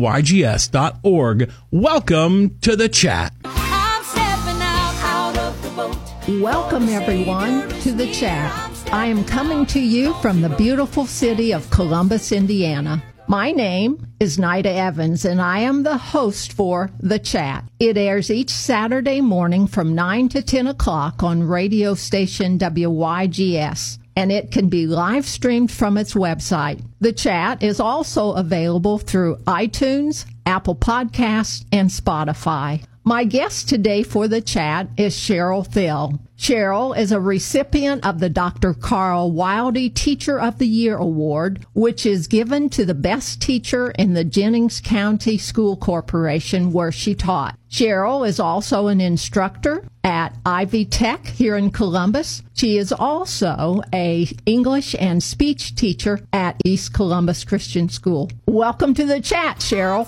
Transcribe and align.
Welcome 1.71 2.59
to 2.61 2.77
the 2.77 2.89
chat. 2.89 3.35
Welcome, 6.39 6.89
everyone, 6.89 7.69
to 7.81 7.91
the 7.91 8.11
chat. 8.13 8.53
I 8.93 9.07
am 9.07 9.25
coming 9.25 9.67
to 9.67 9.81
you 9.81 10.15
from 10.23 10.41
the 10.41 10.49
beautiful 10.49 11.05
city 11.05 11.53
of 11.53 11.69
Columbus, 11.71 12.31
Indiana. 12.31 13.03
My 13.27 13.51
name 13.51 14.07
is 14.21 14.39
Nida 14.39 14.67
Evans, 14.67 15.25
and 15.25 15.43
I 15.43 15.59
am 15.59 15.83
the 15.83 15.99
host 15.99 16.53
for 16.53 16.89
The 17.01 17.19
Chat. 17.19 17.65
It 17.81 17.99
airs 17.99 18.31
each 18.31 18.51
Saturday 18.51 19.21
morning 19.21 19.67
from 19.67 19.97
9 19.97 20.29
to 20.29 20.41
10 20.41 20.69
o'clock 20.69 21.25
on 21.25 21.43
radio 21.43 21.95
station 21.95 22.61
WYGS, 22.61 23.99
and 24.15 24.31
it 24.31 24.53
can 24.53 24.69
be 24.69 24.87
live 24.87 25.27
streamed 25.27 25.73
from 25.73 25.99
its 25.99 26.15
website. 26.15 26.81
The 27.01 27.13
Chat 27.13 27.65
is 27.65 27.81
also 27.81 28.35
available 28.35 28.99
through 28.99 29.39
iTunes, 29.49 30.27
Apple 30.47 30.77
Podcasts, 30.77 31.65
and 31.73 31.91
Spotify. 31.91 32.85
My 33.11 33.25
guest 33.25 33.69
today 33.69 34.05
for 34.05 34.29
the 34.29 34.41
chat 34.41 34.87
is 34.97 35.17
Cheryl 35.17 35.67
Thill. 35.67 36.21
Cheryl 36.39 36.97
is 36.97 37.11
a 37.11 37.19
recipient 37.19 38.07
of 38.07 38.21
the 38.21 38.29
Dr. 38.29 38.73
Carl 38.73 39.33
Wildey 39.33 39.93
Teacher 39.93 40.39
of 40.39 40.59
the 40.59 40.69
Year 40.69 40.97
Award, 40.97 41.67
which 41.73 42.07
is 42.07 42.29
given 42.29 42.69
to 42.69 42.85
the 42.85 42.95
best 42.95 43.43
teacher 43.43 43.91
in 43.99 44.15
the 44.15 44.23
Jennings 44.23 44.81
County 44.81 45.39
School 45.39 45.77
Corporation 45.77 46.73
where 46.73 46.93
she 46.93 47.17
taught. 47.17 47.59
Cheryl 47.69 48.25
is 48.25 48.39
also 48.39 48.87
an 48.87 49.01
instructor 49.01 49.85
at 50.05 50.37
Ivy 50.47 50.85
Tech 50.85 51.27
here 51.27 51.57
in 51.57 51.73
Columbus. 51.73 52.45
She 52.55 52.79
is 52.79 52.93
also 52.93 53.83
a 53.93 54.29
English 54.47 54.95
and 55.01 55.21
speech 55.21 55.75
teacher 55.75 56.21
at 56.33 56.55
East 56.65 56.95
Columbus 56.95 57.43
Christian 57.43 57.89
School. 57.89 58.31
Welcome 58.47 58.95
to 58.95 59.05
the 59.05 59.21
chat, 59.21 59.57
Cheryl. 59.57 60.07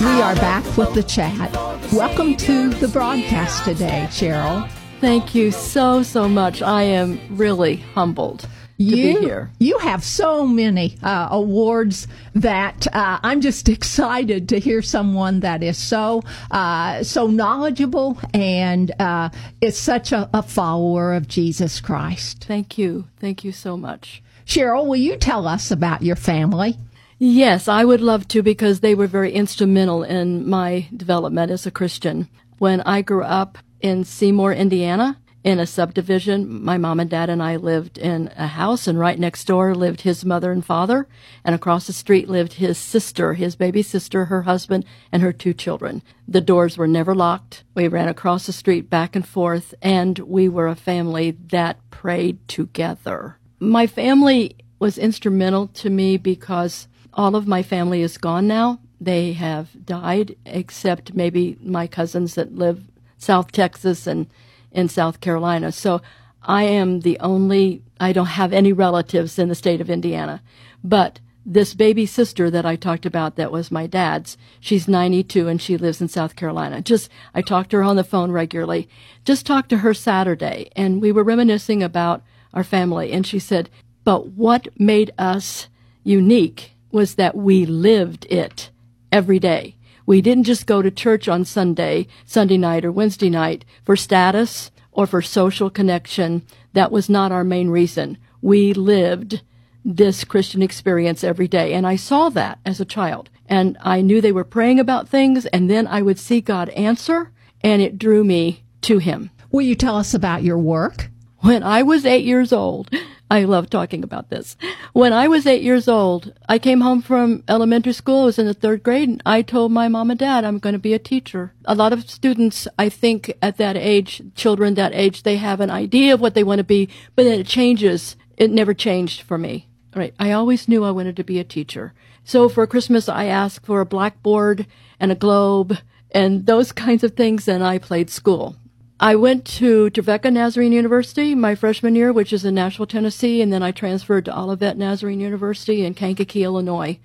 We 0.00 0.06
are 0.06 0.36
back 0.36 0.64
with 0.76 0.94
the 0.94 1.02
chat. 1.02 1.52
Welcome 1.92 2.36
to 2.36 2.68
the 2.68 2.86
broadcast 2.86 3.64
today, 3.64 4.06
Cheryl. 4.10 4.70
Thank 5.00 5.34
you 5.34 5.50
so, 5.50 6.04
so 6.04 6.28
much. 6.28 6.62
I 6.62 6.84
am 6.84 7.20
really 7.36 7.76
humbled 7.94 8.48
you, 8.76 9.14
to 9.14 9.20
be 9.20 9.26
here. 9.26 9.50
You 9.58 9.78
have 9.78 10.04
so 10.04 10.46
many 10.46 10.96
uh, 11.02 11.26
awards 11.32 12.06
that 12.36 12.86
uh, 12.94 13.18
I'm 13.24 13.40
just 13.40 13.68
excited 13.68 14.48
to 14.50 14.60
hear 14.60 14.82
someone 14.82 15.40
that 15.40 15.64
is 15.64 15.76
so 15.76 16.22
uh, 16.52 17.02
so 17.02 17.26
knowledgeable 17.26 18.18
and 18.32 18.92
uh, 19.00 19.30
is 19.60 19.76
such 19.76 20.12
a, 20.12 20.30
a 20.32 20.44
follower 20.44 21.14
of 21.14 21.26
Jesus 21.26 21.80
Christ. 21.80 22.44
Thank 22.44 22.78
you. 22.78 23.08
Thank 23.18 23.42
you 23.42 23.50
so 23.50 23.76
much. 23.76 24.22
Cheryl, 24.46 24.86
will 24.86 24.96
you 24.96 25.16
tell 25.16 25.48
us 25.48 25.72
about 25.72 26.02
your 26.02 26.16
family? 26.16 26.76
Yes, 27.20 27.66
I 27.66 27.84
would 27.84 28.00
love 28.00 28.28
to 28.28 28.44
because 28.44 28.78
they 28.78 28.94
were 28.94 29.08
very 29.08 29.32
instrumental 29.32 30.04
in 30.04 30.48
my 30.48 30.86
development 30.96 31.50
as 31.50 31.66
a 31.66 31.72
Christian. 31.72 32.28
When 32.58 32.80
I 32.82 33.02
grew 33.02 33.24
up 33.24 33.58
in 33.80 34.04
Seymour, 34.04 34.52
Indiana, 34.52 35.18
in 35.42 35.58
a 35.58 35.66
subdivision, 35.66 36.62
my 36.62 36.78
mom 36.78 37.00
and 37.00 37.10
dad 37.10 37.28
and 37.28 37.42
I 37.42 37.56
lived 37.56 37.98
in 37.98 38.30
a 38.36 38.46
house, 38.46 38.86
and 38.86 39.00
right 39.00 39.18
next 39.18 39.46
door 39.46 39.74
lived 39.74 40.02
his 40.02 40.24
mother 40.24 40.52
and 40.52 40.64
father, 40.64 41.08
and 41.44 41.56
across 41.56 41.88
the 41.88 41.92
street 41.92 42.28
lived 42.28 42.54
his 42.54 42.78
sister, 42.78 43.34
his 43.34 43.56
baby 43.56 43.82
sister, 43.82 44.26
her 44.26 44.42
husband, 44.42 44.84
and 45.10 45.20
her 45.20 45.32
two 45.32 45.54
children. 45.54 46.02
The 46.28 46.40
doors 46.40 46.78
were 46.78 46.86
never 46.86 47.16
locked. 47.16 47.64
We 47.74 47.88
ran 47.88 48.08
across 48.08 48.46
the 48.46 48.52
street 48.52 48.88
back 48.88 49.16
and 49.16 49.26
forth, 49.26 49.74
and 49.82 50.20
we 50.20 50.48
were 50.48 50.68
a 50.68 50.76
family 50.76 51.32
that 51.50 51.78
prayed 51.90 52.46
together. 52.46 53.38
My 53.58 53.88
family 53.88 54.56
was 54.78 54.98
instrumental 54.98 55.66
to 55.68 55.90
me 55.90 56.16
because 56.16 56.86
all 57.14 57.36
of 57.36 57.46
my 57.46 57.62
family 57.62 58.02
is 58.02 58.18
gone 58.18 58.46
now. 58.46 58.80
They 59.00 59.32
have 59.32 59.84
died, 59.84 60.36
except 60.44 61.14
maybe 61.14 61.56
my 61.60 61.86
cousins 61.86 62.34
that 62.34 62.54
live 62.54 62.84
South 63.16 63.52
Texas 63.52 64.06
and 64.06 64.28
in 64.72 64.88
South 64.88 65.20
Carolina. 65.20 65.72
So 65.72 66.00
I 66.42 66.64
am 66.64 67.00
the 67.00 67.18
only, 67.20 67.82
I 68.00 68.12
don't 68.12 68.26
have 68.26 68.52
any 68.52 68.72
relatives 68.72 69.38
in 69.38 69.48
the 69.48 69.54
state 69.54 69.80
of 69.80 69.90
Indiana. 69.90 70.42
But 70.84 71.20
this 71.44 71.74
baby 71.74 72.04
sister 72.04 72.50
that 72.50 72.66
I 72.66 72.76
talked 72.76 73.06
about 73.06 73.36
that 73.36 73.50
was 73.50 73.70
my 73.70 73.86
dad's, 73.86 74.36
she's 74.60 74.86
92 74.86 75.48
and 75.48 75.60
she 75.60 75.76
lives 75.76 76.00
in 76.00 76.08
South 76.08 76.36
Carolina. 76.36 76.82
Just, 76.82 77.10
I 77.34 77.40
talked 77.42 77.70
to 77.70 77.78
her 77.78 77.82
on 77.82 77.96
the 77.96 78.04
phone 78.04 78.30
regularly. 78.30 78.88
Just 79.24 79.46
talked 79.46 79.70
to 79.70 79.78
her 79.78 79.94
Saturday 79.94 80.70
and 80.76 81.00
we 81.00 81.10
were 81.10 81.24
reminiscing 81.24 81.82
about 81.82 82.22
our 82.52 82.64
family 82.64 83.12
and 83.12 83.26
she 83.26 83.38
said, 83.38 83.70
but 84.04 84.28
what 84.28 84.68
made 84.78 85.10
us 85.18 85.68
unique 86.04 86.72
was 86.90 87.14
that 87.16 87.36
we 87.36 87.66
lived 87.66 88.26
it 88.30 88.70
every 89.12 89.38
day. 89.38 89.76
We 90.06 90.22
didn't 90.22 90.44
just 90.44 90.66
go 90.66 90.80
to 90.80 90.90
church 90.90 91.28
on 91.28 91.44
Sunday, 91.44 92.06
Sunday 92.24 92.56
night, 92.56 92.84
or 92.84 92.92
Wednesday 92.92 93.28
night 93.28 93.64
for 93.84 93.96
status 93.96 94.70
or 94.90 95.06
for 95.06 95.20
social 95.20 95.68
connection. 95.68 96.42
That 96.72 96.90
was 96.90 97.10
not 97.10 97.32
our 97.32 97.44
main 97.44 97.68
reason. 97.68 98.16
We 98.40 98.72
lived 98.72 99.42
this 99.84 100.24
Christian 100.24 100.62
experience 100.62 101.22
every 101.22 101.48
day. 101.48 101.74
And 101.74 101.86
I 101.86 101.96
saw 101.96 102.28
that 102.30 102.58
as 102.64 102.80
a 102.80 102.84
child. 102.84 103.30
And 103.46 103.76
I 103.80 104.00
knew 104.00 104.20
they 104.20 104.32
were 104.32 104.44
praying 104.44 104.78
about 104.78 105.08
things, 105.08 105.46
and 105.46 105.70
then 105.70 105.86
I 105.86 106.02
would 106.02 106.18
see 106.18 106.40
God 106.40 106.68
answer, 106.70 107.30
and 107.62 107.80
it 107.80 107.98
drew 107.98 108.22
me 108.22 108.64
to 108.82 108.98
Him. 108.98 109.30
Will 109.50 109.62
you 109.62 109.74
tell 109.74 109.96
us 109.96 110.12
about 110.12 110.42
your 110.42 110.58
work? 110.58 111.10
When 111.40 111.62
I 111.62 111.82
was 111.82 112.04
eight 112.04 112.24
years 112.24 112.52
old, 112.52 112.90
I 113.30 113.44
love 113.44 113.68
talking 113.68 114.02
about 114.02 114.30
this. 114.30 114.56
When 114.92 115.12
I 115.12 115.28
was 115.28 115.46
eight 115.46 115.62
years 115.62 115.86
old, 115.86 116.32
I 116.48 116.58
came 116.58 116.80
home 116.80 117.02
from 117.02 117.44
elementary 117.46 117.92
school. 117.92 118.22
I 118.22 118.24
was 118.24 118.38
in 118.38 118.46
the 118.46 118.54
third 118.54 118.82
grade. 118.82 119.08
And 119.08 119.22
I 119.26 119.42
told 119.42 119.70
my 119.70 119.86
mom 119.86 120.10
and 120.10 120.18
dad 120.18 120.44
I'm 120.44 120.58
going 120.58 120.72
to 120.72 120.78
be 120.78 120.94
a 120.94 120.98
teacher. 120.98 121.52
A 121.66 121.74
lot 121.74 121.92
of 121.92 122.08
students, 122.08 122.66
I 122.78 122.88
think, 122.88 123.32
at 123.42 123.58
that 123.58 123.76
age, 123.76 124.22
children 124.34 124.74
that 124.74 124.94
age, 124.94 125.22
they 125.22 125.36
have 125.36 125.60
an 125.60 125.70
idea 125.70 126.14
of 126.14 126.20
what 126.20 126.34
they 126.34 126.42
want 126.42 126.58
to 126.58 126.64
be, 126.64 126.88
but 127.14 127.24
then 127.24 127.38
it 127.38 127.46
changes. 127.46 128.16
It 128.36 128.50
never 128.50 128.72
changed 128.72 129.22
for 129.22 129.36
me. 129.36 129.68
Right. 129.94 130.14
I 130.18 130.32
always 130.32 130.68
knew 130.68 130.84
I 130.84 130.90
wanted 130.90 131.16
to 131.16 131.24
be 131.24 131.38
a 131.38 131.44
teacher. 131.44 131.92
So 132.24 132.48
for 132.48 132.66
Christmas, 132.66 133.08
I 133.08 133.26
asked 133.26 133.64
for 133.64 133.80
a 133.80 133.86
blackboard 133.86 134.66
and 134.98 135.12
a 135.12 135.16
globe 135.16 135.78
and 136.10 136.46
those 136.46 136.72
kinds 136.86 137.04
of 137.04 137.14
things, 137.14 137.46
and 137.46 137.62
I 137.62 137.78
played 137.78 138.10
school. 138.10 138.56
I 139.00 139.14
went 139.14 139.44
to 139.58 139.90
Trevecca 139.90 140.28
Nazarene 140.28 140.72
University 140.72 141.32
my 141.36 141.54
freshman 141.54 141.94
year, 141.94 142.12
which 142.12 142.32
is 142.32 142.44
in 142.44 142.56
Nashville, 142.56 142.84
Tennessee, 142.84 143.40
and 143.40 143.52
then 143.52 143.62
I 143.62 143.70
transferred 143.70 144.24
to 144.24 144.36
Olivet 144.36 144.76
Nazarene 144.76 145.20
University 145.20 145.84
in 145.84 145.94
Kankakee, 145.94 146.42
Illinois, 146.42 146.98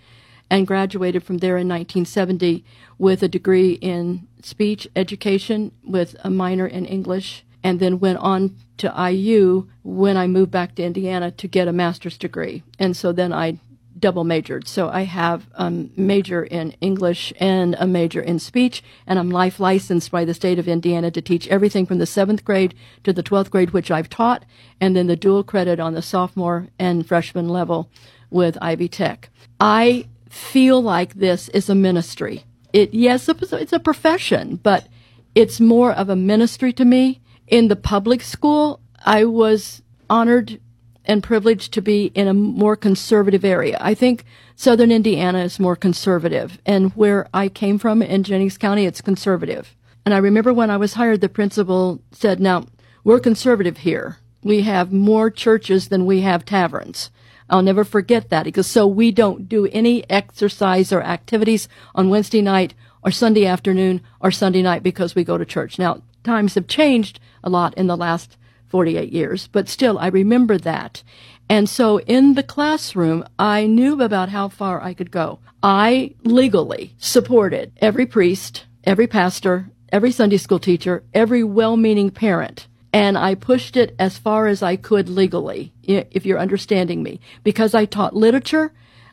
and 0.49 0.65
graduated 0.65 1.23
from 1.23 1.37
there 1.37 1.55
in 1.55 1.67
1970 1.67 2.65
with 2.97 3.21
a 3.21 3.27
degree 3.27 3.73
in 3.73 4.27
speech 4.41 4.87
education 4.95 5.71
with 5.85 6.15
a 6.23 6.31
minor 6.31 6.65
in 6.65 6.85
English, 6.85 7.45
and 7.63 7.79
then 7.79 7.99
went 7.99 8.17
on 8.17 8.55
to 8.77 8.91
IU 9.11 9.67
when 9.83 10.17
I 10.17 10.25
moved 10.25 10.49
back 10.49 10.73
to 10.75 10.83
Indiana 10.83 11.29
to 11.29 11.47
get 11.47 11.67
a 11.67 11.73
master's 11.73 12.17
degree. 12.17 12.63
And 12.79 12.97
so 12.97 13.11
then 13.11 13.31
I 13.31 13.59
double 14.03 14.25
majored. 14.25 14.67
So 14.67 14.89
I 14.89 15.03
have 15.03 15.47
a 15.53 15.71
major 15.71 16.43
in 16.43 16.75
English 16.81 17.31
and 17.39 17.73
a 17.79 17.87
major 17.87 18.19
in 18.21 18.37
speech, 18.37 18.83
and 19.07 19.17
I'm 19.17 19.29
life 19.29 19.61
licensed 19.61 20.11
by 20.11 20.25
the 20.25 20.33
state 20.33 20.59
of 20.59 20.67
Indiana 20.67 21.09
to 21.11 21.21
teach 21.21 21.47
everything 21.47 21.85
from 21.85 21.99
the 21.99 22.05
seventh 22.05 22.43
grade 22.43 22.75
to 23.05 23.13
the 23.13 23.23
12th 23.23 23.49
grade, 23.49 23.71
which 23.71 23.89
I've 23.89 24.09
taught, 24.09 24.43
and 24.81 24.93
then 24.93 25.07
the 25.07 25.15
dual 25.15 25.41
credit 25.41 25.79
on 25.79 25.93
the 25.93 26.01
sophomore 26.01 26.67
and 26.77 27.07
freshman 27.07 27.47
level 27.47 27.89
with 28.29 28.57
Ivy 28.61 28.89
Tech. 28.89 29.29
I 29.61 30.09
feel 30.29 30.81
like 30.81 31.13
this 31.13 31.47
is 31.49 31.69
a 31.69 31.75
ministry. 31.75 32.43
It 32.73 32.93
yes, 32.93 33.29
it's 33.29 33.71
a 33.71 33.79
profession, 33.79 34.57
but 34.57 34.89
it's 35.33 35.61
more 35.61 35.93
of 35.93 36.09
a 36.09 36.17
ministry 36.17 36.73
to 36.73 36.83
me. 36.83 37.21
In 37.47 37.69
the 37.69 37.77
public 37.77 38.21
school, 38.21 38.81
I 39.05 39.23
was 39.23 39.81
honored 40.09 40.59
and 41.05 41.23
privileged 41.23 41.73
to 41.73 41.81
be 41.81 42.05
in 42.15 42.27
a 42.27 42.33
more 42.33 42.75
conservative 42.75 43.43
area. 43.43 43.77
I 43.81 43.93
think 43.93 44.25
southern 44.55 44.91
Indiana 44.91 45.39
is 45.39 45.59
more 45.59 45.75
conservative, 45.75 46.59
and 46.65 46.91
where 46.91 47.27
I 47.33 47.49
came 47.49 47.77
from 47.77 48.01
in 48.01 48.23
Jennings 48.23 48.57
County, 48.57 48.85
it's 48.85 49.01
conservative. 49.01 49.75
And 50.05 50.13
I 50.13 50.17
remember 50.17 50.53
when 50.53 50.69
I 50.69 50.77
was 50.77 50.93
hired, 50.93 51.21
the 51.21 51.29
principal 51.29 52.01
said, 52.11 52.39
Now, 52.39 52.65
we're 53.03 53.19
conservative 53.19 53.77
here. 53.77 54.17
We 54.43 54.61
have 54.61 54.91
more 54.91 55.29
churches 55.29 55.87
than 55.87 56.05
we 56.05 56.21
have 56.21 56.45
taverns. 56.45 57.09
I'll 57.49 57.61
never 57.61 57.83
forget 57.83 58.29
that 58.29 58.43
because 58.43 58.67
so 58.67 58.87
we 58.87 59.11
don't 59.11 59.47
do 59.47 59.67
any 59.67 60.09
exercise 60.09 60.91
or 60.91 61.01
activities 61.01 61.67
on 61.93 62.09
Wednesday 62.09 62.41
night 62.41 62.73
or 63.03 63.11
Sunday 63.11 63.45
afternoon 63.45 64.01
or 64.19 64.31
Sunday 64.31 64.61
night 64.61 64.83
because 64.83 65.15
we 65.15 65.23
go 65.23 65.37
to 65.37 65.45
church. 65.45 65.77
Now, 65.77 66.01
times 66.23 66.55
have 66.55 66.67
changed 66.67 67.19
a 67.43 67.49
lot 67.49 67.73
in 67.75 67.87
the 67.87 67.97
last 67.97 68.37
48 68.73 69.13
years, 69.13 69.47
but 69.51 69.69
still 69.69 69.99
I 69.99 70.07
remember 70.07 70.57
that. 70.57 71.03
And 71.47 71.69
so 71.69 71.99
in 71.99 72.33
the 72.33 72.41
classroom, 72.41 73.23
I 73.37 73.67
knew 73.67 74.01
about 74.01 74.29
how 74.29 74.49
far 74.49 74.81
I 74.81 74.95
could 74.95 75.11
go. 75.11 75.37
I 75.61 76.15
legally 76.23 76.95
supported 76.97 77.71
every 77.77 78.07
priest, 78.07 78.65
every 78.83 79.05
pastor, 79.05 79.69
every 79.89 80.11
Sunday 80.11 80.37
school 80.37 80.57
teacher, 80.57 81.03
every 81.13 81.43
well-meaning 81.43 82.09
parent 82.09 82.67
and 82.91 83.15
I 83.15 83.35
pushed 83.35 83.77
it 83.77 83.95
as 83.99 84.17
far 84.17 84.47
as 84.47 84.63
I 84.63 84.75
could 84.75 85.07
legally, 85.07 85.71
if 85.83 86.25
you're 86.25 86.39
understanding 86.39 87.01
me. 87.03 87.19
Because 87.43 87.73
I 87.73 87.85
taught 87.85 88.15
literature, 88.15 88.71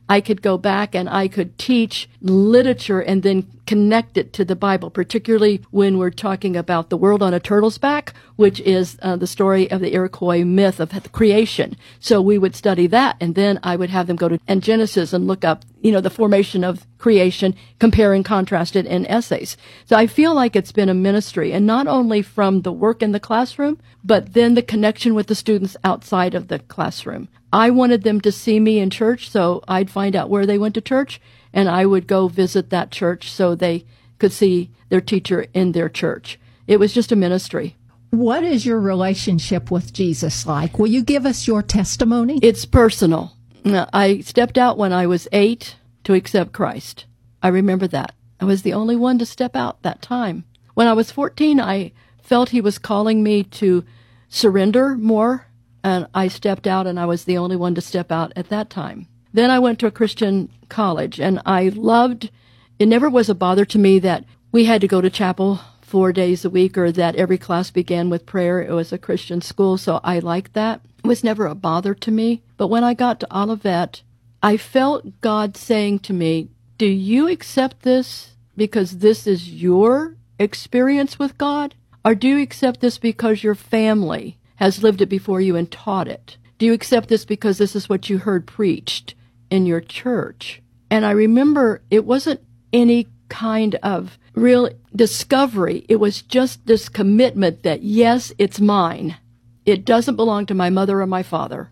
I 0.08 0.20
could 0.20 0.42
go 0.42 0.58
back 0.58 0.94
and 0.94 1.08
I 1.08 1.28
could 1.28 1.56
teach 1.58 2.08
literature 2.20 3.00
and 3.00 3.22
then 3.22 3.46
connect 3.70 4.18
it 4.18 4.32
to 4.32 4.44
the 4.44 4.56
Bible, 4.56 4.90
particularly 4.90 5.62
when 5.70 5.96
we're 5.96 6.10
talking 6.10 6.56
about 6.56 6.90
the 6.90 6.96
world 6.96 7.22
on 7.22 7.32
a 7.32 7.38
turtle's 7.38 7.78
back, 7.78 8.12
which 8.34 8.58
is 8.62 8.98
uh, 9.00 9.14
the 9.14 9.28
story 9.28 9.70
of 9.70 9.80
the 9.80 9.94
Iroquois 9.94 10.42
myth 10.42 10.80
of 10.80 11.12
creation. 11.12 11.76
So 12.00 12.20
we 12.20 12.36
would 12.36 12.56
study 12.56 12.88
that, 12.88 13.16
and 13.20 13.36
then 13.36 13.60
I 13.62 13.76
would 13.76 13.90
have 13.90 14.08
them 14.08 14.16
go 14.16 14.28
to 14.28 14.40
and 14.48 14.60
Genesis 14.60 15.12
and 15.12 15.28
look 15.28 15.44
up, 15.44 15.64
you 15.82 15.92
know, 15.92 16.00
the 16.00 16.10
formation 16.10 16.64
of 16.64 16.84
creation, 16.98 17.54
compare 17.78 18.12
and 18.12 18.24
contrast 18.24 18.74
it 18.74 18.86
in 18.86 19.06
essays. 19.06 19.56
So 19.84 19.94
I 19.94 20.08
feel 20.08 20.34
like 20.34 20.56
it's 20.56 20.72
been 20.72 20.88
a 20.88 21.04
ministry, 21.08 21.52
and 21.52 21.64
not 21.64 21.86
only 21.86 22.22
from 22.22 22.62
the 22.62 22.72
work 22.72 23.04
in 23.04 23.12
the 23.12 23.20
classroom, 23.20 23.78
but 24.02 24.32
then 24.32 24.54
the 24.54 24.62
connection 24.62 25.14
with 25.14 25.28
the 25.28 25.36
students 25.36 25.76
outside 25.84 26.34
of 26.34 26.48
the 26.48 26.58
classroom. 26.58 27.28
I 27.52 27.70
wanted 27.70 28.02
them 28.02 28.20
to 28.22 28.32
see 28.32 28.58
me 28.58 28.80
in 28.80 28.90
church, 28.90 29.30
so 29.30 29.62
I'd 29.68 29.90
find 29.90 30.16
out 30.16 30.28
where 30.28 30.46
they 30.46 30.58
went 30.58 30.74
to 30.74 30.80
church 30.80 31.20
and 31.52 31.68
I 31.68 31.86
would 31.86 32.06
go 32.06 32.28
visit 32.28 32.70
that 32.70 32.90
church 32.90 33.30
so 33.30 33.54
they 33.54 33.84
could 34.18 34.32
see 34.32 34.70
their 34.88 35.00
teacher 35.00 35.46
in 35.54 35.72
their 35.72 35.88
church. 35.88 36.38
It 36.66 36.78
was 36.78 36.92
just 36.92 37.12
a 37.12 37.16
ministry. 37.16 37.76
What 38.10 38.42
is 38.42 38.66
your 38.66 38.80
relationship 38.80 39.70
with 39.70 39.92
Jesus 39.92 40.46
like? 40.46 40.78
Will 40.78 40.88
you 40.88 41.02
give 41.02 41.26
us 41.26 41.46
your 41.46 41.62
testimony? 41.62 42.38
It's 42.42 42.64
personal. 42.64 43.36
I 43.64 44.20
stepped 44.20 44.58
out 44.58 44.78
when 44.78 44.92
I 44.92 45.06
was 45.06 45.28
eight 45.32 45.76
to 46.04 46.14
accept 46.14 46.52
Christ. 46.52 47.04
I 47.42 47.48
remember 47.48 47.86
that. 47.88 48.14
I 48.40 48.46
was 48.46 48.62
the 48.62 48.72
only 48.72 48.96
one 48.96 49.18
to 49.18 49.26
step 49.26 49.54
out 49.54 49.82
that 49.82 50.02
time. 50.02 50.44
When 50.74 50.86
I 50.86 50.92
was 50.92 51.10
14, 51.10 51.60
I 51.60 51.92
felt 52.22 52.48
he 52.50 52.60
was 52.60 52.78
calling 52.78 53.22
me 53.22 53.44
to 53.44 53.84
surrender 54.28 54.96
more, 54.96 55.46
and 55.84 56.06
I 56.14 56.28
stepped 56.28 56.66
out, 56.66 56.86
and 56.86 56.98
I 56.98 57.06
was 57.06 57.24
the 57.24 57.36
only 57.38 57.56
one 57.56 57.74
to 57.74 57.80
step 57.80 58.10
out 58.10 58.32
at 58.34 58.48
that 58.48 58.70
time. 58.70 59.08
Then 59.32 59.50
I 59.50 59.58
went 59.58 59.78
to 59.80 59.86
a 59.86 59.92
Christian 59.92 60.50
college 60.68 61.20
and 61.20 61.40
I 61.46 61.68
loved, 61.68 62.30
it 62.78 62.86
never 62.86 63.08
was 63.08 63.28
a 63.28 63.34
bother 63.34 63.64
to 63.66 63.78
me 63.78 63.98
that 64.00 64.24
we 64.52 64.64
had 64.64 64.80
to 64.80 64.88
go 64.88 65.00
to 65.00 65.10
chapel 65.10 65.60
four 65.82 66.12
days 66.12 66.44
a 66.44 66.50
week 66.50 66.78
or 66.78 66.92
that 66.92 67.16
every 67.16 67.38
class 67.38 67.70
began 67.70 68.10
with 68.10 68.26
prayer. 68.26 68.62
It 68.62 68.72
was 68.72 68.92
a 68.92 68.98
Christian 68.98 69.40
school, 69.40 69.76
so 69.76 70.00
I 70.02 70.18
liked 70.18 70.54
that. 70.54 70.80
It 71.04 71.06
was 71.06 71.24
never 71.24 71.46
a 71.46 71.54
bother 71.54 71.94
to 71.94 72.10
me. 72.10 72.42
But 72.56 72.68
when 72.68 72.84
I 72.84 72.94
got 72.94 73.20
to 73.20 73.36
Olivet, 73.36 74.02
I 74.42 74.56
felt 74.56 75.20
God 75.20 75.56
saying 75.56 76.00
to 76.00 76.12
me, 76.12 76.48
Do 76.78 76.86
you 76.86 77.28
accept 77.28 77.82
this 77.82 78.36
because 78.56 78.98
this 78.98 79.26
is 79.26 79.50
your 79.52 80.16
experience 80.38 81.18
with 81.18 81.38
God? 81.38 81.74
Or 82.04 82.14
do 82.14 82.28
you 82.28 82.42
accept 82.42 82.80
this 82.80 82.98
because 82.98 83.44
your 83.44 83.54
family 83.54 84.38
has 84.56 84.82
lived 84.82 85.00
it 85.02 85.08
before 85.08 85.40
you 85.40 85.56
and 85.56 85.70
taught 85.70 86.08
it? 86.08 86.36
Do 86.58 86.66
you 86.66 86.72
accept 86.72 87.08
this 87.08 87.24
because 87.24 87.58
this 87.58 87.74
is 87.76 87.88
what 87.88 88.08
you 88.08 88.18
heard 88.18 88.46
preached? 88.46 89.14
In 89.50 89.66
your 89.66 89.80
church. 89.80 90.62
And 90.90 91.04
I 91.04 91.10
remember 91.10 91.82
it 91.90 92.04
wasn't 92.04 92.40
any 92.72 93.08
kind 93.28 93.76
of 93.76 94.18
real 94.34 94.70
discovery. 94.94 95.84
It 95.88 95.96
was 95.96 96.22
just 96.22 96.66
this 96.66 96.88
commitment 96.88 97.62
that, 97.62 97.82
yes, 97.82 98.32
it's 98.38 98.60
mine. 98.60 99.16
It 99.64 99.84
doesn't 99.84 100.16
belong 100.16 100.46
to 100.46 100.54
my 100.54 100.70
mother 100.70 101.00
or 101.00 101.06
my 101.06 101.22
father. 101.22 101.70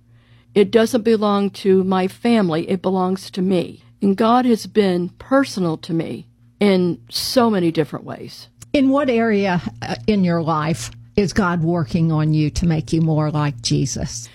It 0.55 0.71
doesn't 0.71 1.03
belong 1.03 1.51
to 1.51 1.85
my 1.85 2.09
family. 2.09 2.69
It 2.69 2.83
belongs 2.83 3.31
to 3.33 3.43
me. 3.43 3.83
And 4.01 4.17
God 4.17 4.45
has 4.47 4.67
been 4.67 5.09
personal 5.11 5.77
to 5.79 5.93
me 5.93 6.27
in 6.61 7.03
so 7.11 7.51
many 7.51 7.71
different 7.71 8.05
ways. 8.05 8.49
In 8.73 8.91
what 8.91 9.11
area 9.11 9.61
uh, 9.83 9.97
in 10.07 10.25
your 10.25 10.43
life 10.43 10.91
is 11.17 11.33
God 11.33 11.63
working 11.63 12.13
on 12.13 12.35
you 12.35 12.51
to 12.51 12.67
make 12.67 12.93
you 12.93 13.01
more 13.01 13.31
like 13.31 13.61
Jesus? 13.63 14.29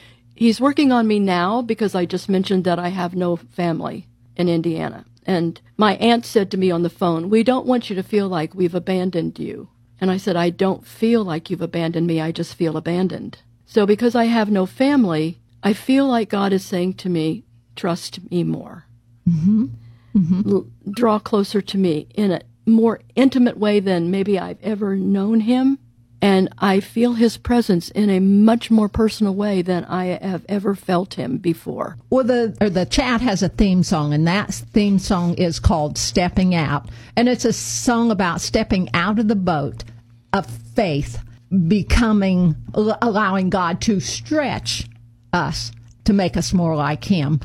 He's 0.43 0.59
working 0.59 0.91
on 0.91 1.07
me 1.07 1.19
now 1.19 1.61
because 1.61 1.95
I 1.95 2.03
just 2.03 2.27
mentioned 2.27 2.65
that 2.65 2.77
I 2.77 2.89
have 2.89 3.15
no 3.15 3.37
family 3.37 4.09
in 4.35 4.49
Indiana. 4.49 5.05
And 5.25 5.61
my 5.77 5.95
aunt 5.95 6.25
said 6.25 6.51
to 6.51 6.57
me 6.57 6.69
on 6.69 6.83
the 6.83 6.89
phone, 6.89 7.29
We 7.29 7.43
don't 7.43 7.65
want 7.65 7.89
you 7.89 7.95
to 7.95 8.03
feel 8.03 8.27
like 8.27 8.53
we've 8.53 8.75
abandoned 8.75 9.39
you. 9.39 9.69
And 10.01 10.11
I 10.11 10.17
said, 10.17 10.35
I 10.35 10.49
don't 10.49 10.85
feel 10.85 11.23
like 11.23 11.49
you've 11.49 11.61
abandoned 11.61 12.07
me. 12.07 12.19
I 12.19 12.33
just 12.33 12.55
feel 12.55 12.75
abandoned. 12.75 13.37
So 13.65 13.85
because 13.85 14.15
I 14.15 14.25
have 14.25 14.51
no 14.51 14.65
family, 14.65 15.39
I 15.63 15.71
feel 15.71 16.09
like 16.09 16.27
God 16.27 16.51
is 16.51 16.65
saying 16.65 16.95
to 16.95 17.09
me, 17.09 17.45
Trust 17.77 18.29
me 18.29 18.43
more. 18.43 18.85
Mm-hmm. 19.25 19.67
Mm-hmm. 20.13 20.49
L- 20.49 20.67
draw 20.91 21.19
closer 21.19 21.61
to 21.61 21.77
me 21.77 22.09
in 22.15 22.33
a 22.33 22.41
more 22.65 22.99
intimate 23.15 23.57
way 23.57 23.79
than 23.79 24.11
maybe 24.11 24.37
I've 24.37 24.61
ever 24.61 24.97
known 24.97 25.39
Him 25.39 25.79
and 26.23 26.47
I 26.57 26.79
feel 26.79 27.15
his 27.15 27.35
presence 27.35 27.89
in 27.89 28.09
a 28.09 28.21
much 28.21 28.71
more 28.71 28.87
personal 28.87 29.35
way 29.35 29.61
than 29.61 29.83
I 29.83 30.05
have 30.05 30.45
ever 30.47 30.73
felt 30.73 31.15
him 31.15 31.35
before. 31.37 31.97
Well, 32.09 32.23
the 32.23 32.55
the 32.61 32.85
chat 32.85 33.19
has 33.19 33.43
a 33.43 33.49
theme 33.49 33.83
song, 33.83 34.13
and 34.13 34.25
that 34.25 34.53
theme 34.53 34.99
song 34.99 35.33
is 35.33 35.59
called 35.59 35.97
"Stepping 35.97 36.55
Out," 36.55 36.87
and 37.17 37.27
it's 37.27 37.43
a 37.43 37.51
song 37.51 38.09
about 38.09 38.39
stepping 38.39 38.89
out 38.93 39.19
of 39.19 39.27
the 39.27 39.35
boat 39.35 39.83
of 40.31 40.45
faith, 40.45 41.19
becoming 41.67 42.55
allowing 42.73 43.49
God 43.49 43.81
to 43.81 43.99
stretch 43.99 44.87
us 45.33 45.73
to 46.05 46.13
make 46.13 46.37
us 46.37 46.53
more 46.53 46.77
like 46.77 47.03
Him. 47.03 47.41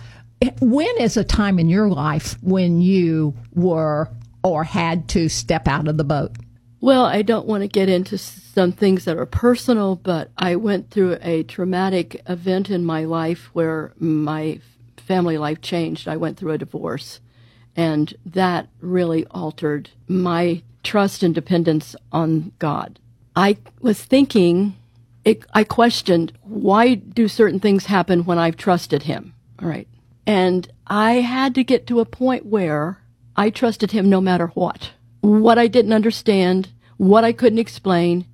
When 0.61 0.99
is 1.01 1.17
a 1.17 1.25
time 1.25 1.59
in 1.59 1.69
your 1.69 1.89
life 1.89 2.37
when 2.45 2.81
you 2.81 3.35
were 3.57 4.09
or 4.45 4.63
had 4.63 5.09
to 5.09 5.29
step 5.29 5.67
out 5.67 5.89
of 5.89 5.97
the 5.97 6.05
boat? 6.05 6.31
Well, 6.81 7.05
I 7.05 7.23
don't 7.23 7.47
want 7.47 7.63
to 7.63 7.69
get 7.69 7.89
into 7.89 8.17
some 8.17 8.71
things 8.71 9.05
that 9.05 9.17
are 9.17 9.27
personal, 9.27 9.97
but 9.97 10.31
I 10.39 10.55
went 10.55 10.91
through 10.91 11.19
a 11.21 11.43
traumatic 11.43 12.23
event 12.29 12.71
in 12.71 12.85
my 12.85 13.05
life 13.05 13.51
where 13.53 13.93
my 13.99 14.61
family 14.97 15.39
life 15.39 15.61
changed. 15.61 16.07
I 16.07 16.17
went 16.17 16.39
through 16.39 16.53
a 16.53 16.59
divorce, 16.59 17.19
and 17.75 18.15
that 18.25 18.69
really 18.81 19.27
altered 19.27 19.91
my 20.07 20.63
trust 20.85 21.25
and 21.25 21.35
dependence 21.35 21.97
on 22.13 22.53
God. 22.61 23.01
I 23.35 23.59
was 23.81 24.01
thinking, 24.01 24.77
it, 25.25 25.45
I 25.53 25.65
questioned, 25.65 26.33
why 26.43 26.95
do 26.95 27.27
certain 27.27 27.59
things 27.59 27.87
happen 27.87 28.25
when 28.25 28.39
I've 28.39 28.57
trusted 28.57 29.03
Him? 29.03 29.35
All 29.61 29.69
right. 29.69 29.89
And 30.27 30.71
I 30.87 31.15
had 31.15 31.57
to 31.57 31.65
get 31.65 31.89
to 31.89 31.99
a 31.99 32.05
point 32.05 32.47
where 32.47 33.01
I 33.35 33.51
trusted 33.51 33.91
Him 33.91 34.09
no 34.09 34.21
matter 34.21 34.49
what 34.49 34.93
what 35.21 35.59
I 35.59 35.67
didn't 35.67 35.93
understand, 35.93 36.69
what 36.97 37.25
I 37.25 37.33
couldn't 37.33 37.59
explain, 37.59 38.27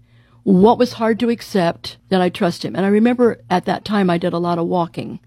what 0.42 0.78
was 0.78 0.94
hard 0.94 1.18
to 1.20 1.30
accept, 1.30 1.96
that 2.10 2.20
I 2.20 2.28
trust 2.28 2.64
him. 2.64 2.76
And 2.76 2.84
I 2.84 2.88
remember 2.88 3.40
at 3.48 3.64
that 3.64 3.84
time 3.84 4.10
I 4.10 4.18
did 4.18 4.32
a 4.32 4.38
lot 4.38 4.58
of 4.58 4.66
walking. 4.66 5.20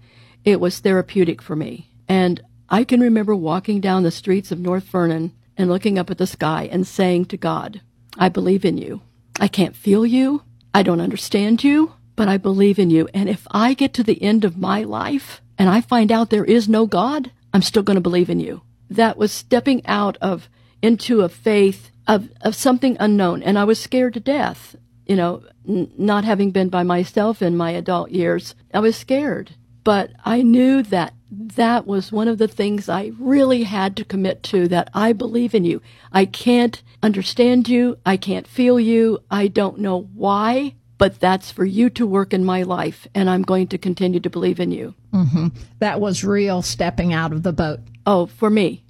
It 0.44 0.60
was 0.60 0.78
therapeutic 0.78 1.42
for 1.42 1.56
me. 1.56 1.90
And 2.08 2.40
I 2.68 2.84
can 2.84 3.00
remember 3.00 3.34
walking 3.34 3.80
down 3.80 4.02
the 4.02 4.10
streets 4.10 4.52
of 4.52 4.60
North 4.60 4.84
Vernon 4.84 5.32
and 5.56 5.68
looking 5.68 5.98
up 5.98 6.10
at 6.10 6.18
the 6.18 6.26
sky 6.26 6.68
and 6.70 6.86
saying 6.86 7.26
to 7.26 7.36
God, 7.36 7.80
I 8.16 8.28
believe 8.28 8.64
in 8.64 8.78
you. 8.78 9.02
I 9.40 9.48
can't 9.48 9.76
feel 9.76 10.06
you. 10.06 10.42
I 10.72 10.82
don't 10.82 11.00
understand 11.00 11.64
you, 11.64 11.94
but 12.14 12.28
I 12.28 12.36
believe 12.36 12.78
in 12.78 12.90
you. 12.90 13.08
And 13.12 13.28
if 13.28 13.46
I 13.50 13.74
get 13.74 13.92
to 13.94 14.02
the 14.02 14.22
end 14.22 14.44
of 14.44 14.56
my 14.56 14.82
life 14.84 15.40
and 15.58 15.68
I 15.68 15.80
find 15.80 16.12
out 16.12 16.30
there 16.30 16.44
is 16.44 16.68
no 16.68 16.86
God, 16.86 17.32
I'm 17.52 17.62
still 17.62 17.82
going 17.82 17.96
to 17.96 18.00
believe 18.00 18.30
in 18.30 18.40
you. 18.40 18.62
That 18.90 19.16
was 19.16 19.32
stepping 19.32 19.84
out 19.86 20.16
of 20.20 20.48
into 20.82 21.22
a 21.22 21.28
faith 21.28 21.90
of, 22.06 22.30
of 22.40 22.54
something 22.54 22.96
unknown. 22.98 23.42
And 23.42 23.58
I 23.58 23.64
was 23.64 23.78
scared 23.78 24.14
to 24.14 24.20
death, 24.20 24.76
you 25.06 25.16
know, 25.16 25.42
n- 25.68 25.90
not 25.98 26.24
having 26.24 26.50
been 26.50 26.68
by 26.68 26.82
myself 26.82 27.42
in 27.42 27.56
my 27.56 27.70
adult 27.72 28.10
years. 28.10 28.54
I 28.72 28.80
was 28.80 28.96
scared. 28.96 29.52
But 29.84 30.10
I 30.24 30.42
knew 30.42 30.82
that 30.82 31.14
that 31.30 31.86
was 31.86 32.12
one 32.12 32.28
of 32.28 32.38
the 32.38 32.48
things 32.48 32.88
I 32.88 33.12
really 33.18 33.64
had 33.64 33.96
to 33.96 34.04
commit 34.04 34.42
to 34.44 34.68
that 34.68 34.90
I 34.94 35.12
believe 35.12 35.54
in 35.54 35.64
you. 35.64 35.80
I 36.12 36.24
can't 36.24 36.82
understand 37.02 37.68
you. 37.68 37.98
I 38.04 38.16
can't 38.16 38.46
feel 38.46 38.80
you. 38.80 39.20
I 39.30 39.48
don't 39.48 39.78
know 39.78 40.08
why, 40.14 40.74
but 40.98 41.20
that's 41.20 41.50
for 41.50 41.64
you 41.64 41.90
to 41.90 42.06
work 42.06 42.32
in 42.32 42.44
my 42.44 42.62
life. 42.62 43.06
And 43.14 43.30
I'm 43.30 43.42
going 43.42 43.68
to 43.68 43.78
continue 43.78 44.20
to 44.20 44.30
believe 44.30 44.60
in 44.60 44.72
you. 44.72 44.94
Mm-hmm. 45.12 45.48
That 45.78 46.00
was 46.00 46.24
real 46.24 46.62
stepping 46.62 47.12
out 47.12 47.32
of 47.32 47.42
the 47.42 47.52
boat. 47.52 47.80
Oh, 48.06 48.26
for 48.26 48.50
me. 48.50 48.84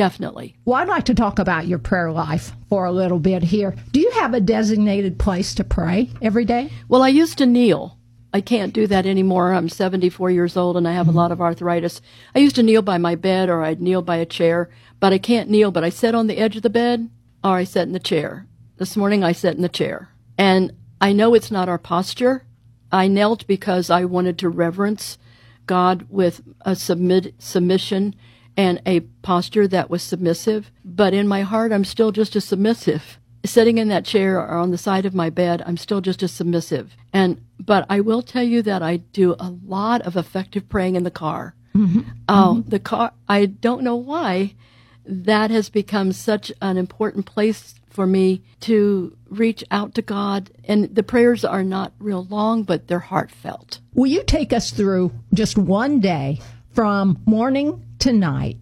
Definitely. 0.00 0.56
Well, 0.64 0.80
I'd 0.80 0.88
like 0.88 1.04
to 1.04 1.14
talk 1.14 1.38
about 1.38 1.66
your 1.66 1.78
prayer 1.78 2.10
life 2.10 2.52
for 2.70 2.86
a 2.86 2.90
little 2.90 3.18
bit 3.18 3.42
here. 3.42 3.74
Do 3.92 4.00
you 4.00 4.10
have 4.12 4.32
a 4.32 4.40
designated 4.40 5.18
place 5.18 5.54
to 5.56 5.62
pray 5.62 6.08
every 6.22 6.46
day? 6.46 6.70
Well, 6.88 7.02
I 7.02 7.08
used 7.08 7.36
to 7.36 7.44
kneel. 7.44 7.98
I 8.32 8.40
can't 8.40 8.72
do 8.72 8.86
that 8.86 9.04
anymore. 9.04 9.52
I'm 9.52 9.68
74 9.68 10.30
years 10.30 10.56
old 10.56 10.78
and 10.78 10.88
I 10.88 10.92
have 10.92 11.06
a 11.06 11.10
lot 11.12 11.32
of 11.32 11.42
arthritis. 11.42 12.00
I 12.34 12.38
used 12.38 12.56
to 12.56 12.62
kneel 12.62 12.80
by 12.80 12.96
my 12.96 13.14
bed 13.14 13.50
or 13.50 13.62
I'd 13.62 13.82
kneel 13.82 14.00
by 14.00 14.16
a 14.16 14.24
chair, 14.24 14.70
but 15.00 15.12
I 15.12 15.18
can't 15.18 15.50
kneel. 15.50 15.70
But 15.70 15.84
I 15.84 15.90
sit 15.90 16.14
on 16.14 16.28
the 16.28 16.38
edge 16.38 16.56
of 16.56 16.62
the 16.62 16.70
bed 16.70 17.10
or 17.44 17.56
I 17.56 17.64
sit 17.64 17.82
in 17.82 17.92
the 17.92 17.98
chair. 17.98 18.46
This 18.78 18.96
morning 18.96 19.22
I 19.22 19.32
sat 19.32 19.56
in 19.56 19.60
the 19.60 19.68
chair. 19.68 20.08
And 20.38 20.72
I 20.98 21.12
know 21.12 21.34
it's 21.34 21.50
not 21.50 21.68
our 21.68 21.76
posture. 21.76 22.46
I 22.90 23.06
knelt 23.06 23.46
because 23.46 23.90
I 23.90 24.06
wanted 24.06 24.38
to 24.38 24.48
reverence 24.48 25.18
God 25.66 26.06
with 26.08 26.40
a 26.62 26.74
submit, 26.74 27.34
submission 27.38 28.14
and 28.56 28.80
a 28.86 29.00
posture 29.22 29.68
that 29.68 29.90
was 29.90 30.02
submissive. 30.02 30.70
But 30.84 31.14
in 31.14 31.28
my 31.28 31.42
heart, 31.42 31.72
I'm 31.72 31.84
still 31.84 32.12
just 32.12 32.36
as 32.36 32.44
submissive. 32.44 33.18
Sitting 33.44 33.78
in 33.78 33.88
that 33.88 34.04
chair 34.04 34.38
or 34.38 34.52
on 34.52 34.70
the 34.70 34.78
side 34.78 35.06
of 35.06 35.14
my 35.14 35.30
bed, 35.30 35.62
I'm 35.64 35.78
still 35.78 36.00
just 36.00 36.22
as 36.22 36.30
submissive. 36.32 36.94
And 37.12 37.40
but 37.58 37.86
I 37.88 38.00
will 38.00 38.22
tell 38.22 38.42
you 38.42 38.62
that 38.62 38.82
I 38.82 38.98
do 38.98 39.34
a 39.38 39.50
lot 39.50 40.02
of 40.02 40.16
effective 40.16 40.68
praying 40.68 40.96
in 40.96 41.04
the 41.04 41.10
car. 41.10 41.54
Mm-hmm. 41.74 42.00
Oh, 42.28 42.58
mm-hmm. 42.58 42.68
the 42.68 42.78
car! 42.78 43.12
I 43.28 43.46
don't 43.46 43.82
know 43.82 43.96
why 43.96 44.54
that 45.06 45.50
has 45.50 45.68
become 45.70 46.12
such 46.12 46.52
an 46.60 46.76
important 46.76 47.26
place 47.26 47.74
for 47.88 48.06
me 48.06 48.42
to 48.60 49.16
reach 49.28 49.64
out 49.70 49.94
to 49.94 50.02
God. 50.02 50.50
And 50.64 50.94
the 50.94 51.02
prayers 51.02 51.44
are 51.44 51.64
not 51.64 51.92
real 51.98 52.24
long, 52.24 52.62
but 52.62 52.86
they're 52.86 52.98
heartfelt. 52.98 53.80
Will 53.94 54.06
you 54.06 54.22
take 54.22 54.52
us 54.52 54.70
through 54.70 55.12
just 55.34 55.58
one 55.58 56.00
day 56.00 56.40
from 56.72 57.18
morning 57.26 57.84
to 58.00 58.12
night 58.12 58.58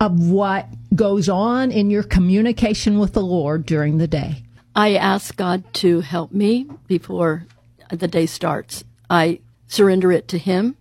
of 0.00 0.28
what 0.28 0.68
goes 0.94 1.28
on 1.28 1.70
in 1.70 1.90
your 1.90 2.02
communication 2.02 2.98
with 2.98 3.12
the 3.12 3.22
Lord 3.22 3.66
during 3.66 3.98
the 3.98 4.08
day? 4.08 4.42
I 4.74 4.94
ask 4.94 5.36
God 5.36 5.64
to 5.74 6.00
help 6.00 6.32
me 6.32 6.66
before 6.86 7.46
the 7.90 8.08
day 8.08 8.26
starts. 8.26 8.84
I 9.10 9.40
surrender 9.66 10.10
it 10.10 10.28
to 10.28 10.38
Him. 10.38 10.76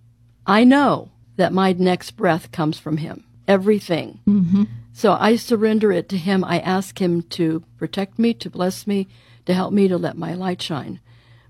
I 0.46 0.63
know 0.63 1.12
that 1.36 1.53
my 1.53 1.74
next 1.74 2.12
breath 2.12 2.51
comes 2.51 2.80
from 2.80 2.98
Him. 2.98 3.25
Everything. 3.48 4.20
Mm-hmm. 4.27 4.63
So 4.94 5.13
I 5.13 5.36
surrender 5.36 5.91
it 5.91 6.08
to 6.10 6.18
Him. 6.18 6.44
I 6.44 6.60
ask 6.60 7.01
Him 7.01 7.24
to 7.24 7.63
protect 7.77 8.18
me, 8.18 8.34
to 8.36 8.50
bless 8.50 8.88
me, 8.88 9.08
to 9.46 9.53
help 9.53 9.74
me 9.74 9.88
to 9.88 9.98
let 9.98 10.18
my 10.18 10.34
light 10.34 10.62
shine. 10.62 11.00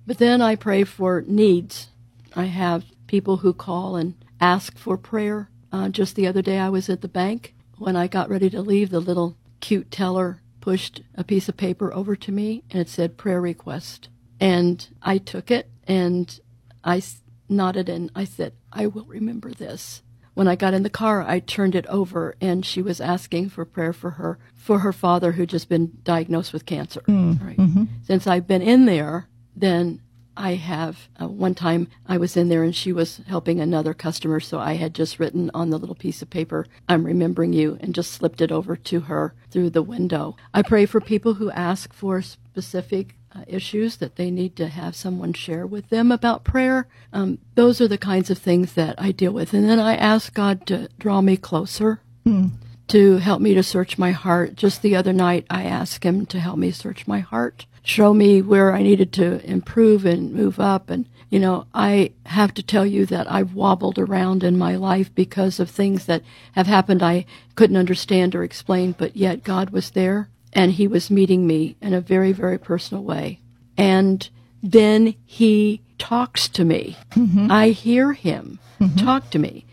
But 0.08 0.18
then 0.18 0.41
I 0.41 0.56
pray 0.56 0.84
for 0.84 1.24
needs. 1.27 1.89
I 2.36 2.46
have 2.46 2.86
people 3.08 3.38
who 3.38 3.53
call 3.53 3.96
and 3.96 4.15
ask 4.39 4.77
for 4.77 4.98
prayer. 4.98 5.50
Uh, 5.72 5.90
just 5.90 6.16
the 6.16 6.28
other 6.28 6.42
day, 6.42 6.60
I 6.60 6.70
was 6.70 6.90
at 6.90 7.01
the 7.01 7.08
bank. 7.08 7.56
When 7.78 7.96
I 7.96 8.08
got 8.08 8.30
ready 8.30 8.50
to 8.50 8.62
leave, 8.62 8.90
the 8.90 9.00
little 9.00 9.38
cute 9.60 9.92
teller 9.92 10.42
pushed 10.60 11.01
a 11.16 11.24
piece 11.24 11.50
of 11.50 11.58
paper 11.58 11.94
over 11.94 12.16
to 12.16 12.32
me 12.32 12.63
and 12.70 12.80
it 12.80 12.90
said 12.90 13.18
prayer 13.18 13.42
request. 13.42 14.10
And 14.40 14.88
I 15.01 15.18
took 15.18 15.50
it 15.51 15.70
and 15.88 16.40
I 16.84 17.01
nodded 17.50 17.90
and 17.90 18.12
I 18.16 18.25
said, 18.25 18.54
I 18.72 18.88
will 18.88 19.06
remember 19.06 19.51
this. 19.51 20.04
When 20.34 20.48
I 20.48 20.56
got 20.56 20.74
in 20.74 20.84
the 20.84 20.90
car, 20.90 21.24
I 21.24 21.40
turned 21.40 21.75
it 21.75 21.86
over 21.88 22.36
and 22.40 22.66
she 22.66 22.82
was 22.82 23.01
asking 23.01 23.50
for 23.50 23.66
prayer 23.66 23.92
for 23.92 24.12
her, 24.12 24.40
for 24.56 24.80
her 24.80 24.94
father 24.94 25.34
who'd 25.34 25.50
just 25.50 25.68
been 25.68 25.92
diagnosed 26.04 26.54
with 26.54 26.66
cancer. 26.66 27.01
Mm, 27.01 27.46
right. 27.46 27.58
Mm-hmm. 27.58 27.84
Since 28.04 28.28
I've 28.28 28.48
been 28.48 28.62
in 28.62 28.86
there, 28.86 29.28
then 29.56 30.01
I 30.41 30.55
have 30.55 31.07
uh, 31.21 31.27
one 31.27 31.53
time 31.53 31.88
I 32.07 32.17
was 32.17 32.36
in 32.36 32.50
there 32.50 32.63
and 32.63 32.75
she 32.75 32.91
was 32.91 33.21
helping 33.27 33.60
another 33.60 33.93
customer, 33.93 34.39
so 34.39 34.57
I 34.57 34.74
had 34.74 34.95
just 34.95 35.19
written 35.19 35.51
on 35.53 35.69
the 35.69 35.77
little 35.77 35.93
piece 35.93 36.24
of 36.24 36.31
paper, 36.31 36.65
I'm 36.89 37.05
remembering 37.05 37.53
you, 37.53 37.77
and 37.79 37.93
just 37.93 38.12
slipped 38.12 38.41
it 38.41 38.51
over 38.51 38.75
to 38.75 39.01
her 39.01 39.36
through 39.51 39.69
the 39.69 39.83
window. 39.83 40.36
I 40.51 40.63
pray 40.63 40.88
for 40.88 41.00
people 41.00 41.36
who 41.36 41.51
ask 41.51 41.93
for 41.93 42.24
specific 42.24 43.15
uh, 43.36 43.43
issues 43.45 43.98
that 43.98 44.15
they 44.15 44.31
need 44.31 44.55
to 44.55 44.67
have 44.67 44.95
someone 44.95 45.33
share 45.33 45.67
with 45.67 45.89
them 45.89 46.12
about 46.12 46.43
prayer. 46.43 46.88
Um, 47.13 47.38
those 47.53 47.79
are 47.79 47.88
the 47.88 48.00
kinds 48.00 48.31
of 48.31 48.39
things 48.39 48.74
that 48.74 48.95
I 49.00 49.12
deal 49.12 49.31
with. 49.31 49.53
And 49.53 49.69
then 49.69 49.79
I 49.79 49.95
ask 49.95 50.33
God 50.33 50.65
to 50.67 50.89
draw 50.98 51.21
me 51.21 51.38
closer, 51.38 52.01
mm. 52.25 52.50
to 52.88 53.17
help 53.17 53.41
me 53.41 53.53
to 53.53 53.62
search 53.63 54.00
my 54.00 54.12
heart. 54.12 54.55
Just 54.55 54.81
the 54.81 54.95
other 54.95 55.13
night, 55.13 55.45
I 55.51 55.63
asked 55.63 56.03
Him 56.03 56.25
to 56.25 56.39
help 56.39 56.57
me 56.57 56.71
search 56.71 57.07
my 57.07 57.19
heart, 57.19 57.67
show 57.84 58.14
me 58.14 58.42
where 58.42 58.74
I 58.74 58.84
needed 58.84 59.12
to 59.14 59.44
improve 59.50 60.06
and 60.06 60.34
move 60.34 60.60
up. 60.60 60.90
And, 60.90 61.08
you 61.30 61.40
know, 61.40 61.66
I 61.74 62.12
have 62.26 62.54
to 62.56 62.64
tell 62.64 62.86
you 62.86 63.06
that 63.08 63.32
I've 63.32 63.54
wobbled 63.54 63.98
around 63.98 64.44
in 64.44 64.58
my 64.58 64.76
life 64.76 65.14
because 65.16 65.60
of 65.60 65.70
things 65.70 66.06
that 66.06 66.24
have 66.54 66.68
happened 66.68 67.02
I 67.02 67.26
couldn't 67.56 67.78
understand 67.78 68.36
or 68.36 68.44
explain, 68.44 68.94
but 68.94 69.16
yet 69.16 69.44
God 69.44 69.72
was 69.72 69.92
there 69.92 70.30
and 70.54 70.72
he 70.72 70.88
was 70.88 71.10
meeting 71.10 71.48
me 71.48 71.76
in 71.82 71.94
a 71.94 72.02
very, 72.02 72.32
very 72.32 72.58
personal 72.58 73.04
way. 73.04 73.40
And 73.78 74.30
then 74.62 75.16
he 75.26 75.82
talks 75.98 76.48
to 76.50 76.66
me. 76.66 76.98
Mm-hmm. 77.12 77.52
I 77.52 77.70
hear 77.70 78.14
him 78.14 78.60
mm-hmm. 78.80 78.98
talk 78.98 79.30
to 79.32 79.40
me. 79.40 79.66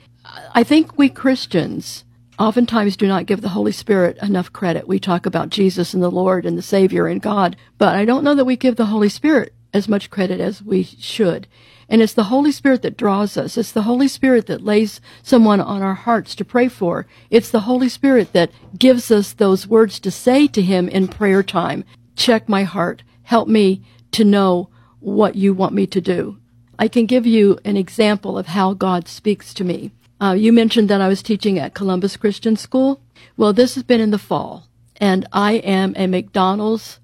I 0.54 0.62
think 0.62 0.96
we 0.96 1.08
Christians 1.08 2.04
oftentimes 2.38 2.96
do 2.96 3.06
not 3.06 3.26
give 3.26 3.40
the 3.40 3.50
Holy 3.50 3.72
Spirit 3.72 4.16
enough 4.22 4.52
credit. 4.52 4.86
We 4.88 4.98
talk 4.98 5.26
about 5.26 5.50
Jesus 5.50 5.94
and 5.94 6.02
the 6.02 6.10
Lord 6.10 6.46
and 6.46 6.56
the 6.56 6.62
Savior 6.62 7.06
and 7.06 7.20
God, 7.20 7.56
but 7.78 7.96
I 7.96 8.04
don't 8.04 8.24
know 8.24 8.34
that 8.34 8.44
we 8.44 8.56
give 8.56 8.76
the 8.76 8.86
Holy 8.86 9.08
Spirit 9.08 9.52
as 9.72 9.88
much 9.88 10.10
credit 10.10 10.40
as 10.40 10.62
we 10.62 10.82
should. 10.82 11.46
And 11.88 12.02
it's 12.02 12.12
the 12.12 12.24
Holy 12.24 12.52
Spirit 12.52 12.82
that 12.82 12.96
draws 12.96 13.36
us. 13.36 13.56
It's 13.56 13.72
the 13.72 13.82
Holy 13.82 14.08
Spirit 14.08 14.46
that 14.46 14.64
lays 14.64 15.00
someone 15.22 15.60
on 15.60 15.82
our 15.82 15.94
hearts 15.94 16.34
to 16.34 16.44
pray 16.44 16.68
for. 16.68 17.06
It's 17.30 17.50
the 17.50 17.60
Holy 17.60 17.88
Spirit 17.88 18.32
that 18.34 18.50
gives 18.78 19.10
us 19.10 19.32
those 19.32 19.66
words 19.66 19.98
to 20.00 20.10
say 20.10 20.46
to 20.48 20.60
Him 20.60 20.88
in 20.88 21.08
prayer 21.08 21.42
time. 21.42 21.84
Check 22.14 22.48
my 22.48 22.64
heart. 22.64 23.02
Help 23.22 23.48
me 23.48 23.82
to 24.12 24.24
know 24.24 24.68
what 25.00 25.34
you 25.34 25.54
want 25.54 25.72
me 25.72 25.86
to 25.86 26.00
do. 26.00 26.38
I 26.78 26.88
can 26.88 27.06
give 27.06 27.26
you 27.26 27.58
an 27.64 27.76
example 27.76 28.38
of 28.38 28.48
how 28.48 28.74
God 28.74 29.08
speaks 29.08 29.54
to 29.54 29.64
me. 29.64 29.90
Uh, 30.20 30.32
you 30.32 30.52
mentioned 30.52 30.88
that 30.88 31.00
I 31.00 31.08
was 31.08 31.22
teaching 31.22 31.58
at 31.58 31.74
Columbus 31.74 32.16
Christian 32.16 32.56
School. 32.56 33.00
Well, 33.36 33.52
this 33.52 33.74
has 33.74 33.84
been 33.84 34.00
in 34.00 34.10
the 34.10 34.18
fall, 34.18 34.68
and 34.96 35.26
I 35.32 35.54
am 35.54 35.94
a 35.96 36.06
McDonald's 36.06 36.98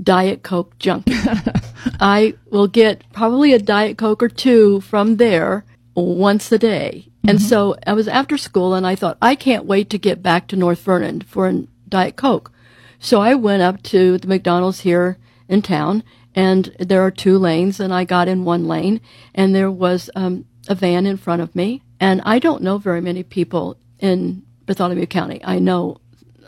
Diet 0.00 0.42
Coke 0.42 0.78
junkie. 0.78 1.14
I 2.00 2.34
will 2.50 2.68
get 2.68 3.04
probably 3.12 3.52
a 3.52 3.58
Diet 3.58 3.98
Coke 3.98 4.22
or 4.22 4.28
two 4.28 4.80
from 4.82 5.16
there 5.16 5.64
once 5.94 6.52
a 6.52 6.58
day. 6.58 7.04
Mm-hmm. 7.06 7.30
And 7.30 7.42
so 7.42 7.76
I 7.86 7.94
was 7.94 8.08
after 8.08 8.36
school 8.36 8.74
and 8.74 8.86
I 8.86 8.94
thought, 8.94 9.18
I 9.20 9.34
can't 9.34 9.64
wait 9.64 9.90
to 9.90 9.98
get 9.98 10.22
back 10.22 10.46
to 10.48 10.56
North 10.56 10.80
Vernon 10.80 11.22
for 11.22 11.48
a 11.48 11.64
Diet 11.88 12.16
Coke. 12.16 12.52
So 13.00 13.20
I 13.20 13.34
went 13.34 13.62
up 13.62 13.82
to 13.84 14.18
the 14.18 14.28
McDonald's 14.28 14.80
here 14.80 15.18
in 15.48 15.62
town 15.62 16.04
and 16.34 16.74
there 16.78 17.02
are 17.02 17.10
two 17.10 17.38
lanes 17.38 17.80
and 17.80 17.92
I 17.92 18.04
got 18.04 18.28
in 18.28 18.44
one 18.44 18.66
lane 18.68 19.00
and 19.34 19.54
there 19.54 19.70
was 19.70 20.10
um, 20.14 20.44
a 20.68 20.74
van 20.74 21.06
in 21.06 21.16
front 21.16 21.42
of 21.42 21.54
me. 21.56 21.82
And 22.00 22.20
I 22.24 22.38
don't 22.38 22.62
know 22.62 22.78
very 22.78 23.00
many 23.00 23.22
people 23.22 23.76
in 23.98 24.42
Bartholomew 24.66 25.06
County. 25.06 25.40
I 25.44 25.58
know 25.58 26.00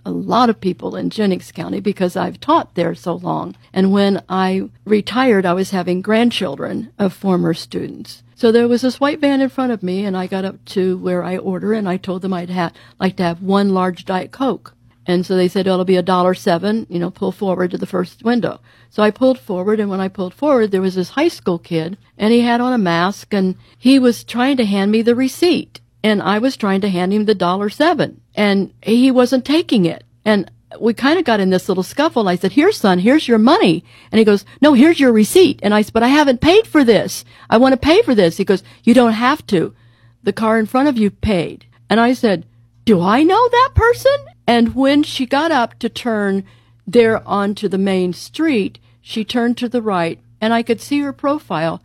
a 0.05 0.11
lot 0.11 0.49
of 0.49 0.61
people 0.61 0.97
in 0.97 1.11
Jennings 1.11 1.53
County 1.53 1.81
because 1.81 2.17
I've 2.17 2.41
taught 2.41 2.75
there 2.75 2.95
so 2.95 3.15
long. 3.15 3.57
And 3.73 3.93
when 3.93 4.23
I 4.29 4.71
retired, 4.85 5.45
I 5.45 5.53
was 5.53 5.71
having 5.71 6.03
grandchildren 6.03 6.93
of 6.99 7.13
former 7.13 7.55
students. 7.55 8.23
So 8.35 8.51
there 8.51 8.69
was 8.69 8.81
this 8.83 8.99
white 8.99 9.21
van 9.21 9.43
in 9.43 9.51
front 9.51 9.73
of 9.73 9.83
me, 9.83 10.05
and 10.05 10.17
I 10.17 10.27
got 10.27 10.47
up 10.47 10.65
to 10.67 10.97
where 10.97 11.23
I 11.23 11.37
order, 11.37 11.75
and 11.75 11.87
I 11.87 11.99
told 11.99 12.23
them 12.23 12.33
I'd 12.33 12.49
ha- 12.51 12.73
like 12.99 13.17
to 13.17 13.23
have 13.23 13.43
one 13.43 13.75
large 13.75 14.07
Diet 14.07 14.31
Coke. 14.31 14.75
And 15.07 15.25
so 15.25 15.37
they 15.37 15.49
said, 15.49 15.67
oh, 15.67 15.73
it'll 15.73 15.85
be 15.85 15.97
a 15.97 16.03
dollar 16.03 16.35
seven, 16.35 16.87
you 16.91 16.99
know, 16.99 17.11
pull 17.11 17.33
forward 17.33 17.71
to 17.71 17.79
the 17.79 17.87
first 17.87 18.23
window. 18.23 18.61
So 18.91 19.03
I 19.03 19.11
pulled 19.11 19.39
forward, 19.39 19.81
and 19.81 19.89
when 19.89 20.01
I 20.01 20.09
pulled 20.09 20.35
forward, 20.35 20.71
there 20.71 20.83
was 20.83 20.95
this 20.95 21.11
high 21.11 21.29
school 21.29 21.59
kid, 21.59 21.97
and 22.19 22.33
he 22.33 22.41
had 22.43 22.61
on 22.61 22.73
a 22.73 22.79
mask, 22.79 23.33
and 23.33 23.57
he 23.79 23.99
was 23.99 24.25
trying 24.25 24.57
to 24.59 24.65
hand 24.65 24.93
me 24.93 25.03
the 25.03 25.15
receipt 25.15 25.81
and 26.03 26.23
I 26.23 26.39
was 26.39 26.57
trying 26.57 26.81
to 26.83 26.89
hand 26.89 27.13
him 27.13 27.25
the 27.25 27.35
dollar 27.35 27.69
seven 27.69 28.21
and 28.35 28.73
he 28.83 29.11
wasn't 29.11 29.45
taking 29.45 29.85
it. 29.85 30.05
And 30.25 30.51
we 30.81 30.95
kind 30.95 31.19
of 31.19 31.25
got 31.25 31.41
in 31.41 31.51
this 31.51 31.69
little 31.69 31.83
scuffle. 31.83 32.29
I 32.29 32.37
said, 32.37 32.53
here, 32.53 32.71
son, 32.73 33.01
here's 33.01 33.27
your 33.27 33.39
money. 33.39 33.85
And 34.13 34.19
he 34.19 34.25
goes, 34.25 34.45
no, 34.61 34.73
here's 34.73 35.01
your 35.01 35.13
receipt. 35.13 35.61
And 35.63 35.75
I 35.75 35.83
said, 35.83 35.93
but 35.93 36.03
I 36.03 36.09
haven't 36.09 36.41
paid 36.41 36.67
for 36.67 36.85
this. 36.85 37.25
I 37.49 37.59
want 37.59 37.73
to 37.73 37.77
pay 37.77 38.03
for 38.03 38.15
this. 38.15 38.37
He 38.37 38.45
goes, 38.45 38.63
you 38.85 38.95
don't 38.95 39.13
have 39.13 39.45
to. 39.49 39.75
The 40.23 40.33
car 40.33 40.59
in 40.59 40.67
front 40.67 40.89
of 40.89 40.97
you 40.97 41.11
paid. 41.11 41.67
And 41.89 41.99
I 41.99 42.13
said, 42.13 42.47
do 42.85 43.01
I 43.01 43.25
know 43.25 43.49
that 43.49 43.71
person? 43.75 44.17
And 44.51 44.75
when 44.75 45.05
she 45.05 45.27
got 45.27 45.53
up 45.53 45.79
to 45.79 45.89
turn 45.89 46.43
there 46.85 47.23
onto 47.25 47.69
the 47.69 47.79
main 47.79 48.13
street, 48.13 48.81
she 49.01 49.25
turned 49.25 49.57
to 49.59 49.69
the 49.69 49.81
right 49.81 50.19
and 50.41 50.53
I 50.53 50.65
could 50.65 50.81
see 50.81 50.99
her 51.03 51.13
profile. 51.13 51.81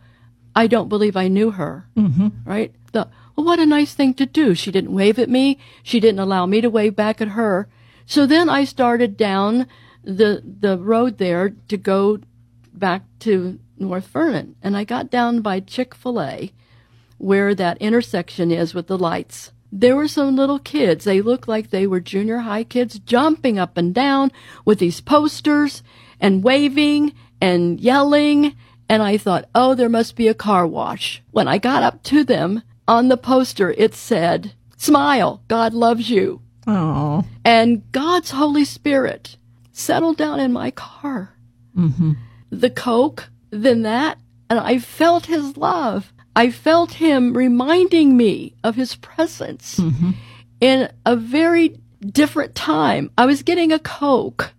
I 0.52 0.66
don't 0.66 0.88
believe 0.88 1.16
I 1.16 1.28
knew 1.28 1.52
her. 1.52 1.86
Mm-hmm. 1.96 2.28
Right? 2.44 2.74
The 2.90 3.06
Well, 3.36 3.46
what 3.46 3.60
a 3.60 3.66
nice 3.66 3.94
thing 3.94 4.14
to 4.14 4.26
do. 4.26 4.56
She 4.56 4.72
didn't 4.72 4.92
wave 4.92 5.16
at 5.20 5.30
me. 5.30 5.60
She 5.84 6.00
didn't 6.00 6.18
allow 6.18 6.44
me 6.44 6.60
to 6.60 6.68
wave 6.68 6.96
back 6.96 7.20
at 7.20 7.38
her. 7.38 7.68
So 8.04 8.26
then 8.26 8.48
I 8.48 8.64
started 8.64 9.16
down 9.16 9.68
the, 10.02 10.42
the 10.44 10.76
road 10.76 11.18
there 11.18 11.50
to 11.68 11.76
go 11.76 12.18
back 12.74 13.04
to 13.20 13.60
North 13.78 14.08
Vernon. 14.08 14.56
And 14.60 14.76
I 14.76 14.82
got 14.82 15.08
down 15.08 15.40
by 15.40 15.60
Chick-fil-A 15.60 16.52
where 17.18 17.54
that 17.54 17.78
intersection 17.78 18.50
is 18.50 18.74
with 18.74 18.88
the 18.88 18.98
lights. 18.98 19.52
There 19.78 19.94
were 19.94 20.08
some 20.08 20.36
little 20.36 20.58
kids. 20.58 21.04
They 21.04 21.20
looked 21.20 21.46
like 21.46 21.68
they 21.68 21.86
were 21.86 22.00
junior 22.00 22.38
high 22.38 22.64
kids 22.64 22.98
jumping 22.98 23.58
up 23.58 23.76
and 23.76 23.94
down 23.94 24.32
with 24.64 24.78
these 24.78 25.02
posters 25.02 25.82
and 26.18 26.42
waving 26.42 27.12
and 27.42 27.78
yelling. 27.78 28.56
And 28.88 29.02
I 29.02 29.18
thought, 29.18 29.50
oh, 29.54 29.74
there 29.74 29.90
must 29.90 30.16
be 30.16 30.28
a 30.28 30.34
car 30.34 30.66
wash. 30.66 31.22
When 31.30 31.46
I 31.46 31.58
got 31.58 31.82
up 31.82 32.02
to 32.04 32.24
them 32.24 32.62
on 32.88 33.08
the 33.08 33.18
poster, 33.18 33.70
it 33.72 33.94
said, 33.94 34.54
smile, 34.78 35.42
God 35.46 35.74
loves 35.74 36.08
you. 36.08 36.40
Oh. 36.66 37.24
And 37.44 37.82
God's 37.92 38.30
Holy 38.30 38.64
Spirit 38.64 39.36
settled 39.72 40.16
down 40.16 40.40
in 40.40 40.54
my 40.54 40.70
car. 40.70 41.34
Mm-hmm. 41.76 42.12
The 42.48 42.70
Coke, 42.70 43.28
then 43.50 43.82
that, 43.82 44.16
and 44.48 44.58
I 44.58 44.78
felt 44.78 45.26
his 45.26 45.58
love. 45.58 46.14
I 46.36 46.50
felt 46.50 46.92
him 46.92 47.34
reminding 47.36 48.16
me 48.16 48.52
of 48.62 48.76
his 48.76 48.94
presence 48.96 49.78
Mm-hmm. 49.78 50.10
in 50.60 50.90
a 51.04 51.16
very 51.16 51.80
different 52.00 52.54
time. 52.54 53.10
I 53.16 53.26
was 53.26 53.42
getting 53.42 53.72
a 53.72 53.78
Coke, 53.78 54.52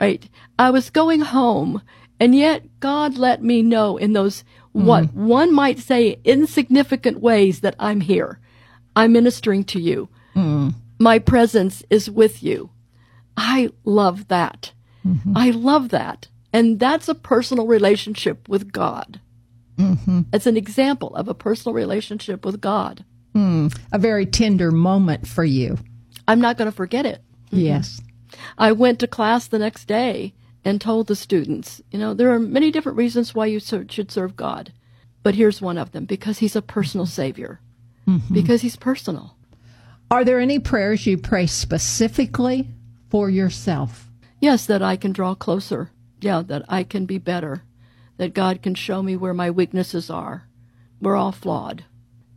right? 0.00 0.28
I 0.58 0.70
was 0.70 0.90
going 0.90 1.20
home, 1.20 1.82
and 2.18 2.34
yet 2.34 2.62
God 2.80 3.16
let 3.16 3.42
me 3.42 3.62
know 3.62 3.96
in 3.96 4.12
those 4.12 4.42
mm-hmm. 4.42 4.84
what 4.84 5.14
one 5.14 5.54
might 5.54 5.78
say 5.78 6.18
insignificant 6.24 7.20
ways 7.20 7.60
that 7.60 7.76
I'm 7.78 8.00
here. 8.00 8.40
I'm 8.96 9.12
ministering 9.12 9.64
to 9.64 9.80
you. 9.80 10.08
Mm. 10.34 10.74
My 10.98 11.18
presence 11.18 11.82
is 11.90 12.10
with 12.10 12.42
you. 12.42 12.70
I 13.36 13.70
love 13.84 14.28
that. 14.28 14.72
Mm-hmm. 15.06 15.32
I 15.36 15.50
love 15.50 15.88
that. 15.90 16.28
And 16.52 16.80
that's 16.80 17.08
a 17.08 17.14
personal 17.14 17.66
relationship 17.66 18.48
with 18.48 18.72
God. 18.72 19.20
Mm-hmm. 19.80 20.20
It's 20.32 20.46
an 20.46 20.56
example 20.56 21.14
of 21.16 21.28
a 21.28 21.34
personal 21.34 21.74
relationship 21.74 22.44
with 22.44 22.60
God. 22.60 23.04
Hmm. 23.34 23.68
A 23.92 23.98
very 23.98 24.26
tender 24.26 24.70
moment 24.70 25.26
for 25.26 25.44
you. 25.44 25.78
I'm 26.28 26.40
not 26.40 26.58
going 26.58 26.70
to 26.70 26.76
forget 26.76 27.06
it. 27.06 27.22
Mm-hmm. 27.46 27.58
Yes. 27.58 28.00
I 28.58 28.72
went 28.72 28.98
to 29.00 29.06
class 29.06 29.46
the 29.46 29.58
next 29.58 29.86
day 29.86 30.34
and 30.64 30.80
told 30.80 31.06
the 31.06 31.16
students, 31.16 31.80
you 31.90 31.98
know, 31.98 32.14
there 32.14 32.30
are 32.32 32.38
many 32.38 32.70
different 32.70 32.98
reasons 32.98 33.34
why 33.34 33.46
you 33.46 33.60
should 33.60 34.10
serve 34.10 34.36
God. 34.36 34.72
But 35.22 35.34
here's 35.34 35.60
one 35.60 35.78
of 35.78 35.92
them 35.92 36.04
because 36.04 36.38
he's 36.38 36.56
a 36.56 36.62
personal 36.62 37.06
savior. 37.06 37.60
Mm-hmm. 38.06 38.34
Because 38.34 38.62
he's 38.62 38.76
personal. 38.76 39.36
Are 40.10 40.24
there 40.24 40.40
any 40.40 40.58
prayers 40.58 41.06
you 41.06 41.18
pray 41.18 41.46
specifically 41.46 42.68
for 43.10 43.30
yourself? 43.30 44.08
Yes, 44.40 44.66
that 44.66 44.82
I 44.82 44.96
can 44.96 45.12
draw 45.12 45.34
closer. 45.34 45.90
Yeah, 46.20 46.42
that 46.46 46.64
I 46.68 46.82
can 46.82 47.06
be 47.06 47.18
better. 47.18 47.62
That 48.20 48.34
God 48.34 48.60
can 48.60 48.74
show 48.74 49.02
me 49.02 49.16
where 49.16 49.32
my 49.32 49.50
weaknesses 49.50 50.10
are. 50.10 50.46
We're 51.00 51.16
all 51.16 51.32
flawed 51.32 51.84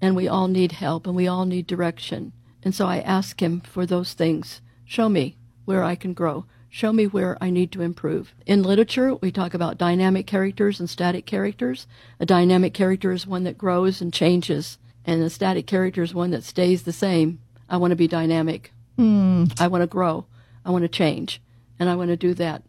and 0.01 0.15
we 0.15 0.29
all 0.29 0.47
need 0.47 0.71
help 0.71 1.05
and 1.05 1.13
we 1.13 1.27
all 1.27 1.43
need 1.43 1.67
direction. 1.67 2.31
And 2.63 2.73
so 2.73 2.85
I 2.87 2.99
ask 2.99 3.41
him 3.41 3.59
for 3.59 3.85
those 3.85 4.13
things. 4.13 4.61
Show 4.85 5.09
me 5.09 5.35
where 5.65 5.83
I 5.83 5.95
can 5.95 6.13
grow. 6.13 6.45
Show 6.69 6.93
me 6.93 7.05
where 7.05 7.37
I 7.41 7.49
need 7.49 7.73
to 7.73 7.81
improve. 7.81 8.33
In 8.45 8.63
literature, 8.63 9.15
we 9.15 9.29
talk 9.29 9.53
about 9.53 9.77
dynamic 9.77 10.25
characters 10.25 10.79
and 10.79 10.89
static 10.89 11.25
characters. 11.25 11.85
A 12.17 12.25
dynamic 12.25 12.73
character 12.73 13.11
is 13.11 13.27
one 13.27 13.43
that 13.43 13.57
grows 13.57 13.99
and 13.99 14.13
changes, 14.13 14.77
and 15.03 15.21
a 15.21 15.29
static 15.29 15.67
character 15.67 16.01
is 16.01 16.13
one 16.13 16.31
that 16.31 16.45
stays 16.45 16.83
the 16.83 16.93
same. 16.93 17.39
I 17.67 17.75
want 17.75 17.91
to 17.91 17.97
be 17.97 18.07
dynamic. 18.07 18.71
Hmm. 18.95 19.47
I 19.59 19.67
want 19.67 19.81
to 19.81 19.87
grow. 19.87 20.27
I 20.63 20.71
want 20.71 20.83
to 20.83 20.87
change. 20.87 21.41
And 21.77 21.89
I 21.89 21.95
want 21.95 22.07
to 22.07 22.15
do 22.15 22.33
that. 22.35 22.63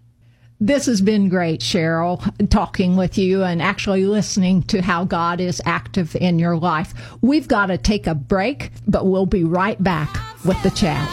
This 0.60 0.86
has 0.86 1.00
been 1.00 1.28
great, 1.28 1.60
Cheryl, 1.60 2.22
talking 2.48 2.96
with 2.96 3.18
you 3.18 3.42
and 3.42 3.60
actually 3.60 4.06
listening 4.06 4.62
to 4.64 4.80
how 4.80 5.04
God 5.04 5.40
is 5.40 5.60
active 5.64 6.14
in 6.16 6.38
your 6.38 6.56
life. 6.56 6.94
We've 7.20 7.48
got 7.48 7.66
to 7.66 7.78
take 7.78 8.06
a 8.06 8.14
break, 8.14 8.70
but 8.86 9.04
we'll 9.06 9.26
be 9.26 9.44
right 9.44 9.82
back 9.82 10.16
with 10.44 10.62
the 10.62 10.70
chat. 10.70 11.08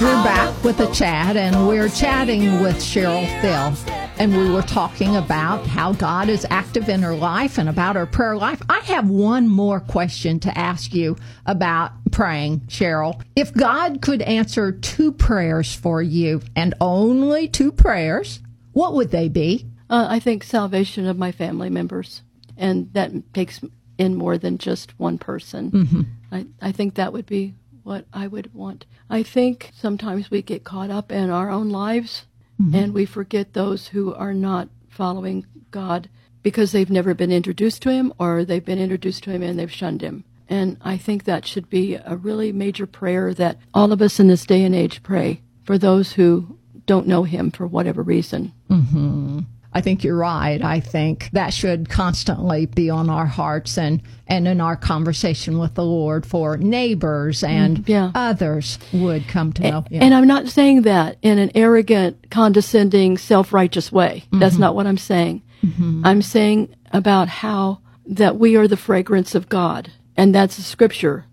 We're 0.00 0.22
back 0.22 0.62
with 0.62 0.78
a 0.78 0.94
chat, 0.94 1.36
and 1.36 1.66
we're 1.66 1.88
chatting 1.88 2.62
with 2.62 2.76
Cheryl 2.76 3.26
Thill. 3.40 3.92
And 4.20 4.32
we 4.32 4.48
were 4.48 4.62
talking 4.62 5.16
about 5.16 5.66
how 5.66 5.92
God 5.92 6.28
is 6.28 6.46
active 6.50 6.88
in 6.88 7.02
her 7.02 7.16
life 7.16 7.58
and 7.58 7.68
about 7.68 7.96
her 7.96 8.06
prayer 8.06 8.36
life. 8.36 8.62
I 8.68 8.78
have 8.78 9.10
one 9.10 9.48
more 9.48 9.80
question 9.80 10.38
to 10.40 10.56
ask 10.56 10.94
you 10.94 11.16
about 11.46 11.90
praying, 12.12 12.60
Cheryl. 12.68 13.20
If 13.34 13.52
God 13.52 14.00
could 14.00 14.22
answer 14.22 14.70
two 14.70 15.10
prayers 15.10 15.74
for 15.74 16.00
you, 16.00 16.42
and 16.54 16.74
only 16.80 17.48
two 17.48 17.72
prayers, 17.72 18.38
what 18.74 18.94
would 18.94 19.10
they 19.10 19.28
be? 19.28 19.66
Uh, 19.90 20.06
I 20.08 20.20
think 20.20 20.44
salvation 20.44 21.08
of 21.08 21.18
my 21.18 21.32
family 21.32 21.70
members, 21.70 22.22
and 22.56 22.92
that 22.92 23.10
takes 23.34 23.60
in 23.98 24.14
more 24.14 24.38
than 24.38 24.58
just 24.58 24.96
one 25.00 25.18
person. 25.18 26.06
I, 26.30 26.46
I 26.62 26.70
think 26.70 26.94
that 26.94 27.12
would 27.12 27.26
be 27.26 27.54
what 27.88 28.04
I 28.12 28.26
would 28.26 28.52
want. 28.52 28.84
I 29.08 29.22
think 29.22 29.72
sometimes 29.74 30.30
we 30.30 30.42
get 30.42 30.62
caught 30.62 30.90
up 30.90 31.10
in 31.10 31.30
our 31.30 31.48
own 31.48 31.70
lives 31.70 32.26
mm-hmm. 32.60 32.74
and 32.74 32.92
we 32.92 33.06
forget 33.06 33.54
those 33.54 33.88
who 33.88 34.14
are 34.14 34.34
not 34.34 34.68
following 34.90 35.46
God 35.70 36.10
because 36.42 36.70
they've 36.70 36.90
never 36.90 37.14
been 37.14 37.32
introduced 37.32 37.80
to 37.82 37.90
Him 37.90 38.12
or 38.18 38.44
they've 38.44 38.64
been 38.64 38.78
introduced 38.78 39.24
to 39.24 39.30
Him 39.30 39.42
and 39.42 39.58
they've 39.58 39.72
shunned 39.72 40.02
Him. 40.02 40.24
And 40.50 40.76
I 40.82 40.98
think 40.98 41.24
that 41.24 41.46
should 41.46 41.70
be 41.70 41.94
a 41.94 42.14
really 42.14 42.52
major 42.52 42.86
prayer 42.86 43.32
that 43.34 43.58
all 43.72 43.90
of 43.90 44.02
us 44.02 44.20
in 44.20 44.28
this 44.28 44.44
day 44.44 44.64
and 44.64 44.74
age 44.74 45.02
pray 45.02 45.40
for 45.64 45.78
those 45.78 46.12
who 46.12 46.58
don't 46.84 47.06
know 47.06 47.22
Him 47.22 47.50
for 47.50 47.66
whatever 47.66 48.02
reason. 48.02 48.52
Mm-hmm. 48.70 49.40
I 49.78 49.80
think 49.80 50.02
you're 50.02 50.16
right. 50.16 50.60
I 50.60 50.80
think 50.80 51.30
that 51.34 51.54
should 51.54 51.88
constantly 51.88 52.66
be 52.66 52.90
on 52.90 53.08
our 53.08 53.26
hearts 53.26 53.78
and, 53.78 54.02
and 54.26 54.48
in 54.48 54.60
our 54.60 54.74
conversation 54.74 55.60
with 55.60 55.74
the 55.74 55.84
Lord 55.84 56.26
for 56.26 56.56
neighbors 56.56 57.42
mm-hmm. 57.42 57.54
and 57.54 57.88
yeah. 57.88 58.10
others 58.12 58.80
would 58.92 59.28
come 59.28 59.52
to 59.52 59.62
know 59.62 59.84
Him. 59.88 60.02
And 60.02 60.14
I'm 60.14 60.26
not 60.26 60.48
saying 60.48 60.82
that 60.82 61.18
in 61.22 61.38
an 61.38 61.52
arrogant, 61.54 62.28
condescending, 62.28 63.18
self 63.18 63.52
righteous 63.52 63.92
way. 63.92 64.24
That's 64.32 64.54
mm-hmm. 64.54 64.62
not 64.62 64.74
what 64.74 64.88
I'm 64.88 64.98
saying. 64.98 65.42
Mm-hmm. 65.64 66.04
I'm 66.04 66.22
saying 66.22 66.74
about 66.92 67.28
how 67.28 67.78
that 68.06 68.36
we 68.36 68.56
are 68.56 68.66
the 68.66 68.76
fragrance 68.76 69.36
of 69.36 69.48
God. 69.48 69.92
And 70.16 70.34
that's 70.34 70.56
the 70.56 70.62
scripture. 70.62 71.26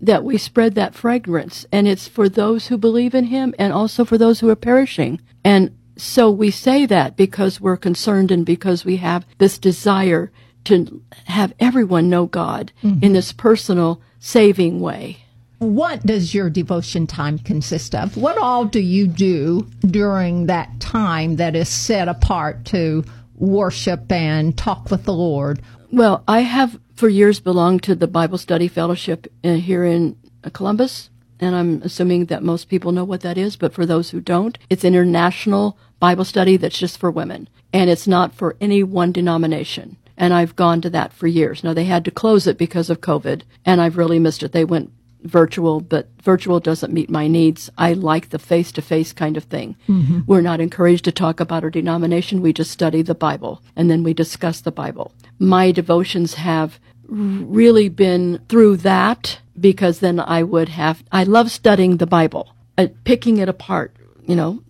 That 0.00 0.24
we 0.24 0.36
spread 0.36 0.74
that 0.74 0.96
fragrance. 0.96 1.64
And 1.70 1.86
it's 1.86 2.08
for 2.08 2.28
those 2.28 2.66
who 2.66 2.76
believe 2.76 3.14
in 3.14 3.26
Him 3.26 3.54
and 3.56 3.72
also 3.72 4.04
for 4.04 4.18
those 4.18 4.40
who 4.40 4.48
are 4.48 4.56
perishing. 4.56 5.20
And 5.44 5.78
so 5.98 6.30
we 6.30 6.50
say 6.50 6.86
that 6.86 7.16
because 7.16 7.60
we're 7.60 7.76
concerned 7.76 8.30
and 8.30 8.46
because 8.46 8.84
we 8.84 8.96
have 8.96 9.26
this 9.38 9.58
desire 9.58 10.30
to 10.64 11.02
have 11.26 11.54
everyone 11.58 12.08
know 12.08 12.26
God 12.26 12.72
in 13.02 13.12
this 13.12 13.32
personal, 13.32 14.00
saving 14.18 14.80
way. 14.80 15.18
What 15.58 16.06
does 16.06 16.34
your 16.34 16.50
devotion 16.50 17.06
time 17.06 17.38
consist 17.38 17.94
of? 17.94 18.16
What 18.16 18.38
all 18.38 18.64
do 18.64 18.80
you 18.80 19.08
do 19.08 19.66
during 19.80 20.46
that 20.46 20.78
time 20.78 21.36
that 21.36 21.56
is 21.56 21.68
set 21.68 22.06
apart 22.06 22.64
to 22.66 23.04
worship 23.34 24.10
and 24.12 24.56
talk 24.56 24.90
with 24.90 25.04
the 25.04 25.12
Lord? 25.12 25.60
Well, 25.90 26.22
I 26.28 26.40
have 26.40 26.78
for 26.94 27.08
years 27.08 27.40
belonged 27.40 27.82
to 27.84 27.94
the 27.94 28.06
Bible 28.06 28.38
Study 28.38 28.68
Fellowship 28.68 29.26
uh, 29.42 29.54
here 29.54 29.84
in 29.84 30.16
Columbus, 30.52 31.10
and 31.40 31.54
I'm 31.54 31.82
assuming 31.82 32.26
that 32.26 32.42
most 32.42 32.68
people 32.68 32.92
know 32.92 33.04
what 33.04 33.20
that 33.22 33.38
is, 33.38 33.56
but 33.56 33.72
for 33.72 33.86
those 33.86 34.10
who 34.10 34.20
don't, 34.20 34.58
it's 34.70 34.84
international 34.84 35.78
Bible 36.00 36.24
study 36.24 36.56
that's 36.56 36.78
just 36.78 36.98
for 36.98 37.10
women, 37.10 37.48
and 37.72 37.90
it's 37.90 38.06
not 38.06 38.34
for 38.34 38.56
any 38.60 38.82
one 38.82 39.12
denomination. 39.12 39.96
And 40.16 40.34
I've 40.34 40.56
gone 40.56 40.80
to 40.80 40.90
that 40.90 41.12
for 41.12 41.28
years. 41.28 41.62
Now, 41.62 41.74
they 41.74 41.84
had 41.84 42.04
to 42.04 42.10
close 42.10 42.46
it 42.46 42.58
because 42.58 42.90
of 42.90 43.00
COVID, 43.00 43.42
and 43.64 43.80
I've 43.80 43.96
really 43.96 44.18
missed 44.18 44.42
it. 44.42 44.52
They 44.52 44.64
went 44.64 44.90
virtual, 45.22 45.80
but 45.80 46.08
virtual 46.22 46.60
doesn't 46.60 46.92
meet 46.92 47.10
my 47.10 47.28
needs. 47.28 47.70
I 47.78 47.92
like 47.92 48.30
the 48.30 48.38
face 48.38 48.72
to 48.72 48.82
face 48.82 49.12
kind 49.12 49.36
of 49.36 49.44
thing. 49.44 49.76
Mm-hmm. 49.88 50.20
We're 50.26 50.40
not 50.40 50.60
encouraged 50.60 51.04
to 51.04 51.12
talk 51.12 51.40
about 51.40 51.64
our 51.64 51.70
denomination. 51.70 52.40
We 52.40 52.52
just 52.52 52.70
study 52.70 53.02
the 53.02 53.14
Bible 53.14 53.62
and 53.76 53.90
then 53.90 54.02
we 54.02 54.14
discuss 54.14 54.60
the 54.60 54.72
Bible. 54.72 55.12
My 55.38 55.72
devotions 55.72 56.34
have 56.34 56.78
really 57.08 57.88
been 57.88 58.40
through 58.48 58.76
that 58.78 59.40
because 59.60 60.00
then 60.00 60.20
I 60.20 60.42
would 60.42 60.68
have, 60.70 61.02
I 61.12 61.24
love 61.24 61.50
studying 61.50 61.96
the 61.96 62.06
Bible, 62.06 62.54
uh, 62.76 62.88
picking 63.04 63.38
it 63.38 63.48
apart, 63.48 63.96
you 64.26 64.36
know, 64.36 64.62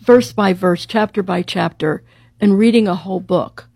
verse 0.00 0.32
by 0.32 0.52
verse, 0.52 0.86
chapter 0.86 1.22
by 1.22 1.42
chapter, 1.42 2.02
and 2.40 2.58
reading 2.58 2.88
a 2.88 2.94
whole 2.94 3.20
book. 3.20 3.68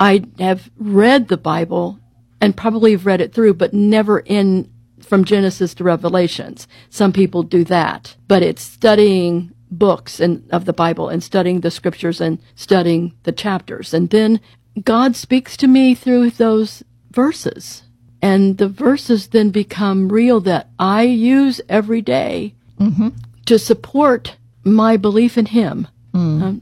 I 0.00 0.24
have 0.38 0.70
read 0.78 1.28
the 1.28 1.36
Bible 1.36 1.98
and 2.40 2.56
probably 2.56 2.92
have 2.92 3.06
read 3.06 3.20
it 3.20 3.32
through, 3.32 3.54
but 3.54 3.74
never 3.74 4.20
in 4.20 4.70
from 5.00 5.24
Genesis 5.24 5.74
to 5.74 5.84
Revelations. 5.84 6.68
Some 6.90 7.12
people 7.12 7.42
do 7.42 7.64
that, 7.64 8.16
but 8.28 8.42
it's 8.42 8.62
studying 8.62 9.52
books 9.70 10.20
and 10.20 10.48
of 10.50 10.64
the 10.64 10.72
Bible 10.72 11.08
and 11.08 11.22
studying 11.22 11.60
the 11.60 11.70
scriptures 11.70 12.20
and 12.20 12.38
studying 12.54 13.14
the 13.24 13.32
chapters. 13.32 13.94
And 13.94 14.10
then 14.10 14.40
God 14.82 15.16
speaks 15.16 15.56
to 15.58 15.66
me 15.66 15.94
through 15.94 16.30
those 16.30 16.82
verses. 17.10 17.82
And 18.20 18.58
the 18.58 18.68
verses 18.68 19.28
then 19.28 19.50
become 19.50 20.08
real 20.08 20.40
that 20.40 20.68
I 20.78 21.02
use 21.02 21.60
every 21.68 22.02
day 22.02 22.54
mm-hmm. 22.78 23.08
to 23.46 23.58
support 23.58 24.36
my 24.64 24.96
belief 24.96 25.38
in 25.38 25.46
Him. 25.46 25.86
Mm. 26.12 26.60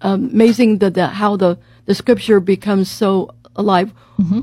Um, 0.00 0.30
amazing 0.30 0.78
that 0.78 0.94
the, 0.94 1.08
how 1.08 1.36
the, 1.36 1.58
the 1.84 1.94
scripture 1.94 2.40
becomes 2.40 2.90
so 2.90 3.34
alive. 3.56 3.92
Mm-hmm. 4.18 4.40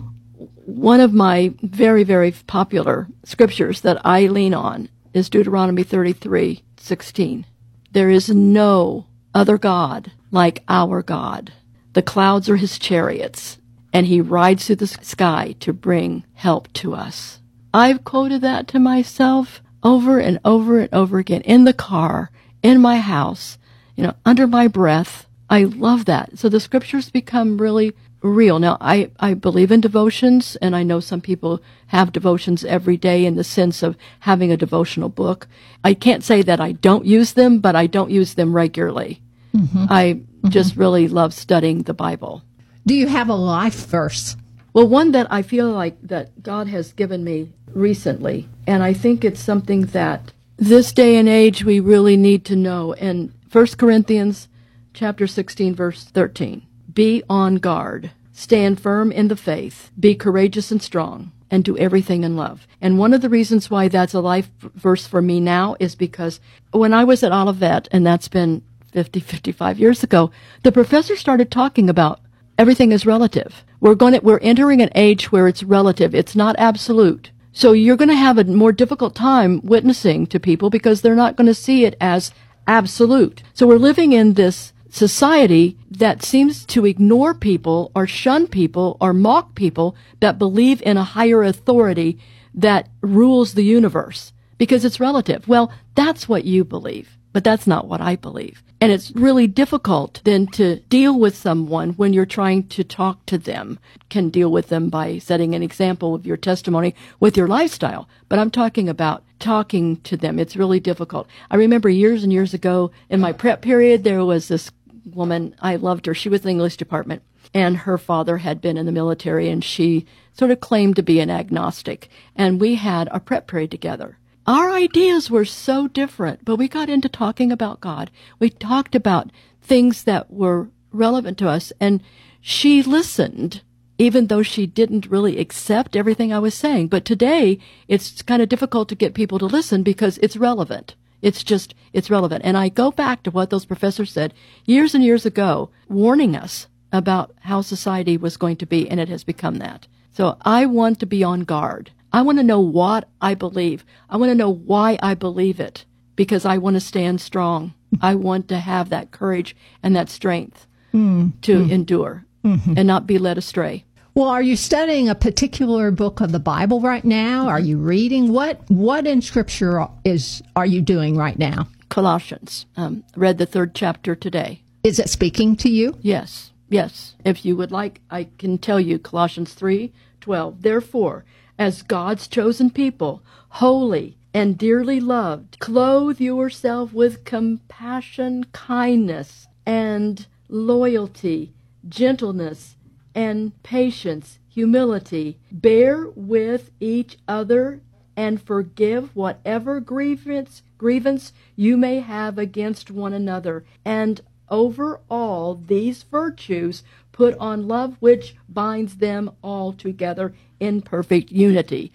One 0.66 1.00
of 1.00 1.14
my 1.14 1.54
very, 1.62 2.04
very 2.04 2.32
popular 2.32 3.08
scriptures 3.24 3.82
that 3.82 4.04
I 4.06 4.28
lean 4.28 4.54
on 4.54 4.90
is 5.14 5.30
Deuteronomy 5.30 5.84
33 5.84 6.64
16. 6.78 7.46
There 7.92 8.10
is 8.10 8.30
no 8.30 9.06
other 9.36 9.58
God 9.58 10.12
like 10.32 10.64
our 10.68 11.02
God. 11.02 11.54
The 11.94 12.02
clouds 12.02 12.50
are 12.50 12.56
his 12.56 12.80
chariots, 12.80 13.58
and 13.94 14.06
he 14.06 14.22
rides 14.22 14.68
through 14.68 14.78
the 14.78 14.88
sky 14.88 15.56
to 15.60 15.74
bring 15.74 16.24
help 16.34 16.72
to 16.74 16.94
us. 16.94 17.40
I've 17.74 18.04
quoted 18.04 18.42
that 18.42 18.68
to 18.70 18.80
myself 18.80 19.62
over 19.84 20.20
and 20.20 20.40
over 20.44 20.80
and 20.80 20.94
over 20.94 21.20
again 21.20 21.42
in 21.42 21.64
the 21.64 21.74
car, 21.74 22.30
in 22.62 22.82
my 22.82 23.00
house, 23.00 23.58
you 23.96 24.04
know, 24.04 24.14
under 24.26 24.48
my 24.48 24.68
breath. 24.68 25.28
I 25.50 25.64
love 25.64 26.06
that. 26.06 26.38
So 26.38 26.50
the 26.50 26.60
scriptures 26.60 27.10
become 27.10 27.58
really 27.58 27.94
real. 28.22 28.60
Now, 28.60 28.78
I, 28.80 29.12
I 29.20 29.34
believe 29.34 29.72
in 29.72 29.82
devotions, 29.82 30.56
and 30.58 30.76
I 30.76 30.84
know 30.84 31.00
some 31.00 31.22
people 31.22 31.62
have 31.88 32.12
devotions 32.12 32.64
every 32.64 32.98
day 32.98 33.26
in 33.26 33.36
the 33.36 33.44
sense 33.44 33.84
of 33.84 33.98
having 34.22 34.52
a 34.52 34.58
devotional 34.58 35.10
book. 35.10 35.48
I 35.84 35.94
can't 35.94 36.24
say 36.24 36.42
that 36.44 36.60
I 36.60 36.74
don't 36.74 37.06
use 37.06 37.34
them, 37.34 37.60
but 37.60 37.76
I 37.76 37.88
don't 37.88 38.12
use 38.12 38.36
them 38.36 38.54
regularly. 38.54 39.22
Mm-hmm. 39.56 39.86
I 39.90 40.04
mm-hmm. 40.04 40.50
just 40.50 40.76
really 40.76 41.08
love 41.08 41.34
studying 41.34 41.84
the 41.84 41.94
Bible. 41.94 42.44
Do 42.86 42.96
you 42.96 43.08
have 43.08 43.30
a 43.30 43.36
life 43.36 43.86
verse? 43.86 44.36
Well, 44.74 44.88
one 44.88 45.12
that 45.12 45.32
I 45.32 45.42
feel 45.44 45.70
like 45.70 46.02
that 46.02 46.42
God 46.42 46.68
has 46.68 46.94
given 46.94 47.24
me 47.24 47.54
recently, 47.68 48.50
and 48.66 48.82
I 48.82 48.94
think 48.94 49.24
it's 49.24 49.40
something 49.40 49.82
that 49.88 50.32
this 50.58 50.92
day 50.92 51.18
and 51.18 51.28
age 51.28 51.64
we 51.64 51.80
really 51.80 52.18
need 52.18 52.46
to 52.46 52.56
know. 52.56 52.94
And 52.94 53.34
1 53.52 53.68
Corinthians 53.78 54.48
chapter 54.94 55.28
16 55.28 55.76
verse 55.76 56.06
13. 56.06 56.66
Be 56.94 57.24
on 57.30 57.56
guard. 57.56 58.12
Stand 58.34 58.82
firm 58.82 59.12
in 59.12 59.28
the 59.28 59.36
faith. 59.36 59.92
Be 60.00 60.16
courageous 60.16 60.72
and 60.72 60.82
strong. 60.82 61.32
And 61.50 61.66
do 61.66 61.78
everything 61.78 62.24
in 62.24 62.38
love. 62.38 62.66
And 62.80 62.98
one 62.98 63.14
of 63.14 63.22
the 63.22 63.30
reasons 63.30 63.70
why 63.70 63.90
that's 63.90 64.14
a 64.14 64.22
life 64.22 64.50
verse 64.60 65.06
for 65.06 65.22
me 65.22 65.42
now 65.42 65.76
is 65.82 65.96
because 65.96 66.40
when 66.72 66.94
I 66.94 67.04
was 67.04 67.24
at 67.24 67.34
Olivet, 67.34 67.90
and 67.92 68.06
that's 68.06 68.30
been 68.30 68.64
50, 68.94 69.20
55 69.20 69.78
years 69.78 70.02
ago, 70.02 70.32
the 70.64 70.72
professor 70.72 71.18
started 71.18 71.52
talking 71.52 71.90
about 71.90 72.22
everything 72.62 72.92
is 72.92 73.08
relative. 73.08 73.66
We're 73.80 73.96
going 73.96 74.14
to, 74.14 74.20
we're 74.20 74.38
entering 74.38 74.82
an 74.84 74.92
age 74.94 75.32
where 75.32 75.48
it's 75.48 75.64
relative. 75.64 76.14
It's 76.14 76.36
not 76.36 76.56
absolute. 76.60 77.32
So 77.54 77.72
you're 77.72 77.98
going 77.98 78.10
to 78.10 78.16
have 78.28 78.38
a 78.38 78.44
more 78.44 78.72
difficult 78.72 79.16
time 79.16 79.62
witnessing 79.64 80.28
to 80.28 80.40
people 80.40 80.70
because 80.70 81.02
they're 81.02 81.16
not 81.16 81.36
going 81.36 81.48
to 81.48 81.56
see 81.56 81.86
it 81.86 81.98
as 82.00 82.32
absolute. 82.68 83.42
So 83.54 83.66
we're 83.66 83.88
living 83.90 84.14
in 84.14 84.36
this 84.36 84.74
society 84.92 85.76
that 85.90 86.22
seems 86.22 86.64
to 86.68 86.86
ignore 86.86 87.34
people 87.34 87.92
or 87.96 88.06
shun 88.06 88.46
people 88.46 88.96
or 89.02 89.12
mock 89.12 89.56
people 89.56 89.96
that 90.20 90.38
believe 90.38 90.84
in 90.84 90.98
a 90.98 91.04
higher 91.04 91.42
authority 91.42 92.20
that 92.54 92.90
rules 93.02 93.56
the 93.56 93.64
universe 93.64 94.34
because 94.60 94.86
it's 94.86 95.00
relative. 95.00 95.48
Well, 95.48 95.72
that's 95.96 96.30
what 96.30 96.46
you 96.46 96.64
believe, 96.64 97.18
but 97.34 97.44
that's 97.44 97.66
not 97.66 97.88
what 97.88 98.02
I 98.02 98.18
believe. 98.18 98.62
And 98.82 98.92
it's 98.92 99.12
really 99.12 99.46
difficult 99.46 100.22
then 100.24 100.48
to 100.48 100.78
deal 100.90 101.18
with 101.18 101.38
someone 101.38 101.92
when 101.92 102.14
you're 102.14 102.26
trying 102.26 102.68
to 102.70 102.84
talk 102.84 103.24
to 103.28 103.38
them. 103.38 103.78
Can 104.10 104.30
deal 104.30 104.52
with 104.52 104.70
them 104.70 104.90
by 104.90 105.20
setting 105.20 105.54
an 105.54 105.62
example 105.62 106.16
of 106.16 106.26
your 106.26 106.36
testimony 106.36 106.96
with 107.20 107.38
your 107.38 107.48
lifestyle. 107.48 108.10
But 108.28 108.40
I'm 108.40 108.50
talking 108.50 108.90
about 108.90 109.24
talking 109.38 109.98
to 110.02 110.18
them. 110.18 110.40
It's 110.40 110.56
really 110.56 110.80
difficult. 110.80 111.28
I 111.52 111.58
remember 111.58 111.90
years 111.90 112.24
and 112.24 112.34
years 112.34 112.56
ago 112.56 112.90
in 113.08 113.20
my 113.20 113.34
prep 113.34 113.62
period, 113.62 114.04
there 114.04 114.26
was 114.26 114.48
this 114.48 114.72
woman. 115.06 115.56
I 115.62 115.76
loved 115.76 116.08
her. 116.08 116.16
She 116.16 116.30
was 116.30 116.42
in 116.42 116.46
the 116.46 116.52
English 116.52 116.78
department 116.78 117.22
and 117.54 117.78
her 117.78 118.00
father 118.00 118.38
had 118.38 118.62
been 118.62 118.78
in 118.78 118.88
the 118.88 118.92
military 118.92 119.48
and 119.50 119.64
she 119.64 120.08
sort 120.34 120.50
of 120.50 120.60
claimed 120.60 120.96
to 120.96 121.04
be 121.04 121.20
an 121.20 121.30
agnostic. 121.30 122.10
And 122.36 122.60
we 122.60 122.76
had 122.76 123.10
a 123.12 123.20
prep 123.20 123.48
period 123.48 123.70
together. 123.70 124.18
Our 124.48 124.72
ideas 124.72 125.30
were 125.30 125.46
so 125.46 125.88
different, 125.88 126.44
but 126.44 126.56
we 126.56 126.68
got 126.68 126.90
into 126.90 127.10
talking 127.10 127.52
about 127.52 127.82
God. 127.82 128.10
We 128.40 128.50
talked 128.50 128.96
about 128.96 129.32
things 129.62 130.04
that 130.04 130.32
were 130.32 130.70
relevant 130.92 131.38
to 131.40 131.48
us 131.48 131.72
and 131.80 132.02
she 132.42 132.82
listened 132.82 133.62
even 134.02 134.28
though 134.28 134.42
she 134.42 134.66
didn't 134.66 135.06
really 135.06 135.38
accept 135.38 135.96
everything 135.96 136.34
I 136.34 136.40
was 136.40 136.56
saying. 136.56 136.88
But 136.88 137.06
today 137.06 137.60
it's 137.88 138.24
kind 138.24 138.42
of 138.42 138.50
difficult 138.50 138.90
to 138.90 138.96
get 138.96 139.14
people 139.14 139.38
to 139.38 139.46
listen 139.46 139.84
because 139.84 140.18
it's 140.24 140.36
relevant. 140.36 140.96
It's 141.22 141.44
just, 141.44 141.76
it's 141.94 142.10
relevant. 142.10 142.44
And 142.44 142.58
I 142.58 142.70
go 142.70 142.90
back 142.92 143.22
to 143.24 143.32
what 143.32 143.52
those 143.52 143.66
professors 143.66 144.12
said 144.12 144.34
years 144.66 144.96
and 144.96 145.04
years 145.04 145.24
ago, 145.24 145.70
warning 145.88 146.36
us 146.36 146.66
about 146.92 147.36
how 147.42 147.62
society 147.62 148.18
was 148.18 148.38
going 148.38 148.58
to 148.58 148.66
be, 148.66 148.90
and 148.90 149.00
it 149.00 149.08
has 149.08 149.24
become 149.24 149.58
that. 149.58 149.86
So 150.12 150.36
I 150.42 150.66
want 150.66 151.00
to 151.00 151.06
be 151.06 151.24
on 151.24 151.42
guard. 151.42 151.92
I 152.14 152.22
want 152.22 152.38
to 152.40 152.44
know 152.44 152.60
what 152.60 153.10
I 153.22 153.36
believe. 153.36 153.86
I 154.10 154.18
want 154.18 154.32
to 154.32 154.36
know 154.36 154.50
why 154.50 154.98
I 155.02 155.14
believe 155.14 155.60
it 155.60 155.86
because 156.16 156.46
I 156.46 156.58
want 156.58 156.76
to 156.76 156.82
stand 156.82 157.22
strong. 157.22 157.74
I 158.02 158.16
want 158.16 158.48
to 158.50 158.58
have 158.58 158.90
that 158.90 159.12
courage 159.12 159.56
and 159.84 159.96
that 159.96 160.10
strength 160.10 160.68
hmm. 160.92 161.30
to 161.42 161.64
hmm. 161.64 161.72
endure 161.72 162.26
hmm. 162.44 162.74
and 162.78 162.88
not 162.88 163.08
be 163.08 163.18
led 163.18 163.38
astray. 163.38 163.86
Well, 164.14 164.28
are 164.28 164.42
you 164.42 164.58
studying 164.58 165.08
a 165.08 165.16
particular 165.16 165.90
book 165.90 166.20
of 166.20 166.34
the 166.34 166.40
Bible 166.40 166.82
right 166.82 167.04
now? 167.04 167.48
Are 167.48 167.60
you 167.60 167.78
reading 167.78 168.34
what 168.34 168.60
what 168.70 169.08
in 169.08 169.22
scripture 169.22 169.88
is 170.04 170.42
are 170.56 170.66
you 170.66 170.82
doing 170.82 171.16
right 171.16 171.40
now? 171.40 171.68
Colossians. 171.88 172.66
Um, 172.76 173.04
read 173.16 173.38
the 173.38 173.46
third 173.46 173.74
chapter 173.74 174.16
today. 174.16 174.64
Is 174.84 175.00
it 175.00 175.10
speaking 175.10 175.56
to 175.58 175.70
you? 175.70 175.98
Yes, 176.02 176.52
yes. 176.70 177.16
If 177.24 177.46
you 177.46 177.56
would 177.56 177.72
like, 177.72 178.02
I 178.10 178.28
can 178.38 178.58
tell 178.58 178.80
you 178.82 179.00
Colossians 179.00 179.54
three 179.54 179.94
twelve. 180.20 180.62
Therefore, 180.62 181.24
as 181.58 181.82
God's 181.82 182.28
chosen 182.28 182.70
people, 182.70 183.24
holy 183.50 184.18
and 184.34 184.58
dearly 184.58 185.00
loved, 185.00 185.60
clothe 185.60 186.20
yourself 186.20 186.94
with 186.94 187.26
compassion, 187.26 188.46
kindness, 188.54 189.48
and 189.66 190.26
loyalty, 190.48 191.54
gentleness, 191.88 192.76
and 193.14 193.52
patience, 193.64 194.40
humility. 194.48 195.38
Bear 195.52 196.08
with 196.16 196.72
each 196.80 197.18
other 197.28 197.82
and 198.16 198.42
forgive 198.42 199.16
whatever 199.16 199.80
grievance 199.80 200.64
grievance 200.78 201.32
you 201.56 201.78
may 201.78 202.00
have 202.00 202.38
against 202.38 202.90
one 202.90 203.14
another. 203.14 203.64
And 203.86 204.22
over 204.50 205.00
all 205.10 205.56
these 205.56 206.04
virtues 206.04 206.84
put 207.22 207.38
on 207.38 207.68
love 207.68 207.96
which 208.00 208.36
binds 208.50 208.96
them 208.96 209.30
all 209.44 209.72
together 209.74 210.34
in 210.60 210.82
perfect 210.82 211.32
unity. 211.32 211.92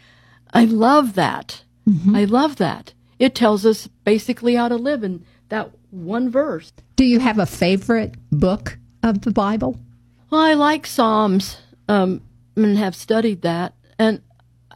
I 0.54 0.66
love 0.66 1.14
that. 1.14 1.64
I 2.14 2.24
love 2.26 2.56
that. 2.56 2.92
It 3.18 3.34
tells 3.34 3.66
us 3.66 3.88
basically 4.04 4.54
how 4.54 4.68
to 4.68 4.76
live 4.76 5.02
in 5.02 5.24
that 5.48 5.72
one 5.90 6.30
verse. 6.30 6.72
Do 6.94 7.04
you 7.04 7.18
have 7.18 7.40
a 7.40 7.46
favorite 7.46 8.14
book 8.30 8.78
of 9.02 9.22
the 9.22 9.32
Bible? 9.32 9.80
Well, 10.30 10.40
I 10.40 10.54
like 10.54 10.86
Psalms 10.86 11.56
um, 11.88 12.22
and 12.54 12.78
have 12.78 12.94
studied 12.94 13.42
that, 13.42 13.74
and 13.98 14.22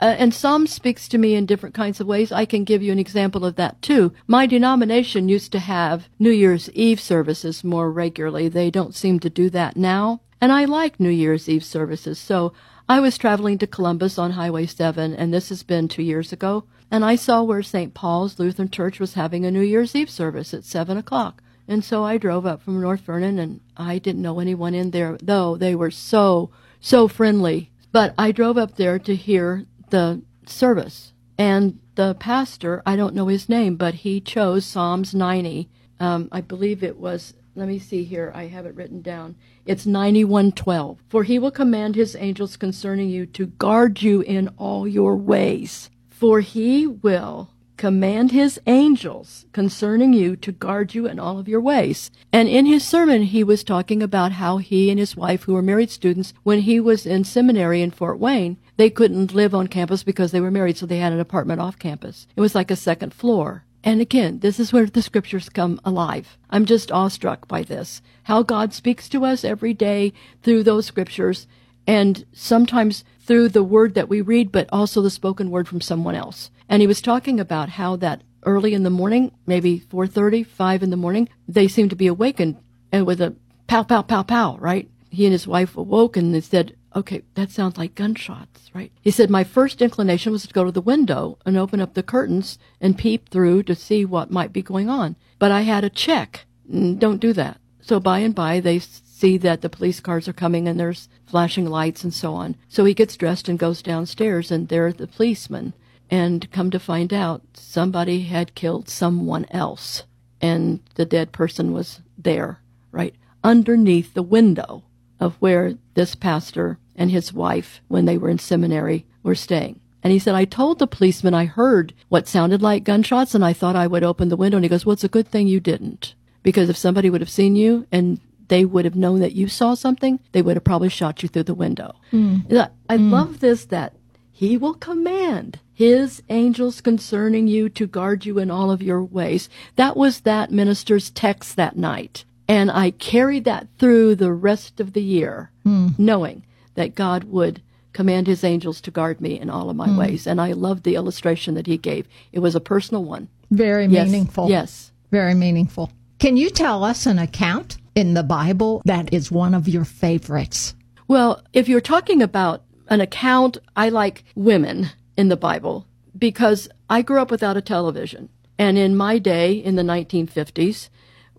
uh, 0.01 0.17
and 0.19 0.35
Psalms 0.35 0.73
speaks 0.73 1.07
to 1.09 1.19
me 1.19 1.37
in 1.37 1.47
different 1.47 1.77
kinds 1.77 2.01
of 2.01 2.09
ways. 2.09 2.33
I 2.33 2.45
can 2.45 2.65
give 2.65 2.83
you 2.83 2.91
an 2.91 2.99
example 2.99 3.45
of 3.45 3.55
that 3.55 3.83
too. 3.83 4.13
My 4.27 4.47
denomination 4.47 5.29
used 5.29 5.53
to 5.53 5.61
have 5.61 6.09
New 6.19 6.31
Year's 6.31 6.71
Eve 6.71 7.01
services 7.01 7.63
more 7.63 7.93
regularly. 7.93 8.49
They 8.49 8.71
don't 8.71 8.97
seem 8.97 9.21
to 9.21 9.31
do 9.31 9.49
that 9.51 9.77
now, 9.77 10.23
and 10.41 10.53
I 10.53 10.65
like 10.65 10.99
New 10.99 11.11
Year's 11.11 11.49
Eve 11.49 11.65
services. 11.65 12.19
So 12.19 12.53
I 12.89 13.01
was 13.01 13.19
traveling 13.19 13.59
to 13.59 13.67
Columbus 13.67 14.19
on 14.19 14.33
Highway 14.33 14.67
7, 14.67 15.15
and 15.15 15.33
this 15.33 15.49
has 15.51 15.63
been 15.63 15.87
two 15.87 16.03
years 16.03 16.33
ago, 16.33 16.65
and 16.91 17.05
I 17.05 17.15
saw 17.15 17.43
where 17.43 17.63
St. 17.63 17.95
Paul's 17.95 18.39
Lutheran 18.39 18.71
Church 18.71 18.99
was 18.99 19.15
having 19.15 19.45
a 19.45 19.51
New 19.51 19.61
Year's 19.61 19.95
Eve 19.95 20.11
service 20.11 20.53
at 20.53 20.65
7 20.65 20.97
o'clock. 20.97 21.43
And 21.69 21.85
so 21.85 22.03
I 22.03 22.19
drove 22.19 22.47
up 22.47 22.63
from 22.63 22.81
North 22.81 23.03
Vernon, 23.03 23.39
and 23.39 23.61
I 23.77 23.99
didn't 23.99 24.23
know 24.23 24.41
anyone 24.41 24.75
in 24.75 24.91
there, 24.91 25.17
though 25.23 25.57
they 25.57 25.77
were 25.77 25.93
so, 25.93 26.51
so 26.81 27.07
friendly. 27.07 27.71
But 27.93 28.13
I 28.19 28.33
drove 28.33 28.59
up 28.59 28.75
there 28.75 28.99
to 28.99 29.15
hear 29.15 29.67
the 29.91 30.23
service. 30.47 31.13
And 31.39 31.79
the 31.95 32.17
pastor, 32.19 32.83
I 32.85 32.97
don't 32.97 33.15
know 33.15 33.29
his 33.29 33.49
name, 33.49 33.77
but 33.77 33.95
he 33.95 34.21
chose 34.21 34.67
Psalms 34.67 35.15
90. 35.15 35.69
Um, 36.01 36.29
I 36.33 36.41
believe 36.41 36.83
it 36.83 36.99
was, 36.99 37.35
let 37.55 37.69
me 37.69 37.79
see 37.79 38.05
here, 38.05 38.33
I 38.35 38.47
have 38.47 38.65
it 38.65 38.75
written 38.75 39.03
down. 39.03 39.35
It's 39.67 39.85
9112. 39.85 41.03
For 41.09 41.25
he 41.25 41.39
will 41.39 41.51
command 41.51 41.97
his 41.97 42.15
angels 42.17 42.57
concerning 42.57 43.11
you 43.11 43.27
to 43.27 43.47
guard 43.47 44.03
you 44.03 44.21
in 44.21 44.49
all 44.57 44.87
your 44.87 45.17
ways. 45.17 45.91
For 46.09 46.41
he 46.41 46.87
will 46.87 47.51
command 47.77 48.31
his 48.31 48.61
angels 48.67 49.47
concerning 49.53 50.13
you 50.13 50.37
to 50.37 50.53
guard 50.53 50.95
you 50.95 51.07
in 51.07 51.19
all 51.19 51.39
of 51.39 51.49
your 51.49 51.63
ways. 51.63 52.11
And 52.31 52.47
in 52.47 52.67
his 52.67 52.85
sermon, 52.87 53.23
he 53.23 53.43
was 53.43 53.65
talking 53.65 54.03
about 54.03 54.33
how 54.33 54.59
he 54.59 54.91
and 54.91 54.99
his 54.99 55.17
wife, 55.17 55.45
who 55.45 55.55
were 55.55 55.63
married 55.63 55.91
students, 55.91 56.35
when 56.43 56.61
he 56.61 56.79
was 56.79 57.07
in 57.07 57.25
seminary 57.25 57.81
in 57.81 57.91
Fort 57.91 58.19
Wayne, 58.19 58.59
they 58.77 58.91
couldn't 58.91 59.35
live 59.35 59.55
on 59.55 59.67
campus 59.67 60.03
because 60.03 60.31
they 60.31 60.43
were 60.43 60.51
married, 60.51 60.77
so 60.77 60.85
they 60.85 60.99
had 60.99 61.15
an 61.15 61.21
apartment 61.21 61.61
off 61.61 61.79
campus. 61.79 62.27
It 62.37 62.43
was 62.43 62.55
like 62.55 62.71
a 62.71 62.77
second 62.77 63.15
floor. 63.15 63.65
And 63.83 64.01
again, 64.01 64.41
this 64.41 64.61
is 64.61 64.73
where 64.73 64.87
the 64.87 65.03
scriptures 65.03 65.49
come 65.49 65.81
alive. 65.85 66.37
I'm 66.51 66.67
just 66.67 66.93
awestruck 66.93 67.49
by 67.49 67.63
this. 67.63 68.03
How 68.25 68.43
God 68.43 68.75
speaks 68.75 69.09
to 69.09 69.25
us 69.25 69.45
every 69.45 69.73
day 69.73 70.13
through 70.43 70.65
those 70.65 70.87
scriptures 70.87 71.47
and 71.87 72.25
sometimes 72.33 73.05
through 73.21 73.49
the 73.49 73.65
word 73.65 73.95
that 73.95 74.09
we 74.09 74.21
read, 74.21 74.53
but 74.53 74.69
also 74.71 75.01
the 75.01 75.11
spoken 75.11 75.51
word 75.51 75.67
from 75.67 75.81
someone 75.81 76.15
else. 76.15 76.51
And 76.69 76.83
he 76.83 76.87
was 76.87 77.01
talking 77.01 77.41
about 77.41 77.71
how 77.71 77.97
that 77.97 78.23
early 78.45 78.75
in 78.75 78.83
the 78.83 78.91
morning, 78.91 79.33
maybe 79.47 79.81
4.30, 79.81 80.47
5 80.47 80.83
in 80.83 80.91
the 80.91 80.97
morning, 80.97 81.29
they 81.49 81.69
seemed 81.69 81.91
to 81.91 81.97
be 81.97 82.07
awakened 82.07 82.57
and 82.93 83.07
with 83.07 83.21
a 83.21 83.35
pow, 83.67 83.83
pow, 83.83 84.03
pow, 84.03 84.23
pow, 84.23 84.57
right? 84.59 84.91
He 85.11 85.25
and 85.27 85.33
his 85.33 85.47
wife 85.47 85.77
awoke 85.77 86.17
and 86.17 86.35
they 86.35 86.41
said, 86.41 86.77
okay, 86.95 87.23
that 87.35 87.51
sounds 87.51 87.79
like 87.79 87.95
gunshots, 87.95 88.71
right? 88.75 88.93
He 89.01 89.11
said, 89.11 89.31
my 89.31 89.45
first 89.45 89.81
inclination 89.81 90.33
was 90.33 90.47
to 90.47 90.53
go 90.53 90.65
to 90.65 90.73
the 90.73 90.81
window 90.81 91.39
and 91.47 91.57
open 91.57 91.81
up 91.81 91.95
the 91.95 92.03
curtains 92.03 92.59
and 92.81 92.99
peep 92.99 93.29
through 93.29 93.63
to 93.65 93.75
see 93.75 94.05
what 94.05 94.31
might 94.31 94.53
be 94.53 94.63
going 94.63 94.89
on. 94.89 95.17
But 95.39 95.53
I 95.53 95.63
had 95.63 95.85
a 95.85 95.91
check. 95.91 96.47
Mm, 96.71 96.99
Don't 96.99 97.21
do 97.21 97.33
that. 97.35 97.59
So 97.81 98.01
by 98.01 98.19
and 98.21 98.35
by, 98.35 98.61
they 98.61 98.79
see 98.79 99.37
that 99.39 99.61
the 99.61 99.69
police 99.69 100.01
cars 100.01 100.29
are 100.29 100.33
coming 100.33 100.69
and 100.69 100.79
there's 100.79 101.09
flashing 101.27 101.67
lights 101.67 102.05
and 102.05 102.13
so 102.13 102.35
on. 102.35 102.57
So 102.69 102.85
he 102.85 102.95
gets 102.95 103.17
dressed 103.17 103.49
and 103.49 103.59
goes 103.59 103.83
downstairs 103.83 104.51
and 104.51 104.69
there 104.69 104.87
are 104.87 104.93
the 104.93 105.07
policemen. 105.07 105.75
And 106.11 106.51
come 106.51 106.71
to 106.73 106.81
find 106.81 107.13
out, 107.15 107.43
somebody 107.55 108.23
had 108.23 108.57
killed 108.57 108.89
someone 108.89 109.47
else. 109.51 110.03
And 110.41 110.81
the 110.97 111.05
dead 111.05 111.31
person 111.31 111.73
was 111.73 112.01
there, 112.19 112.61
right? 112.91 113.15
Underneath 113.45 114.15
the 114.15 114.23
window 114.23 114.83
of 115.21 115.37
where 115.37 115.75
this 115.95 116.15
pastor 116.15 116.79
and 116.97 117.11
his 117.11 117.33
wife, 117.33 117.81
when 117.89 118.07
they 118.07 118.19
were 118.19 118.31
in 118.31 118.39
seminary, 118.39 119.07
were 119.23 119.35
staying. 119.35 119.81
And 120.03 120.13
he 120.13 120.19
said, 120.19 120.35
I 120.35 120.47
told 120.47 120.79
the 120.79 120.87
policeman 120.87 121.35
I 121.35 121.45
heard 121.45 121.93
what 122.09 122.27
sounded 122.27 122.63
like 122.63 122.85
gunshots 122.85 123.35
and 123.35 123.45
I 123.45 123.53
thought 123.53 123.77
I 123.77 123.87
would 123.87 124.03
open 124.03 124.31
the 124.31 124.37
window. 124.37 124.57
And 124.57 124.65
he 124.65 124.69
goes, 124.69 124.87
Well, 124.87 124.95
it's 124.95 125.05
a 125.05 125.09
good 125.09 125.29
thing 125.29 125.47
you 125.47 125.61
didn't. 125.61 126.15
Because 126.43 126.71
if 126.71 126.77
somebody 126.77 127.11
would 127.11 127.21
have 127.21 127.31
seen 127.31 127.55
you 127.55 127.87
and 127.93 128.19
they 128.49 128.65
would 128.65 128.87
have 128.87 128.97
known 128.97 129.21
that 129.21 129.35
you 129.35 129.47
saw 129.47 129.75
something, 129.75 130.19
they 130.33 130.41
would 130.41 130.57
have 130.57 130.65
probably 130.65 130.89
shot 130.89 131.23
you 131.23 131.29
through 131.29 131.45
the 131.45 131.55
window. 131.55 131.95
Hmm. 132.11 132.39
And 132.49 132.59
I, 132.61 132.69
I 132.89 132.97
love 132.97 133.41
this 133.41 133.67
that 133.67 133.95
he 134.33 134.57
will 134.57 134.75
command 134.75 135.61
his 135.75 136.23
angels 136.31 136.81
concerning 136.81 137.47
you 137.47 137.69
to 137.69 137.87
guard 137.87 138.25
you 138.25 138.39
in 138.39 138.51
all 138.51 138.71
of 138.71 138.83
your 138.83 139.05
ways. 139.05 139.51
That 139.77 139.97
was 139.97 140.21
that 140.21 140.51
minister's 140.51 141.11
text 141.11 141.57
that 141.57 141.77
night. 141.77 142.25
And 142.51 142.69
I 142.69 142.91
carried 142.91 143.45
that 143.45 143.69
through 143.79 144.17
the 144.17 144.33
rest 144.33 144.81
of 144.81 144.93
the 144.93 145.03
year, 145.03 145.53
hmm. 145.63 145.91
knowing 145.97 146.45
that 146.75 146.97
God 146.97 147.23
would 147.23 147.63
command 147.93 148.27
his 148.27 148.43
angels 148.43 148.81
to 148.81 148.91
guard 148.91 149.21
me 149.21 149.39
in 149.39 149.49
all 149.49 149.71
of 149.71 149.77
my 149.77 149.87
hmm. 149.87 149.97
ways. 149.97 150.27
And 150.27 150.41
I 150.41 150.51
loved 150.51 150.83
the 150.83 150.97
illustration 150.97 151.55
that 151.55 151.69
he 151.69 151.79
gave. 151.79 152.09
It 152.33 152.41
was 152.41 152.57
a 152.57 152.61
personal 152.61 153.05
one. 153.05 153.29
Very 153.53 153.87
Yes. 153.87 154.09
meaningful. 154.09 154.49
Yes. 154.51 154.91
Very 155.13 155.35
meaningful. 155.35 155.93
Can 156.19 156.37
you 156.37 156.51
tell 156.51 156.83
us 156.83 157.07
an 157.07 157.21
account 157.21 157.77
in 157.95 158.15
the 158.15 158.25
Bible 158.25 158.83
that 158.85 159.15
is 159.15 159.31
one 159.31 159.55
of 159.55 159.69
your 159.69 159.85
favorites? 159.85 160.75
Well, 161.07 161.45
if 161.53 161.69
you're 161.69 161.81
talking 161.81 162.21
about 162.21 162.65
an 162.89 163.01
account, 163.01 163.59
I 163.77 163.91
like 163.91 164.25
women 164.35 164.91
in 165.17 165.29
the 165.29 165.37
Bible 165.37 165.87
because 166.19 166.69
I 166.89 167.03
grew 167.03 167.21
up 167.21 167.31
without 167.31 167.57
a 167.57 167.63
television. 167.63 168.29
And 168.59 168.77
in 168.77 168.97
my 168.97 169.19
day, 169.19 169.53
in 169.53 169.77
the 169.77 169.85
1950s, 169.85 170.89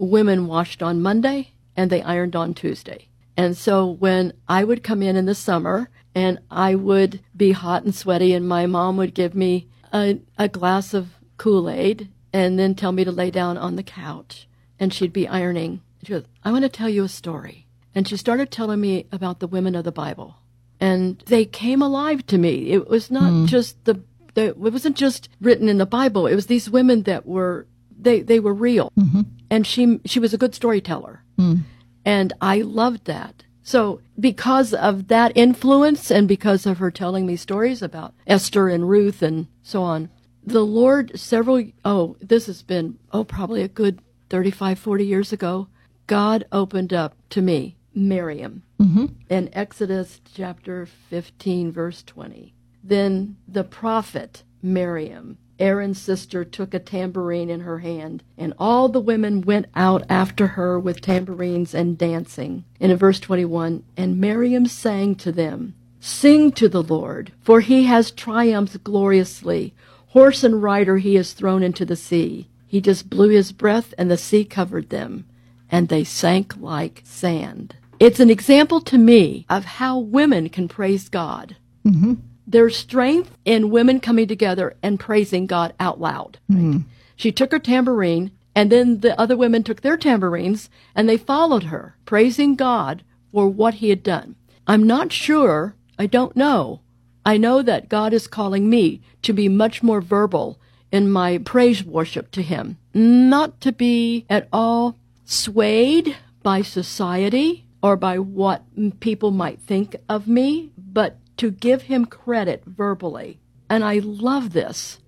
women 0.01 0.47
washed 0.47 0.81
on 0.81 1.01
Monday 1.01 1.51
and 1.75 1.89
they 1.89 2.01
ironed 2.01 2.35
on 2.35 2.53
Tuesday. 2.53 3.07
And 3.37 3.55
so 3.55 3.85
when 3.85 4.33
I 4.47 4.63
would 4.63 4.83
come 4.83 5.01
in 5.01 5.15
in 5.15 5.25
the 5.25 5.35
summer 5.35 5.89
and 6.13 6.39
I 6.49 6.75
would 6.75 7.21
be 7.35 7.53
hot 7.53 7.83
and 7.83 7.95
sweaty, 7.95 8.33
and 8.33 8.47
my 8.47 8.65
mom 8.65 8.97
would 8.97 9.13
give 9.13 9.33
me 9.33 9.67
a, 9.93 10.19
a 10.37 10.49
glass 10.49 10.93
of 10.93 11.09
Kool 11.37 11.69
Aid 11.69 12.09
and 12.33 12.59
then 12.59 12.75
tell 12.75 12.91
me 12.91 13.03
to 13.03 13.11
lay 13.11 13.31
down 13.31 13.57
on 13.57 13.75
the 13.75 13.83
couch, 13.83 14.47
and 14.79 14.93
she'd 14.93 15.13
be 15.13 15.27
ironing. 15.27 15.81
She 16.03 16.13
goes, 16.13 16.23
I 16.43 16.51
want 16.51 16.63
to 16.63 16.69
tell 16.69 16.89
you 16.89 17.03
a 17.03 17.09
story. 17.09 17.67
And 17.93 18.07
she 18.07 18.17
started 18.17 18.51
telling 18.51 18.79
me 18.79 19.07
about 19.11 19.39
the 19.39 19.47
women 19.47 19.75
of 19.75 19.83
the 19.83 19.91
Bible. 19.91 20.37
And 20.79 21.19
they 21.27 21.45
came 21.45 21.81
alive 21.81 22.25
to 22.27 22.37
me. 22.37 22.71
It 22.71 22.87
was 22.87 23.11
not 23.11 23.29
hmm. 23.29 23.45
just 23.45 23.83
the, 23.85 24.01
the, 24.33 24.47
it 24.47 24.57
wasn't 24.57 24.97
just 24.97 25.29
written 25.41 25.67
in 25.67 25.77
the 25.77 25.85
Bible. 25.85 26.25
It 26.25 26.35
was 26.35 26.47
these 26.47 26.69
women 26.69 27.03
that 27.03 27.25
were, 27.25 27.67
they, 28.01 28.21
they 28.21 28.39
were 28.39 28.53
real. 28.53 28.91
Mm-hmm. 28.97 29.21
And 29.49 29.65
she, 29.65 29.99
she 30.05 30.19
was 30.19 30.33
a 30.33 30.37
good 30.37 30.55
storyteller. 30.55 31.23
Mm. 31.37 31.61
And 32.03 32.33
I 32.41 32.61
loved 32.61 33.05
that. 33.05 33.43
So 33.63 34.01
because 34.19 34.73
of 34.73 35.07
that 35.09 35.31
influence 35.35 36.09
and 36.09 36.27
because 36.27 36.65
of 36.65 36.79
her 36.79 36.91
telling 36.91 37.25
me 37.25 37.35
stories 37.35 37.81
about 37.81 38.13
Esther 38.25 38.69
and 38.69 38.89
Ruth 38.89 39.21
and 39.21 39.47
so 39.61 39.83
on, 39.83 40.09
the 40.43 40.65
Lord 40.65 41.19
several, 41.19 41.63
oh, 41.85 42.17
this 42.19 42.47
has 42.47 42.63
been, 42.63 42.97
oh, 43.11 43.23
probably 43.23 43.61
a 43.61 43.67
good 43.67 43.99
35, 44.29 44.79
40 44.79 45.05
years 45.05 45.31
ago, 45.31 45.67
God 46.07 46.45
opened 46.51 46.93
up 46.93 47.15
to 47.29 47.41
me 47.41 47.77
Miriam 47.93 48.63
mm-hmm. 48.79 49.05
in 49.29 49.49
Exodus 49.53 50.21
chapter 50.33 50.85
15, 50.85 51.71
verse 51.71 52.03
20. 52.03 52.53
Then 52.83 53.37
the 53.47 53.63
prophet 53.63 54.43
Miriam, 54.63 55.37
Aaron's 55.61 56.01
sister, 56.01 56.43
took 56.43 56.73
a 56.73 56.79
tambourine 56.79 57.49
in 57.49 57.61
her 57.61 57.79
hand, 57.79 58.23
and 58.37 58.53
all 58.59 58.89
the 58.89 58.99
women 58.99 59.41
went 59.41 59.67
out 59.75 60.03
after 60.09 60.47
her 60.47 60.79
with 60.79 60.99
tambourines 60.99 61.73
and 61.73 61.97
dancing. 61.97 62.65
And 62.79 62.91
in 62.91 62.97
verse 62.97 63.19
21, 63.19 63.83
and 63.95 64.19
Miriam 64.19 64.65
sang 64.65 65.15
to 65.15 65.31
them, 65.31 65.75
Sing 65.99 66.51
to 66.53 66.67
the 66.67 66.81
Lord, 66.81 67.31
for 67.41 67.61
he 67.61 67.83
has 67.83 68.09
triumphed 68.09 68.83
gloriously. 68.83 69.73
Horse 70.07 70.43
and 70.43 70.61
rider 70.61 70.97
he 70.97 71.15
has 71.15 71.33
thrown 71.33 71.61
into 71.61 71.85
the 71.85 71.95
sea. 71.95 72.47
He 72.67 72.81
just 72.81 73.09
blew 73.09 73.29
his 73.29 73.51
breath, 73.51 73.93
and 73.97 74.09
the 74.09 74.17
sea 74.17 74.43
covered 74.43 74.89
them, 74.89 75.25
and 75.69 75.87
they 75.87 76.03
sank 76.03 76.57
like 76.57 77.03
sand. 77.05 77.75
It's 77.99 78.19
an 78.19 78.31
example 78.31 78.81
to 78.81 78.97
me 78.97 79.45
of 79.47 79.63
how 79.63 79.99
women 79.99 80.49
can 80.49 80.67
praise 80.67 81.07
God. 81.07 81.55
Mm-hmm. 81.85 82.15
There's 82.51 82.75
strength 82.75 83.31
in 83.45 83.69
women 83.69 83.99
coming 84.01 84.27
together 84.27 84.75
and 84.83 84.99
praising 84.99 85.47
God 85.47 85.73
out 85.79 86.01
loud. 86.01 86.37
right? 86.49 86.81
She 87.15 87.31
took 87.31 87.51
her 87.51 87.59
tambourine, 87.59 88.31
and 88.53 88.69
then 88.71 88.99
the 88.99 89.17
other 89.19 89.37
women 89.37 89.63
took 89.63 89.81
their 89.81 89.95
tambourines, 89.95 90.69
and 90.93 91.07
they 91.07 91.17
followed 91.17 91.63
her, 91.63 91.95
praising 92.05 92.55
God 92.55 93.03
for 93.31 93.47
what 93.47 93.75
he 93.75 93.89
had 93.89 94.03
done. 94.03 94.35
I'm 94.67 94.83
not 94.83 95.13
sure, 95.13 95.75
I 95.97 96.07
don't 96.07 96.35
know. 96.35 96.81
I 97.25 97.37
know 97.37 97.61
that 97.61 97.87
God 97.87 98.11
is 98.13 98.27
calling 98.27 98.69
me 98.69 99.01
to 99.21 99.31
be 99.33 99.47
much 99.47 99.81
more 99.81 100.01
verbal 100.01 100.59
in 100.91 101.09
my 101.09 101.37
praise 101.37 101.83
worship 101.85 102.31
to 102.31 102.41
him, 102.41 102.77
not 102.93 103.61
to 103.61 103.71
be 103.71 104.25
at 104.29 104.49
all 104.51 104.97
swayed 105.23 106.17
by 106.43 106.61
society 106.63 107.65
or 107.81 107.95
by 107.95 108.19
what 108.19 108.63
people 108.99 109.31
might 109.31 109.59
think 109.61 109.95
of 110.09 110.27
me, 110.27 110.71
but 110.77 111.17
to 111.41 111.49
give 111.49 111.81
him 111.83 112.05
credit 112.05 112.63
verbally. 112.65 113.39
And 113.67 113.83
I 113.83 113.97
love 113.97 114.53
this. 114.53 114.99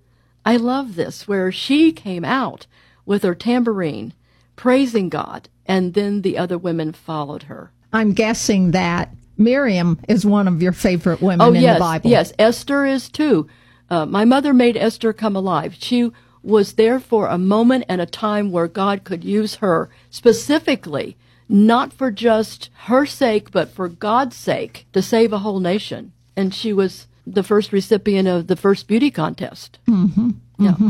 I 0.44 0.56
love 0.56 0.96
this, 0.96 1.28
where 1.28 1.52
she 1.52 1.92
came 1.92 2.24
out 2.24 2.66
with 3.06 3.22
her 3.22 3.36
tambourine, 3.36 4.14
praising 4.56 5.08
God, 5.08 5.48
and 5.64 5.94
then 5.94 6.22
the 6.22 6.36
other 6.36 6.58
women 6.58 6.92
followed 6.92 7.44
her. 7.44 7.70
I'm 7.92 8.14
guessing 8.14 8.72
that 8.72 9.14
Miriam 9.38 10.00
is 10.08 10.26
one 10.26 10.48
of 10.48 10.60
your 10.60 10.72
favorite 10.72 11.22
women 11.22 11.46
Oh 11.46 11.52
in 11.52 11.62
yes, 11.62 11.76
the 11.76 11.80
Bible. 11.80 12.10
yes. 12.10 12.32
Esther 12.36 12.84
is 12.84 13.08
too. 13.08 13.48
Uh, 13.88 14.04
my 14.06 14.24
mother 14.24 14.52
made 14.52 14.76
Esther 14.76 15.12
come 15.12 15.36
alive. 15.36 15.76
She 15.78 16.10
was 16.42 16.72
there 16.72 16.98
for 16.98 17.28
a 17.28 17.38
moment 17.38 17.84
and 17.88 18.00
a 18.00 18.06
time 18.06 18.50
where 18.50 18.66
God 18.66 19.04
could 19.04 19.22
use 19.22 19.56
her 19.56 19.88
specifically, 20.10 21.16
not 21.48 21.92
for 21.92 22.10
just 22.10 22.70
her 22.86 23.06
sake, 23.06 23.52
but 23.52 23.70
for 23.70 23.88
God's 23.88 24.34
sake, 24.34 24.86
to 24.92 25.00
save 25.00 25.32
a 25.32 25.38
whole 25.38 25.60
nation. 25.60 26.10
And 26.36 26.54
she 26.54 26.72
was 26.72 27.06
the 27.26 27.42
first 27.42 27.72
recipient 27.72 28.28
of 28.28 28.46
the 28.46 28.56
first 28.56 28.86
beauty 28.86 29.10
contest. 29.10 29.78
Mm-hmm. 29.88 30.30
Yeah. 30.58 30.72
Mm-hmm. 30.72 30.88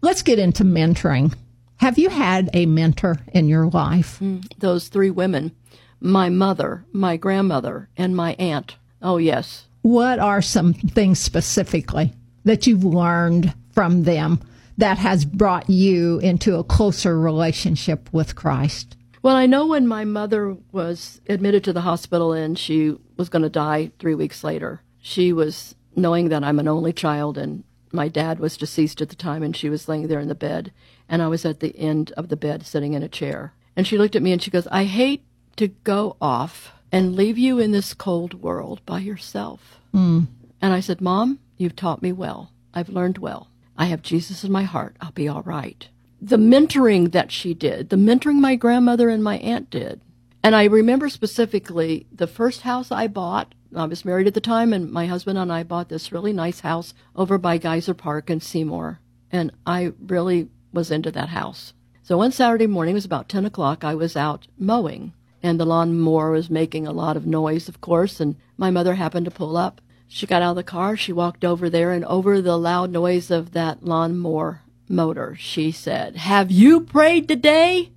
Let's 0.00 0.22
get 0.22 0.38
into 0.38 0.64
mentoring. 0.64 1.34
Have 1.76 1.98
you 1.98 2.08
had 2.08 2.50
a 2.52 2.66
mentor 2.66 3.18
in 3.32 3.48
your 3.48 3.66
life? 3.66 4.18
Mm, 4.20 4.46
those 4.58 4.88
three 4.88 5.10
women, 5.10 5.52
my 6.00 6.28
mother, 6.28 6.84
my 6.92 7.16
grandmother, 7.16 7.88
and 7.96 8.16
my 8.16 8.34
aunt. 8.38 8.76
Oh 9.02 9.16
yes. 9.18 9.66
What 9.82 10.18
are 10.18 10.40
some 10.40 10.72
things 10.72 11.18
specifically 11.18 12.12
that 12.44 12.66
you've 12.66 12.84
learned 12.84 13.52
from 13.72 14.04
them 14.04 14.40
that 14.78 14.98
has 14.98 15.24
brought 15.24 15.68
you 15.68 16.18
into 16.20 16.56
a 16.56 16.64
closer 16.64 17.18
relationship 17.18 18.08
with 18.12 18.34
Christ? 18.34 18.96
Well, 19.24 19.36
I 19.36 19.46
know 19.46 19.66
when 19.66 19.86
my 19.86 20.04
mother 20.04 20.54
was 20.70 21.22
admitted 21.30 21.64
to 21.64 21.72
the 21.72 21.80
hospital 21.80 22.34
and 22.34 22.58
she 22.58 22.94
was 23.16 23.30
going 23.30 23.40
to 23.40 23.48
die 23.48 23.90
three 23.98 24.14
weeks 24.14 24.44
later, 24.44 24.82
she 25.00 25.32
was 25.32 25.74
knowing 25.96 26.28
that 26.28 26.44
I'm 26.44 26.58
an 26.58 26.68
only 26.68 26.92
child 26.92 27.38
and 27.38 27.64
My 27.94 28.08
dad 28.08 28.40
was 28.40 28.56
deceased 28.56 29.00
at 29.00 29.08
the 29.08 29.14
time, 29.14 29.44
and 29.44 29.56
she 29.56 29.70
was 29.70 29.88
laying 29.88 30.08
there 30.08 30.18
in 30.18 30.26
the 30.26 30.34
bed, 30.34 30.72
and 31.08 31.22
I 31.22 31.28
was 31.28 31.44
at 31.44 31.60
the 31.60 31.78
end 31.78 32.10
of 32.16 32.28
the 32.28 32.36
bed 32.36 32.66
sitting 32.66 32.92
in 32.92 33.04
a 33.04 33.08
chair. 33.08 33.54
And 33.76 33.86
she 33.86 33.96
looked 33.96 34.16
at 34.16 34.22
me 34.22 34.32
and 34.32 34.42
she 34.42 34.50
goes, 34.50 34.66
I 34.66 34.84
hate 34.84 35.22
to 35.56 35.68
go 35.68 36.16
off 36.20 36.72
and 36.90 37.14
leave 37.14 37.38
you 37.38 37.60
in 37.60 37.70
this 37.70 37.94
cold 37.94 38.42
world 38.42 38.80
by 38.84 38.98
yourself. 38.98 39.78
Hmm. 39.92 40.22
And 40.60 40.72
I 40.72 40.80
said, 40.80 41.00
Mom, 41.00 41.38
you've 41.56 41.76
taught 41.76 42.02
me 42.02 42.10
well. 42.10 42.50
I've 42.74 42.88
learned 42.88 43.18
well. 43.18 43.48
I 43.76 43.86
have 43.86 44.02
Jesus 44.02 44.42
in 44.42 44.50
my 44.50 44.64
heart. 44.64 44.96
I'll 45.00 45.12
be 45.12 45.28
all 45.28 45.42
right. 45.42 45.88
The 46.26 46.38
mentoring 46.38 47.12
that 47.12 47.30
she 47.30 47.52
did, 47.52 47.90
the 47.90 47.96
mentoring 47.96 48.36
my 48.36 48.56
grandmother 48.56 49.10
and 49.10 49.22
my 49.22 49.36
aunt 49.40 49.68
did. 49.68 50.00
And 50.42 50.56
I 50.56 50.64
remember 50.64 51.10
specifically 51.10 52.06
the 52.10 52.26
first 52.26 52.62
house 52.62 52.90
I 52.90 53.08
bought. 53.08 53.54
I 53.76 53.84
was 53.84 54.06
married 54.06 54.26
at 54.26 54.32
the 54.32 54.40
time, 54.40 54.72
and 54.72 54.90
my 54.90 55.04
husband 55.04 55.36
and 55.36 55.52
I 55.52 55.64
bought 55.64 55.90
this 55.90 56.12
really 56.12 56.32
nice 56.32 56.60
house 56.60 56.94
over 57.14 57.36
by 57.36 57.58
Gaiser 57.58 57.92
Park 57.92 58.30
in 58.30 58.40
Seymour. 58.40 59.00
And 59.30 59.52
I 59.66 59.92
really 60.00 60.48
was 60.72 60.90
into 60.90 61.10
that 61.10 61.28
house. 61.28 61.74
So 62.02 62.16
one 62.16 62.32
Saturday 62.32 62.66
morning, 62.66 62.94
it 62.94 62.94
was 62.94 63.04
about 63.04 63.28
10 63.28 63.44
o'clock, 63.44 63.84
I 63.84 63.94
was 63.94 64.16
out 64.16 64.46
mowing, 64.58 65.12
and 65.42 65.60
the 65.60 65.66
lawnmower 65.66 66.30
was 66.30 66.48
making 66.48 66.86
a 66.86 66.92
lot 66.92 67.18
of 67.18 67.26
noise, 67.26 67.68
of 67.68 67.82
course, 67.82 68.18
and 68.18 68.36
my 68.56 68.70
mother 68.70 68.94
happened 68.94 69.26
to 69.26 69.30
pull 69.30 69.58
up. 69.58 69.82
She 70.08 70.26
got 70.26 70.40
out 70.40 70.52
of 70.52 70.56
the 70.56 70.62
car, 70.62 70.96
she 70.96 71.12
walked 71.12 71.44
over 71.44 71.68
there, 71.68 71.92
and 71.92 72.02
over 72.06 72.40
the 72.40 72.56
loud 72.56 72.90
noise 72.90 73.30
of 73.30 73.52
that 73.52 73.84
lawnmower 73.84 74.62
motor, 74.88 75.36
she 75.38 75.70
said, 75.70 76.16
Have 76.16 76.50
you 76.50 76.80
prayed 76.80 77.28
today? 77.28 77.90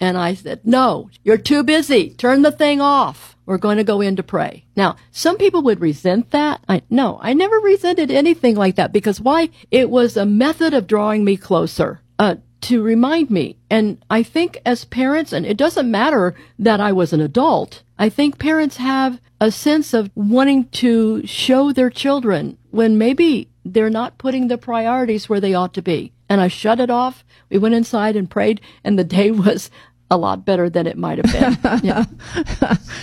And 0.00 0.16
I 0.18 0.34
said, 0.34 0.60
No, 0.64 1.10
you're 1.22 1.38
too 1.38 1.62
busy. 1.62 2.10
Turn 2.10 2.42
the 2.42 2.52
thing 2.52 2.80
off. 2.80 3.36
We're 3.46 3.58
going 3.58 3.76
to 3.76 3.84
go 3.84 4.00
in 4.00 4.16
to 4.16 4.22
pray. 4.22 4.64
Now, 4.74 4.96
some 5.10 5.36
people 5.36 5.62
would 5.62 5.80
resent 5.80 6.30
that. 6.30 6.62
I, 6.68 6.82
no, 6.88 7.18
I 7.20 7.34
never 7.34 7.56
resented 7.56 8.10
anything 8.10 8.56
like 8.56 8.76
that 8.76 8.92
because 8.92 9.20
why? 9.20 9.50
It 9.70 9.90
was 9.90 10.16
a 10.16 10.24
method 10.24 10.72
of 10.72 10.86
drawing 10.86 11.24
me 11.24 11.36
closer. 11.36 12.00
Uh, 12.18 12.36
to 12.64 12.82
remind 12.82 13.30
me. 13.30 13.58
And 13.68 14.02
I 14.08 14.22
think 14.22 14.58
as 14.64 14.86
parents, 14.86 15.34
and 15.34 15.44
it 15.44 15.58
doesn't 15.58 15.90
matter 15.90 16.34
that 16.58 16.80
I 16.80 16.92
was 16.92 17.12
an 17.12 17.20
adult, 17.20 17.82
I 17.98 18.08
think 18.08 18.38
parents 18.38 18.78
have 18.78 19.20
a 19.38 19.50
sense 19.50 19.92
of 19.92 20.10
wanting 20.14 20.68
to 20.68 21.26
show 21.26 21.72
their 21.72 21.90
children 21.90 22.56
when 22.70 22.96
maybe 22.96 23.50
they're 23.64 23.90
not 23.90 24.18
putting 24.18 24.48
the 24.48 24.58
priorities 24.58 25.28
where 25.28 25.40
they 25.40 25.54
ought 25.54 25.74
to 25.74 25.82
be. 25.82 26.12
And 26.28 26.40
I 26.40 26.48
shut 26.48 26.80
it 26.80 26.90
off. 26.90 27.24
We 27.50 27.58
went 27.58 27.74
inside 27.74 28.16
and 28.16 28.30
prayed, 28.30 28.60
and 28.82 28.98
the 28.98 29.04
day 29.04 29.30
was 29.30 29.70
a 30.10 30.16
lot 30.16 30.44
better 30.44 30.68
than 30.70 30.86
it 30.86 30.96
might 30.98 31.18
have 31.18 31.32
been. 31.32 31.80
Yeah. 31.82 32.04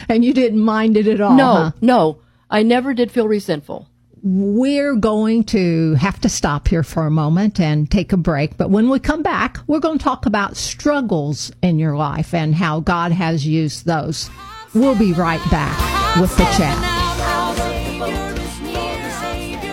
and 0.08 0.24
you 0.24 0.34
didn't 0.34 0.60
mind 0.60 0.98
it 0.98 1.08
at 1.08 1.22
all. 1.22 1.36
No, 1.36 1.54
huh? 1.54 1.72
no, 1.82 2.20
I 2.50 2.64
never 2.64 2.94
did 2.94 3.12
feel 3.12 3.28
resentful. 3.28 3.88
We're 4.24 4.96
going 4.96 5.46
to 5.46 5.96
have 5.96 6.22
to 6.22 6.30
stop 6.30 6.68
here 6.68 6.84
for 6.84 7.08
a 7.08 7.12
moment 7.12 7.60
and 7.60 7.90
take 7.90 8.14
a 8.14 8.18
break. 8.18 8.56
But 8.56 8.70
when 8.70 8.88
we 8.90 9.00
come 9.00 9.24
back, 9.24 9.58
we're 9.66 9.80
going 9.80 9.98
to 9.98 10.04
talk 10.04 10.28
about 10.28 10.56
struggles 10.56 11.52
in 11.64 11.80
your 11.80 11.98
life 11.98 12.34
and 12.36 12.54
how 12.54 12.82
God 12.82 13.12
has 13.12 13.48
used 13.48 13.86
those. 13.88 14.30
We'll 14.76 14.98
be 14.98 15.14
right 15.14 15.42
back 15.50 16.20
with 16.22 16.36
the 16.38 16.46
chat. 16.56 17.11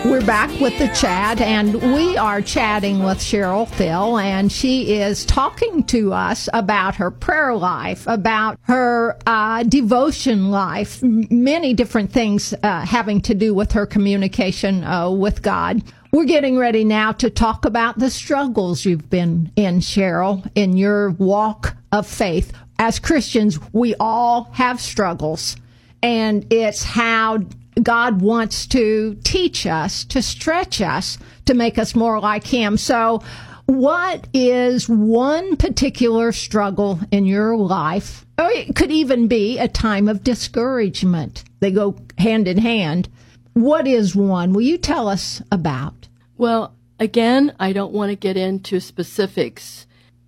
We're 0.05 0.25
back 0.25 0.49
with 0.61 0.77
the 0.79 0.87
chat, 0.95 1.41
and 1.41 1.73
we 1.93 2.15
are 2.15 2.41
chatting 2.41 3.03
with 3.03 3.17
Cheryl 3.17 3.67
Thill, 3.67 4.17
and 4.17 4.49
she 4.49 4.93
is 4.93 5.25
talking 5.25 5.83
to 5.83 6.13
us 6.13 6.47
about 6.53 6.95
her 6.95 7.11
prayer 7.11 7.53
life, 7.53 8.07
about 8.07 8.57
her 8.61 9.17
uh, 9.27 9.63
devotion 9.63 10.51
life, 10.51 11.03
many 11.03 11.73
different 11.73 12.13
things 12.13 12.53
uh, 12.63 12.85
having 12.85 13.21
to 13.21 13.35
do 13.35 13.53
with 13.53 13.73
her 13.73 13.85
communication 13.85 14.85
uh, 14.85 15.11
with 15.11 15.41
God. 15.41 15.83
We're 16.11 16.25
getting 16.25 16.57
ready 16.57 16.85
now 16.85 17.11
to 17.13 17.29
talk 17.29 17.65
about 17.65 17.99
the 17.99 18.09
struggles 18.09 18.85
you've 18.85 19.09
been 19.09 19.51
in, 19.57 19.79
Cheryl, 19.79 20.49
in 20.55 20.77
your 20.77 21.11
walk 21.11 21.75
of 21.91 22.07
faith. 22.07 22.53
As 22.79 22.99
Christians, 22.99 23.59
we 23.73 23.95
all 23.99 24.45
have 24.53 24.79
struggles, 24.79 25.57
and 26.01 26.51
it's 26.51 26.83
how 26.83 27.39
God 27.81 28.21
wants 28.21 28.67
to 28.67 29.17
teach 29.23 29.65
us, 29.65 30.03
to 30.05 30.21
stretch 30.21 30.81
us, 30.81 31.17
to 31.45 31.53
make 31.53 31.77
us 31.77 31.95
more 31.95 32.19
like 32.19 32.45
Him. 32.45 32.77
So, 32.77 33.21
what 33.65 34.27
is 34.33 34.89
one 34.89 35.55
particular 35.55 36.31
struggle 36.31 36.99
in 37.11 37.25
your 37.25 37.55
life? 37.55 38.25
Or 38.39 38.49
it 38.49 38.75
could 38.75 38.91
even 38.91 39.27
be 39.27 39.59
a 39.59 39.67
time 39.67 40.07
of 40.07 40.23
discouragement. 40.23 41.43
They 41.59 41.71
go 41.71 41.95
hand 42.17 42.47
in 42.47 42.57
hand. 42.57 43.09
What 43.53 43.85
is 43.85 44.15
one? 44.15 44.53
Will 44.53 44.61
you 44.61 44.77
tell 44.77 45.07
us 45.07 45.41
about? 45.51 46.07
Well, 46.37 46.73
again, 46.99 47.53
I 47.59 47.73
don't 47.73 47.93
want 47.93 48.09
to 48.09 48.15
get 48.15 48.37
into 48.37 48.79
specifics 48.79 49.85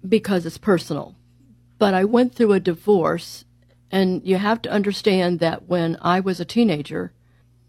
because 0.08 0.46
it's 0.46 0.58
personal, 0.58 1.16
but 1.80 1.94
I 1.94 2.04
went 2.04 2.36
through 2.36 2.54
a 2.54 2.60
divorce, 2.60 3.46
and 3.90 4.22
you 4.24 4.38
have 4.38 4.62
to 4.64 4.72
understand 4.72 5.40
that 5.40 5.68
when 5.68 5.98
I 6.02 6.20
was 6.20 6.40
a 6.40 6.46
teenager, 6.46 7.12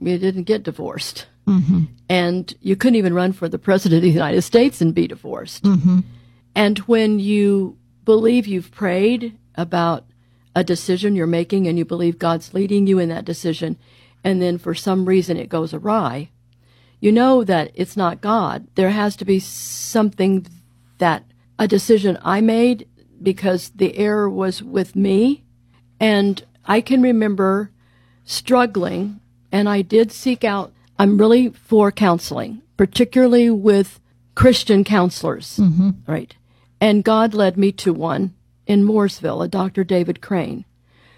you 0.06 0.18
didn't 0.18 0.44
get 0.44 0.62
divorced. 0.62 1.26
Mm-hmm. 1.46 1.84
And 2.08 2.54
you 2.60 2.76
couldn't 2.76 2.96
even 2.96 3.14
run 3.14 3.32
for 3.32 3.48
the 3.48 3.58
president 3.58 3.98
of 3.98 4.02
the 4.02 4.10
United 4.10 4.42
States 4.42 4.80
and 4.80 4.94
be 4.94 5.06
divorced. 5.06 5.64
Mm-hmm. 5.64 6.00
And 6.54 6.78
when 6.80 7.18
you 7.18 7.78
believe 8.04 8.46
you've 8.46 8.70
prayed 8.70 9.36
about 9.54 10.04
a 10.54 10.62
decision 10.62 11.16
you're 11.16 11.26
making 11.26 11.66
and 11.66 11.78
you 11.78 11.84
believe 11.84 12.18
God's 12.18 12.52
leading 12.54 12.86
you 12.86 12.98
in 12.98 13.08
that 13.08 13.24
decision, 13.24 13.78
and 14.22 14.40
then 14.40 14.58
for 14.58 14.74
some 14.74 15.06
reason 15.06 15.36
it 15.36 15.48
goes 15.48 15.74
awry, 15.74 16.30
you 17.00 17.10
know 17.10 17.42
that 17.42 17.72
it's 17.74 17.96
not 17.96 18.20
God. 18.20 18.68
There 18.76 18.90
has 18.90 19.16
to 19.16 19.24
be 19.24 19.40
something 19.40 20.46
that 20.98 21.24
a 21.58 21.66
decision 21.66 22.18
I 22.22 22.40
made 22.40 22.86
because 23.20 23.70
the 23.70 23.96
error 23.96 24.28
was 24.28 24.62
with 24.62 24.94
me. 24.94 25.42
And 25.98 26.44
I 26.64 26.80
can 26.80 27.02
remember 27.02 27.70
struggling, 28.24 29.20
and 29.52 29.68
I 29.68 29.82
did 29.82 30.10
seek 30.10 30.42
out, 30.42 30.72
I'm 30.98 31.18
really 31.18 31.50
for 31.50 31.92
counseling, 31.92 32.62
particularly 32.76 33.50
with 33.50 34.00
Christian 34.34 34.82
counselors. 34.82 35.58
Mm-hmm. 35.58 35.90
Right. 36.10 36.34
And 36.80 37.04
God 37.04 37.34
led 37.34 37.56
me 37.56 37.70
to 37.72 37.92
one 37.92 38.34
in 38.66 38.84
Mooresville, 38.84 39.44
a 39.44 39.48
Dr. 39.48 39.84
David 39.84 40.20
Crane, 40.20 40.64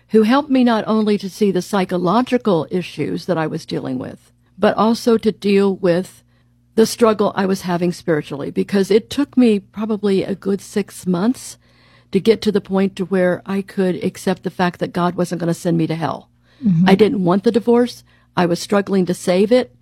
who 0.08 0.22
helped 0.22 0.50
me 0.50 0.64
not 0.64 0.84
only 0.86 1.16
to 1.18 1.30
see 1.30 1.50
the 1.50 1.62
psychological 1.62 2.66
issues 2.70 3.26
that 3.26 3.38
I 3.38 3.46
was 3.46 3.64
dealing 3.64 3.98
with, 3.98 4.32
but 4.58 4.76
also 4.76 5.16
to 5.16 5.32
deal 5.32 5.76
with 5.76 6.22
the 6.74 6.86
struggle 6.86 7.32
I 7.36 7.46
was 7.46 7.62
having 7.62 7.92
spiritually 7.92 8.50
because 8.50 8.90
it 8.90 9.08
took 9.08 9.36
me 9.36 9.60
probably 9.60 10.24
a 10.24 10.34
good 10.34 10.60
six 10.60 11.06
months 11.06 11.56
to 12.10 12.20
get 12.20 12.42
to 12.42 12.52
the 12.52 12.60
point 12.60 12.96
to 12.96 13.04
where 13.04 13.42
I 13.46 13.62
could 13.62 14.02
accept 14.02 14.42
the 14.42 14.50
fact 14.50 14.80
that 14.80 14.92
God 14.92 15.14
wasn't 15.14 15.40
going 15.40 15.52
to 15.52 15.54
send 15.54 15.78
me 15.78 15.86
to 15.86 15.94
hell. 15.94 16.30
Mm-hmm. 16.64 16.88
I 16.88 16.94
didn't 16.94 17.24
want 17.24 17.44
the 17.44 17.52
divorce. 17.52 18.04
I 18.36 18.46
was 18.46 18.60
struggling 18.60 19.06
to 19.06 19.14
save 19.14 19.52
it, 19.52 19.74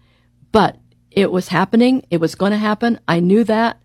but 0.51 0.79
it 1.11 1.31
was 1.31 1.49
happening. 1.49 2.05
It 2.11 2.19
was 2.19 2.35
going 2.35 2.53
to 2.53 2.59
happen. 2.59 3.01
I 3.07 3.21
knew 3.21 3.45
that. 3.45 3.81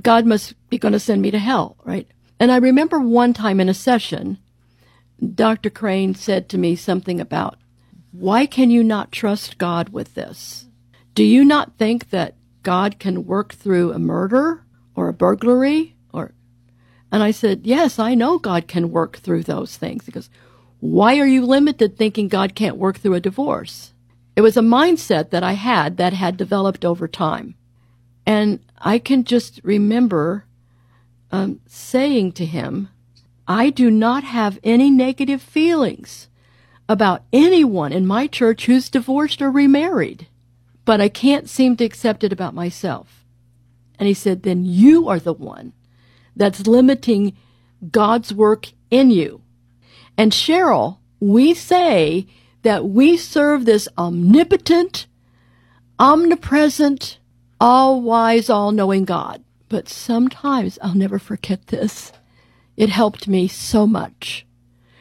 God 0.00 0.26
must 0.26 0.54
be 0.68 0.78
going 0.78 0.92
to 0.92 1.00
send 1.00 1.22
me 1.22 1.30
to 1.30 1.38
hell, 1.38 1.76
right? 1.84 2.06
And 2.40 2.52
I 2.52 2.56
remember 2.56 3.00
one 3.00 3.32
time 3.32 3.60
in 3.60 3.68
a 3.68 3.74
session, 3.74 4.38
Dr. 5.34 5.70
Crane 5.70 6.14
said 6.14 6.48
to 6.48 6.58
me 6.58 6.76
something 6.76 7.20
about, 7.20 7.58
why 8.12 8.46
can 8.46 8.70
you 8.70 8.82
not 8.82 9.12
trust 9.12 9.58
God 9.58 9.90
with 9.90 10.14
this? 10.14 10.66
Do 11.14 11.24
you 11.24 11.44
not 11.44 11.76
think 11.76 12.10
that 12.10 12.36
God 12.62 12.98
can 12.98 13.26
work 13.26 13.54
through 13.54 13.92
a 13.92 13.98
murder 13.98 14.64
or 14.94 15.08
a 15.08 15.12
burglary 15.12 15.96
or 16.12 16.32
and 17.10 17.22
I 17.22 17.30
said, 17.30 17.62
Yes, 17.64 17.98
I 17.98 18.14
know 18.14 18.38
God 18.38 18.68
can 18.68 18.90
work 18.90 19.18
through 19.18 19.44
those 19.44 19.76
things. 19.76 20.06
He 20.06 20.12
goes, 20.12 20.30
Why 20.80 21.18
are 21.18 21.26
you 21.26 21.44
limited 21.44 21.96
thinking 21.96 22.28
God 22.28 22.54
can't 22.54 22.76
work 22.76 22.98
through 22.98 23.14
a 23.14 23.20
divorce? 23.20 23.92
It 24.38 24.42
was 24.42 24.56
a 24.56 24.60
mindset 24.60 25.30
that 25.30 25.42
I 25.42 25.54
had 25.54 25.96
that 25.96 26.12
had 26.12 26.36
developed 26.36 26.84
over 26.84 27.08
time. 27.08 27.56
And 28.24 28.60
I 28.78 29.00
can 29.00 29.24
just 29.24 29.60
remember 29.64 30.44
um, 31.32 31.60
saying 31.66 32.34
to 32.34 32.46
him, 32.46 32.88
I 33.48 33.70
do 33.70 33.90
not 33.90 34.22
have 34.22 34.60
any 34.62 34.92
negative 34.92 35.42
feelings 35.42 36.28
about 36.88 37.24
anyone 37.32 37.92
in 37.92 38.06
my 38.06 38.28
church 38.28 38.66
who's 38.66 38.88
divorced 38.88 39.42
or 39.42 39.50
remarried, 39.50 40.28
but 40.84 41.00
I 41.00 41.08
can't 41.08 41.48
seem 41.48 41.76
to 41.78 41.84
accept 41.84 42.22
it 42.22 42.32
about 42.32 42.54
myself. 42.54 43.24
And 43.98 44.06
he 44.06 44.14
said, 44.14 44.44
Then 44.44 44.64
you 44.64 45.08
are 45.08 45.18
the 45.18 45.34
one 45.34 45.72
that's 46.36 46.68
limiting 46.68 47.36
God's 47.90 48.32
work 48.32 48.68
in 48.88 49.10
you. 49.10 49.42
And 50.16 50.30
Cheryl, 50.30 50.98
we 51.18 51.54
say 51.54 52.28
that 52.68 52.86
we 52.86 53.16
serve 53.16 53.64
this 53.64 53.88
omnipotent, 53.96 55.06
omnipresent, 55.98 57.18
all 57.58 58.02
wise, 58.02 58.50
all 58.50 58.72
knowing 58.72 59.06
God. 59.06 59.42
But 59.70 59.88
sometimes 59.88 60.78
I'll 60.82 60.94
never 60.94 61.18
forget 61.18 61.68
this. 61.68 62.12
It 62.76 62.90
helped 62.90 63.26
me 63.26 63.48
so 63.48 63.86
much. 63.86 64.46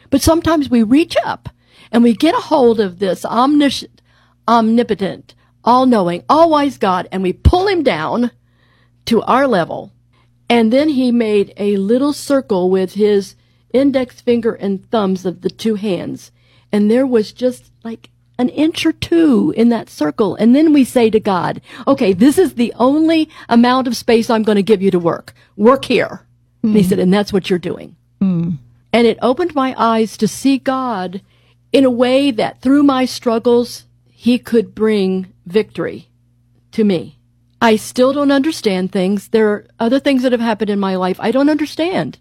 But 0.09 0.21
sometimes 0.21 0.69
we 0.69 0.81
reach 0.81 1.17
up 1.25 1.49
and 1.91 2.03
we 2.03 2.13
get 2.13 2.35
a 2.35 2.37
hold 2.37 2.79
of 2.79 2.99
this 2.99 3.25
omniscient, 3.25 4.01
omnipotent, 4.47 5.35
all 5.65 5.85
knowing, 5.85 6.23
all 6.29 6.49
wise 6.49 6.77
God, 6.77 7.09
and 7.11 7.21
we 7.21 7.33
pull 7.33 7.67
him 7.67 7.83
down 7.83 8.31
to 9.07 9.21
our 9.23 9.45
level. 9.45 9.91
And 10.49 10.71
then 10.71 10.87
he 10.87 11.11
made 11.11 11.53
a 11.57 11.75
little 11.75 12.13
circle 12.13 12.69
with 12.69 12.93
his 12.93 13.35
index 13.73 14.21
finger 14.21 14.53
and 14.53 14.89
thumbs 14.89 15.25
of 15.25 15.41
the 15.41 15.49
two 15.49 15.75
hands. 15.75 16.31
And 16.71 16.89
there 16.91 17.07
was 17.07 17.31
just 17.31 17.71
like 17.83 18.09
an 18.37 18.49
inch 18.49 18.85
or 18.85 18.91
two 18.91 19.53
in 19.57 19.69
that 19.69 19.89
circle. 19.89 20.35
And 20.35 20.55
then 20.55 20.73
we 20.73 20.83
say 20.83 21.09
to 21.09 21.19
God, 21.19 21.61
okay, 21.87 22.13
this 22.13 22.37
is 22.37 22.53
the 22.53 22.73
only 22.75 23.29
amount 23.49 23.87
of 23.87 23.97
space 23.97 24.29
I'm 24.29 24.43
going 24.43 24.57
to 24.57 24.63
give 24.63 24.81
you 24.81 24.91
to 24.91 24.99
work. 24.99 25.33
Work 25.55 25.85
here. 25.85 26.25
And 26.63 26.75
he 26.75 26.83
mm. 26.83 26.89
said, 26.89 26.99
and 26.99 27.13
that's 27.13 27.33
what 27.33 27.49
you're 27.49 27.59
doing. 27.59 27.95
Mm. 28.21 28.57
And 28.93 29.07
it 29.07 29.19
opened 29.21 29.55
my 29.55 29.75
eyes 29.77 30.17
to 30.17 30.27
see 30.27 30.57
God 30.57 31.21
in 31.71 31.85
a 31.85 31.91
way 31.91 32.31
that 32.31 32.61
through 32.61 32.83
my 32.83 33.05
struggles, 33.05 33.85
he 34.05 34.39
could 34.39 34.75
bring 34.75 35.33
victory 35.45 36.09
to 36.71 36.83
me. 36.83 37.17
I 37.61 37.75
still 37.75 38.13
don't 38.13 38.31
understand 38.31 38.91
things. 38.91 39.29
There 39.29 39.49
are 39.49 39.67
other 39.79 39.99
things 39.99 40.23
that 40.23 40.31
have 40.31 40.41
happened 40.41 40.69
in 40.69 40.79
my 40.79 40.95
life 40.95 41.17
I 41.19 41.31
don't 41.31 41.49
understand. 41.49 42.19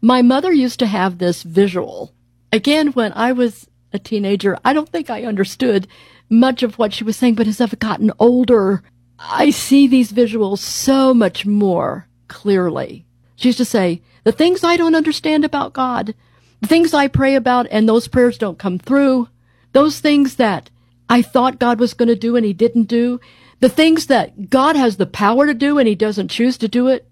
My 0.00 0.22
mother 0.22 0.52
used 0.52 0.78
to 0.80 0.86
have 0.86 1.18
this 1.18 1.42
visual. 1.42 2.12
Again, 2.52 2.88
when 2.88 3.12
I 3.14 3.32
was 3.32 3.66
a 3.92 3.98
teenager, 3.98 4.58
I 4.64 4.74
don't 4.74 4.88
think 4.88 5.08
I 5.08 5.24
understood 5.24 5.88
much 6.28 6.62
of 6.62 6.78
what 6.78 6.92
she 6.92 7.04
was 7.04 7.16
saying, 7.16 7.34
but 7.34 7.46
as 7.46 7.60
I've 7.60 7.78
gotten 7.78 8.12
older, 8.18 8.82
I 9.18 9.50
see 9.50 9.86
these 9.86 10.12
visuals 10.12 10.58
so 10.58 11.14
much 11.14 11.46
more 11.46 12.08
clearly. 12.28 13.06
She 13.36 13.48
used 13.48 13.58
to 13.58 13.64
say, 13.64 14.02
the 14.24 14.32
things 14.32 14.62
I 14.62 14.76
don't 14.76 14.94
understand 14.94 15.44
about 15.44 15.72
God, 15.72 16.14
the 16.60 16.68
things 16.68 16.94
I 16.94 17.08
pray 17.08 17.34
about 17.34 17.66
and 17.70 17.88
those 17.88 18.06
prayers 18.06 18.38
don't 18.38 18.58
come 18.58 18.78
through, 18.78 19.28
those 19.72 20.00
things 20.00 20.36
that 20.36 20.70
I 21.08 21.22
thought 21.22 21.58
God 21.58 21.80
was 21.80 21.94
going 21.94 22.08
to 22.08 22.16
do 22.16 22.36
and 22.36 22.44
he 22.44 22.52
didn't 22.52 22.84
do, 22.84 23.20
the 23.60 23.68
things 23.68 24.06
that 24.06 24.50
God 24.50 24.76
has 24.76 24.96
the 24.96 25.06
power 25.06 25.46
to 25.46 25.54
do 25.54 25.78
and 25.78 25.88
he 25.88 25.94
doesn't 25.94 26.28
choose 26.28 26.58
to 26.58 26.68
do 26.68 26.88
it, 26.88 27.08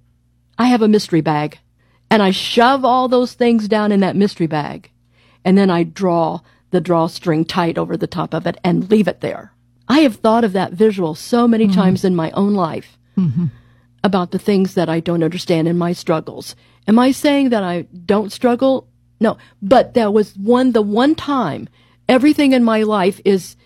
I 0.58 0.66
have 0.66 0.82
a 0.82 0.88
mystery 0.88 1.20
bag. 1.20 1.58
And 2.10 2.22
I 2.22 2.30
shove 2.30 2.84
all 2.84 3.08
those 3.08 3.34
things 3.34 3.68
down 3.68 3.92
in 3.92 4.00
that 4.00 4.16
mystery 4.16 4.46
bag. 4.46 4.89
And 5.44 5.56
then 5.56 5.70
I 5.70 5.82
draw 5.82 6.40
the 6.70 6.80
drawstring 6.80 7.44
tight 7.44 7.78
over 7.78 7.96
the 7.96 8.06
top 8.06 8.34
of 8.34 8.46
it 8.46 8.56
and 8.62 8.90
leave 8.90 9.08
it 9.08 9.20
there. 9.20 9.52
I 9.88 10.00
have 10.00 10.16
thought 10.16 10.44
of 10.44 10.52
that 10.52 10.72
visual 10.72 11.14
so 11.14 11.48
many 11.48 11.66
mm-hmm. 11.66 11.80
times 11.80 12.04
in 12.04 12.14
my 12.14 12.30
own 12.32 12.54
life 12.54 12.96
mm-hmm. 13.16 13.46
about 14.04 14.30
the 14.30 14.38
things 14.38 14.74
that 14.74 14.88
I 14.88 15.00
don't 15.00 15.24
understand 15.24 15.66
in 15.66 15.76
my 15.78 15.92
struggles. 15.92 16.54
Am 16.86 16.98
I 16.98 17.10
saying 17.10 17.50
that 17.50 17.64
I 17.64 17.82
don't 18.06 18.32
struggle? 18.32 18.88
No, 19.18 19.36
but 19.60 19.94
there 19.94 20.10
was 20.10 20.36
one, 20.36 20.72
the 20.72 20.82
one 20.82 21.14
time 21.14 21.68
everything 22.08 22.52
in 22.52 22.62
my 22.62 22.82
life 22.82 23.20
is, 23.24 23.56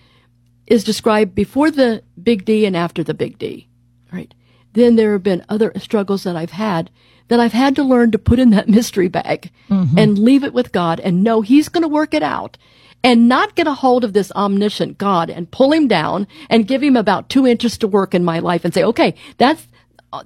is 0.66 0.82
described 0.82 1.34
before 1.34 1.70
the 1.70 2.02
big 2.22 2.44
D 2.44 2.64
and 2.64 2.76
after 2.76 3.04
the 3.04 3.14
big 3.14 3.38
D. 3.38 3.68
Right. 4.10 4.32
Then 4.72 4.96
there 4.96 5.12
have 5.12 5.22
been 5.22 5.44
other 5.48 5.72
struggles 5.78 6.24
that 6.24 6.36
I've 6.36 6.50
had 6.50 6.90
that 7.28 7.40
I've 7.40 7.52
had 7.52 7.76
to 7.76 7.82
learn 7.82 8.10
to 8.10 8.18
put 8.18 8.38
in 8.38 8.50
that 8.50 8.68
mystery 8.76 9.08
bag 9.08 9.50
mm-hmm. 9.68 9.98
and 9.98 10.18
leave 10.18 10.44
it 10.44 10.54
with 10.54 10.72
God 10.72 11.00
and 11.00 11.24
know 11.24 11.40
He's 11.40 11.68
going 11.68 11.82
to 11.82 11.88
work 11.88 12.14
it 12.14 12.22
out 12.22 12.58
and 13.02 13.28
not 13.28 13.54
get 13.54 13.66
a 13.66 13.74
hold 13.74 14.02
of 14.02 14.14
this 14.14 14.32
omniscient 14.32 14.96
God 14.96 15.28
and 15.28 15.50
pull 15.50 15.72
him 15.72 15.86
down 15.86 16.26
and 16.48 16.66
give 16.66 16.82
him 16.82 16.96
about 16.96 17.28
two 17.28 17.46
inches 17.46 17.76
to 17.78 17.88
work 17.88 18.14
in 18.14 18.24
my 18.24 18.38
life 18.38 18.64
and 18.64 18.72
say, 18.72 18.82
okay, 18.82 19.14
that's, 19.36 19.68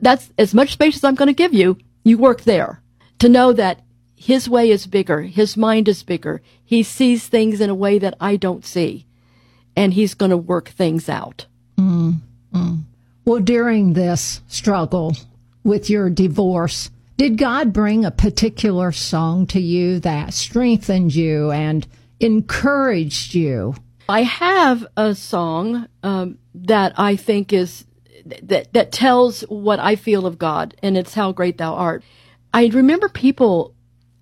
that's 0.00 0.32
as 0.38 0.54
much 0.54 0.72
space 0.72 0.96
as 0.96 1.04
I'm 1.04 1.16
going 1.16 1.26
to 1.26 1.32
give 1.32 1.52
you. 1.52 1.76
You 2.04 2.18
work 2.18 2.42
there 2.42 2.80
to 3.18 3.28
know 3.28 3.52
that 3.52 3.82
his 4.14 4.48
way 4.48 4.70
is 4.70 4.86
bigger. 4.86 5.22
His 5.22 5.56
mind 5.56 5.88
is 5.88 6.04
bigger. 6.04 6.40
He 6.64 6.84
sees 6.84 7.26
things 7.26 7.60
in 7.60 7.68
a 7.68 7.74
way 7.74 7.98
that 7.98 8.14
I 8.20 8.36
don't 8.36 8.64
see 8.64 9.06
and 9.78 9.94
he's 9.94 10.14
going 10.14 10.30
to 10.30 10.36
work 10.36 10.70
things 10.70 11.08
out. 11.08 11.46
Mm-hmm. 11.78 12.10
Mm-hmm. 12.52 12.76
Well, 13.24 13.40
during 13.40 13.92
this 13.92 14.40
struggle 14.48 15.16
with 15.64 15.90
your 15.90 16.10
divorce, 16.10 16.90
did 17.16 17.36
God 17.36 17.72
bring 17.72 18.04
a 18.04 18.10
particular 18.10 18.92
song 18.92 19.46
to 19.48 19.60
you 19.60 19.98
that 20.00 20.32
strengthened 20.32 21.14
you 21.14 21.50
and 21.50 21.86
encouraged 22.20 23.34
you? 23.34 23.74
I 24.08 24.22
have 24.22 24.86
a 24.96 25.14
song 25.14 25.88
um, 26.02 26.38
that 26.54 26.94
I 26.96 27.16
think 27.16 27.52
is 27.52 27.84
that 28.42 28.72
that 28.72 28.92
tells 28.92 29.42
what 29.42 29.80
I 29.80 29.96
feel 29.96 30.26
of 30.26 30.38
God, 30.38 30.74
and 30.82 30.96
it's 30.96 31.14
"How 31.14 31.32
Great 31.32 31.58
Thou 31.58 31.74
Art." 31.74 32.02
I 32.54 32.66
remember 32.68 33.08
people 33.08 33.74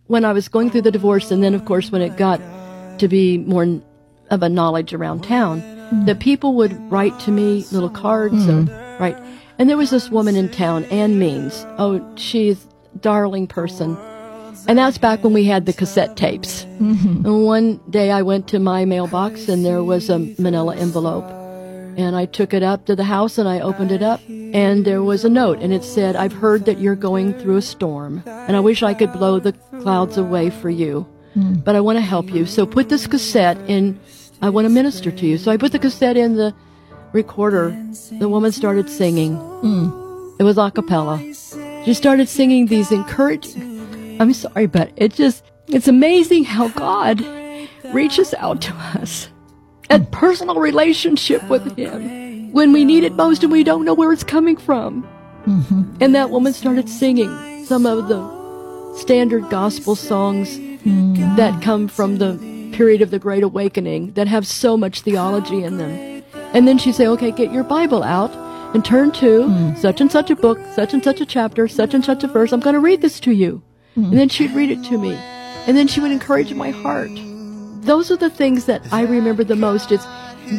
when 0.06 0.24
I 0.24 0.32
was 0.32 0.48
going 0.48 0.70
through 0.70 0.82
the 0.82 0.90
divorce, 0.90 1.30
and 1.30 1.42
then 1.42 1.54
of 1.54 1.64
course 1.64 1.92
when 1.92 2.02
it 2.02 2.16
got 2.16 2.40
to 2.98 3.08
be 3.08 3.38
more 3.38 3.80
of 4.30 4.42
a 4.42 4.48
knowledge 4.48 4.92
around 4.94 5.22
town, 5.22 5.60
that 6.06 6.18
people 6.18 6.54
would 6.54 6.90
write 6.90 7.18
to 7.20 7.30
me 7.30 7.64
little 7.70 7.90
cards, 7.90 8.48
or, 8.48 8.62
right? 8.98 9.16
And 9.58 9.70
there 9.70 9.76
was 9.76 9.90
this 9.90 10.10
woman 10.10 10.36
in 10.36 10.50
town, 10.50 10.84
Ann 10.86 11.18
Means. 11.18 11.64
Oh, 11.78 12.04
she's 12.16 12.66
a 12.94 12.98
darling 12.98 13.46
person. 13.46 13.96
And 14.68 14.78
that's 14.78 14.98
back 14.98 15.22
when 15.22 15.32
we 15.32 15.44
had 15.44 15.66
the 15.66 15.72
cassette 15.72 16.16
tapes. 16.16 16.64
Mm-hmm. 16.64 17.24
And 17.24 17.44
one 17.44 17.80
day 17.88 18.10
I 18.10 18.22
went 18.22 18.48
to 18.48 18.58
my 18.58 18.84
mailbox 18.84 19.48
and 19.48 19.64
there 19.64 19.82
was 19.82 20.10
a 20.10 20.18
manila 20.38 20.76
envelope. 20.76 21.24
And 21.96 22.14
I 22.14 22.26
took 22.26 22.52
it 22.52 22.62
up 22.62 22.86
to 22.86 22.96
the 22.96 23.04
house 23.04 23.38
and 23.38 23.48
I 23.48 23.60
opened 23.60 23.92
it 23.92 24.02
up 24.02 24.20
and 24.28 24.84
there 24.84 25.02
was 25.02 25.24
a 25.24 25.30
note 25.30 25.60
and 25.60 25.72
it 25.72 25.82
said, 25.82 26.14
I've 26.14 26.32
heard 26.32 26.66
that 26.66 26.78
you're 26.78 26.96
going 26.96 27.32
through 27.34 27.56
a 27.56 27.62
storm 27.62 28.22
and 28.26 28.54
I 28.54 28.60
wish 28.60 28.82
I 28.82 28.92
could 28.92 29.12
blow 29.12 29.38
the 29.38 29.52
clouds 29.80 30.18
away 30.18 30.50
for 30.50 30.68
you, 30.68 31.06
mm. 31.34 31.64
but 31.64 31.74
I 31.74 31.80
want 31.80 31.96
to 31.96 32.02
help 32.02 32.30
you. 32.30 32.44
So 32.44 32.66
put 32.66 32.90
this 32.90 33.06
cassette 33.06 33.56
in, 33.66 33.98
I 34.42 34.50
want 34.50 34.66
to 34.66 34.68
minister 34.68 35.10
to 35.10 35.26
you. 35.26 35.38
So 35.38 35.50
I 35.50 35.56
put 35.56 35.72
the 35.72 35.78
cassette 35.78 36.18
in 36.18 36.36
the 36.36 36.54
recorder. 37.16 37.70
The 38.20 38.28
woman 38.28 38.52
started 38.52 38.88
singing. 38.88 39.32
It 40.38 40.44
was 40.44 40.58
a 40.58 40.70
cappella. 40.70 41.18
She 41.84 41.94
started 41.94 42.28
singing 42.28 42.66
these 42.66 42.92
encouraging, 42.92 44.20
I'm 44.20 44.32
sorry, 44.32 44.66
but 44.66 44.92
it 44.96 45.14
just, 45.14 45.42
it's 45.68 45.88
amazing 45.88 46.44
how 46.44 46.68
God 46.68 47.24
reaches 47.92 48.34
out 48.34 48.60
to 48.62 48.74
us. 49.00 49.28
A 49.88 50.00
personal 50.00 50.56
relationship 50.56 51.42
with 51.48 51.76
Him 51.76 52.52
when 52.52 52.72
we 52.72 52.84
need 52.84 53.04
it 53.04 53.14
most 53.14 53.42
and 53.42 53.52
we 53.52 53.64
don't 53.64 53.84
know 53.84 53.94
where 53.94 54.12
it's 54.12 54.24
coming 54.24 54.56
from. 54.56 55.02
Mm-hmm. 55.46 55.98
And 56.00 56.14
that 56.14 56.30
woman 56.30 56.52
started 56.52 56.88
singing 56.88 57.64
some 57.64 57.86
of 57.86 58.08
the 58.08 58.20
standard 58.96 59.48
gospel 59.48 59.94
songs 59.94 60.58
mm. 60.58 61.36
that 61.36 61.62
come 61.62 61.86
from 61.86 62.18
the 62.18 62.36
period 62.72 63.00
of 63.00 63.10
the 63.10 63.18
Great 63.18 63.42
Awakening 63.42 64.12
that 64.12 64.26
have 64.26 64.46
so 64.46 64.76
much 64.76 65.02
theology 65.02 65.62
in 65.62 65.78
them. 65.78 66.15
And 66.56 66.66
then 66.66 66.78
she'd 66.78 66.94
say, 66.94 67.06
okay, 67.08 67.32
get 67.32 67.52
your 67.52 67.64
Bible 67.64 68.02
out 68.02 68.34
and 68.74 68.82
turn 68.82 69.12
to 69.12 69.44
hmm. 69.44 69.74
such 69.76 70.00
and 70.00 70.10
such 70.10 70.30
a 70.30 70.34
book, 70.34 70.58
such 70.72 70.94
and 70.94 71.04
such 71.04 71.20
a 71.20 71.26
chapter, 71.26 71.68
such 71.68 71.92
and 71.92 72.02
such 72.02 72.24
a 72.24 72.28
verse. 72.28 72.50
I'm 72.50 72.60
going 72.60 72.72
to 72.72 72.80
read 72.80 73.02
this 73.02 73.20
to 73.20 73.30
you. 73.30 73.62
Hmm. 73.94 74.04
And 74.04 74.14
then 74.14 74.30
she'd 74.30 74.52
read 74.52 74.70
it 74.70 74.82
to 74.84 74.96
me. 74.96 75.12
And 75.66 75.76
then 75.76 75.86
she 75.86 76.00
would 76.00 76.10
encourage 76.10 76.54
my 76.54 76.70
heart. 76.70 77.10
Those 77.82 78.10
are 78.10 78.16
the 78.16 78.30
things 78.30 78.64
that 78.64 78.80
I 78.90 79.02
remember 79.02 79.44
the 79.44 79.54
most. 79.54 79.92
It's 79.92 80.06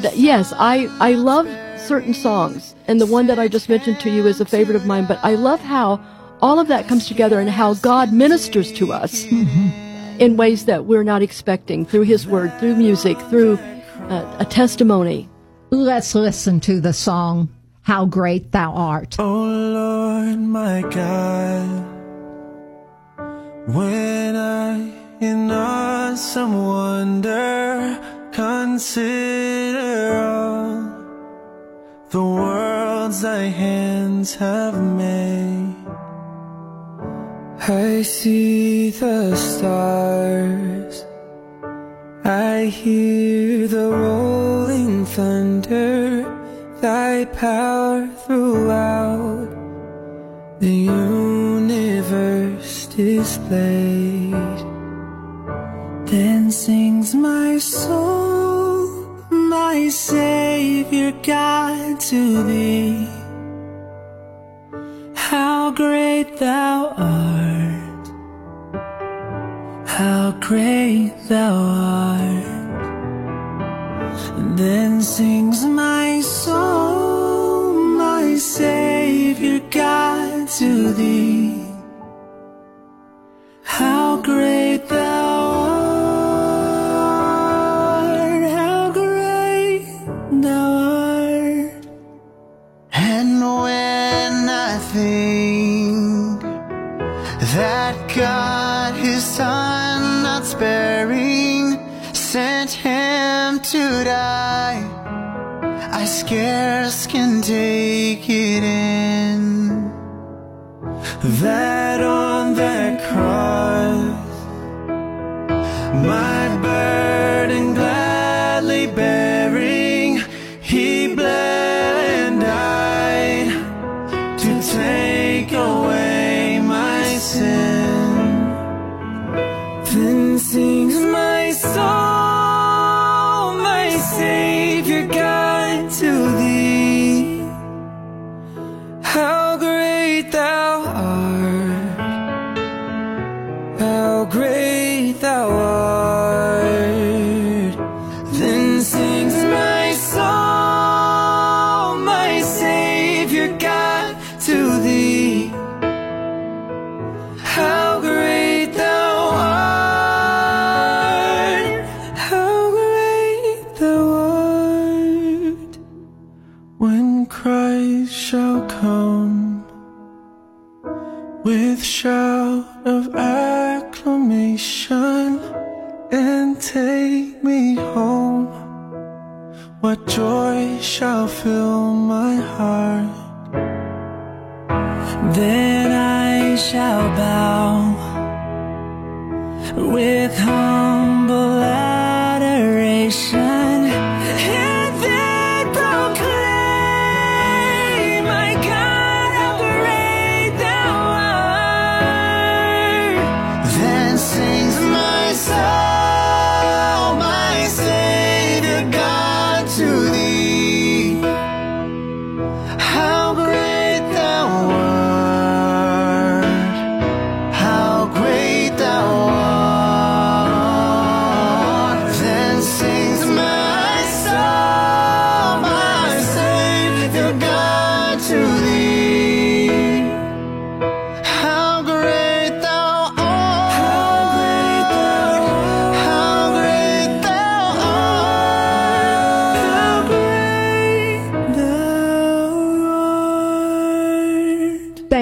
that, 0.03 0.17
yes, 0.17 0.53
I, 0.55 0.85
I 0.99 1.13
love 1.13 1.47
certain 1.79 2.13
songs. 2.13 2.75
And 2.87 3.01
the 3.01 3.07
one 3.07 3.25
that 3.25 3.39
I 3.39 3.47
just 3.47 3.67
mentioned 3.67 3.99
to 4.01 4.11
you 4.11 4.27
is 4.27 4.39
a 4.39 4.45
favorite 4.45 4.75
of 4.75 4.85
mine, 4.85 5.07
but 5.07 5.19
I 5.23 5.33
love 5.33 5.61
how 5.61 5.99
all 6.43 6.59
of 6.59 6.67
that 6.67 6.87
comes 6.87 7.07
together 7.07 7.39
and 7.39 7.49
how 7.49 7.73
God 7.73 8.13
ministers 8.13 8.71
to 8.73 8.93
us 8.93 9.25
mm-hmm. 9.25 10.21
in 10.21 10.37
ways 10.37 10.65
that 10.65 10.85
we're 10.85 11.03
not 11.03 11.23
expecting 11.23 11.87
through 11.87 12.03
His 12.03 12.27
Word, 12.27 12.53
through 12.59 12.75
music, 12.75 13.19
through 13.31 13.57
uh, 14.09 14.37
a 14.39 14.45
testimony. 14.45 15.27
Let's 15.69 16.15
listen 16.15 16.61
to 16.61 16.79
the 16.79 16.93
song, 16.93 17.49
How 17.81 18.05
Great 18.05 18.53
Thou 18.53 18.71
Art. 18.71 19.17
Oh 19.19 19.43
Lord, 19.43 20.39
my 20.39 20.81
God, 20.81 21.83
when 23.75 24.37
I 24.37 24.93
in 25.19 25.51
awesome 25.51 26.53
wonder 26.65 27.99
consider 28.31 30.15
all 30.15 30.89
the 32.11 32.23
worlds 32.23 33.21
thy 33.23 33.43
hands 33.47 34.35
have 34.35 34.81
made, 34.81 35.75
I 37.67 38.03
see 38.03 38.91
the 38.91 39.35
stars. 39.35 41.03
I 42.23 42.65
hear 42.65 43.67
the 43.67 43.89
rolling 43.89 44.66
thunder, 45.17 46.21
thy 46.79 47.25
power 47.25 48.07
throughout 48.23 49.49
the 50.59 50.77
universe 51.15 52.85
displayed. 52.85 54.57
Then 56.05 56.51
sings 56.51 57.15
my 57.15 57.57
soul, 57.57 58.85
my 59.31 59.89
Savior 59.89 61.11
God 61.23 61.99
to 62.11 62.43
thee. 62.43 63.07
How 65.15 65.71
great 65.71 66.37
thou 66.37 66.93
art, 66.95 68.07
how 69.87 70.37
great 70.41 71.11
thou 71.27 71.55
art. 71.55 72.66
Then 74.55 75.01
sings 75.01 75.65
my 75.65 76.21
soul, 76.21 77.73
my 77.73 78.35
Savior 78.35 79.59
God, 79.69 80.47
to 80.57 80.93
thee. 80.93 81.66
Scarce 106.27 107.07
can 107.07 107.41
take 107.41 108.29
it 108.29 108.61
in. 108.61 109.89
that 111.39 111.76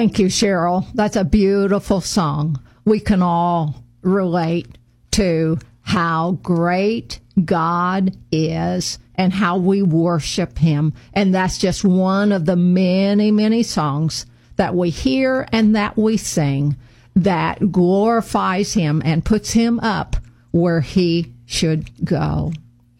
Thank 0.06 0.20
you, 0.20 0.26
Cheryl. 0.28 0.86
That's 0.94 1.16
a 1.16 1.24
beautiful 1.24 2.00
song. 2.00 2.62
We 2.84 3.00
can 3.00 3.22
all 3.22 3.82
relate 4.02 4.78
to 5.10 5.58
how 5.80 6.38
great 6.44 7.18
God 7.44 8.16
is 8.30 9.00
and 9.16 9.32
how 9.32 9.56
we 9.56 9.82
worship 9.82 10.58
Him. 10.58 10.94
And 11.12 11.34
that's 11.34 11.58
just 11.58 11.84
one 11.84 12.30
of 12.30 12.44
the 12.44 12.54
many, 12.54 13.32
many 13.32 13.64
songs 13.64 14.26
that 14.54 14.76
we 14.76 14.90
hear 14.90 15.48
and 15.50 15.74
that 15.74 15.96
we 15.96 16.18
sing 16.18 16.76
that 17.16 17.72
glorifies 17.72 18.74
Him 18.74 19.02
and 19.04 19.24
puts 19.24 19.50
Him 19.50 19.80
up 19.80 20.14
where 20.52 20.82
He 20.82 21.34
should 21.46 22.04
go. 22.04 22.52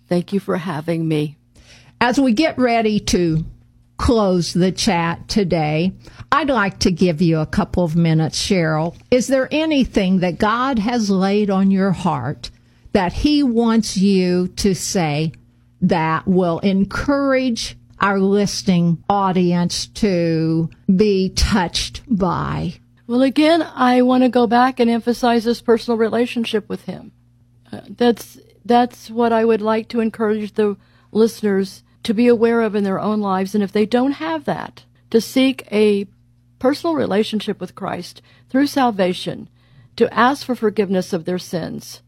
Thank 0.09 0.32
you 0.32 0.40
for 0.40 0.57
having 0.57 1.07
me. 1.07 1.36
As 2.00 2.18
we 2.18 2.32
get 2.32 2.59
ready 2.59 2.98
to 2.98 3.44
close 3.97 4.53
the 4.53 4.72
chat 4.72 5.28
today, 5.28 5.92
I'd 6.30 6.51
like 6.51 6.80
to 6.80 6.90
give 6.90 7.22
you 7.22 7.38
a 7.38 7.47
couple 7.47 7.84
of 7.84 7.97
minutes, 7.97 8.38
Cheryl. 8.38 8.97
Is 9.11 9.26
there 9.26 9.49
anything 9.51 10.20
that 10.20 10.38
God 10.38 10.78
has 10.78 11.11
laid 11.11 11.51
on 11.51 11.70
your 11.70 11.92
heart 11.92 12.51
that 12.92 13.12
He 13.12 13.42
wants 13.42 13.97
you 13.97 14.49
to 14.49 14.74
say 14.74 15.32
that 15.80 16.26
will 16.26 16.59
encourage 16.61 17.76
our 18.01 18.18
listening 18.18 19.03
audience 19.09 19.86
to 19.86 20.68
be 20.94 21.30
touched 21.30 22.03
by? 22.09 22.74
Well, 23.07 23.22
again, 23.22 23.62
I 23.62 24.03
want 24.03 24.24
to 24.24 24.28
go 24.28 24.47
back 24.47 24.80
and 24.80 24.90
emphasize 24.90 25.44
this 25.44 25.61
personal 25.61 25.97
relationship 25.97 26.68
with 26.68 26.82
Him. 26.82 27.12
Uh, 27.72 27.80
that's 27.88 28.38
that's 28.64 29.11
what 29.11 29.32
I 29.32 29.44
would 29.44 29.62
like 29.62 29.88
to 29.90 30.01
encourage 30.01 30.55
the 30.55 30.76
listeners 31.12 31.84
to 32.07 32.14
be 32.14 32.28
aware 32.28 32.61
of 32.61 32.76
in 32.76 32.84
their 32.84 33.00
own 33.00 33.20
lives, 33.20 33.52
and 33.52 33.64
if 33.64 33.72
they 33.72 33.84
don't 33.84 34.12
have 34.12 34.44
that, 34.44 34.84
to 35.11 35.20
seek 35.20 35.66
a 35.72 36.07
personal 36.61 36.94
relationship 36.94 37.61
with 37.61 37.74
Christ 37.74 38.22
through 38.48 38.68
salvation, 38.68 39.48
to 39.96 40.14
ask 40.14 40.46
for 40.46 40.54
forgiveness 40.54 41.12
of 41.12 41.24
their 41.24 41.40
sins, 41.40 42.02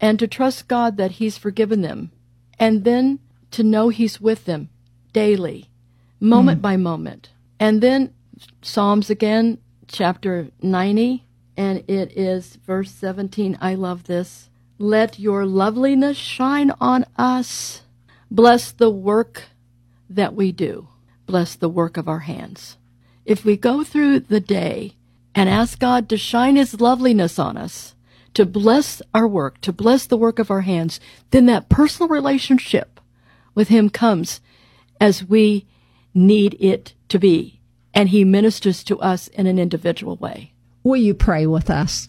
and 0.00 0.18
to 0.18 0.26
trust 0.26 0.66
God 0.66 0.96
that 0.96 1.12
He's 1.12 1.36
forgiven 1.36 1.82
them, 1.82 2.10
and 2.58 2.84
then 2.84 3.18
to 3.50 3.62
know 3.62 3.90
He's 3.90 4.18
with 4.18 4.46
them 4.46 4.70
daily, 5.12 5.68
moment 6.18 6.60
hmm. 6.60 6.62
by 6.62 6.78
moment. 6.78 7.28
And 7.60 7.82
then 7.82 8.14
Psalms 8.62 9.10
again, 9.10 9.58
chapter 9.88 10.48
90, 10.62 11.22
and 11.54 11.84
it 11.86 12.16
is 12.16 12.56
verse 12.66 12.90
17. 12.92 13.58
I 13.60 13.74
love 13.74 14.04
this. 14.04 14.48
Let 14.78 15.18
your 15.18 15.44
loveliness 15.44 16.16
shine 16.16 16.72
on 16.80 17.04
us. 17.18 17.82
Bless 18.34 18.72
the 18.72 18.90
work 18.90 19.44
that 20.10 20.34
we 20.34 20.50
do. 20.50 20.88
Bless 21.24 21.54
the 21.54 21.68
work 21.68 21.96
of 21.96 22.08
our 22.08 22.18
hands. 22.18 22.76
If 23.24 23.44
we 23.44 23.56
go 23.56 23.84
through 23.84 24.18
the 24.18 24.40
day 24.40 24.96
and 25.36 25.48
ask 25.48 25.78
God 25.78 26.08
to 26.08 26.16
shine 26.16 26.56
His 26.56 26.80
loveliness 26.80 27.38
on 27.38 27.56
us, 27.56 27.94
to 28.34 28.44
bless 28.44 29.00
our 29.14 29.28
work, 29.28 29.60
to 29.60 29.72
bless 29.72 30.04
the 30.04 30.16
work 30.16 30.40
of 30.40 30.50
our 30.50 30.62
hands, 30.62 30.98
then 31.30 31.46
that 31.46 31.68
personal 31.68 32.08
relationship 32.08 32.98
with 33.54 33.68
Him 33.68 33.88
comes 33.88 34.40
as 35.00 35.24
we 35.24 35.64
need 36.12 36.56
it 36.58 36.92
to 37.10 37.20
be. 37.20 37.60
And 37.94 38.08
He 38.08 38.24
ministers 38.24 38.82
to 38.84 38.98
us 38.98 39.28
in 39.28 39.46
an 39.46 39.60
individual 39.60 40.16
way. 40.16 40.54
Will 40.82 40.96
you 40.96 41.14
pray 41.14 41.46
with 41.46 41.70
us? 41.70 42.08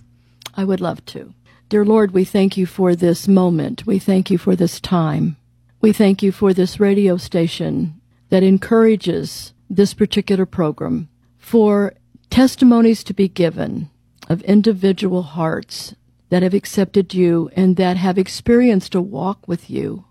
I 0.55 0.63
would 0.63 0.81
love 0.81 1.05
to. 1.05 1.35
Dear 1.69 1.85
Lord, 1.85 2.15
we 2.15 2.25
thank 2.25 2.57
you 2.57 2.65
for 2.65 2.95
this 2.95 3.27
moment. 3.27 3.85
We 3.85 3.99
thank 3.99 4.31
you 4.31 4.39
for 4.39 4.55
this 4.55 4.79
time. 4.79 5.37
We 5.85 5.93
thank 5.93 6.23
you 6.23 6.31
for 6.31 6.51
this 6.51 6.79
radio 6.79 7.15
station 7.15 8.01
that 8.29 8.41
encourages 8.41 9.53
this 9.69 9.93
particular 9.93 10.47
program, 10.47 11.09
for 11.37 11.93
testimonies 12.31 13.03
to 13.03 13.13
be 13.13 13.27
given 13.27 13.91
of 14.27 14.41
individual 14.45 15.21
hearts 15.21 15.93
that 16.29 16.41
have 16.41 16.55
accepted 16.55 17.13
you 17.13 17.51
and 17.55 17.75
that 17.75 17.97
have 17.97 18.17
experienced 18.17 18.95
a 18.95 18.99
walk 18.99 19.47
with 19.47 19.69
you. 19.69 20.05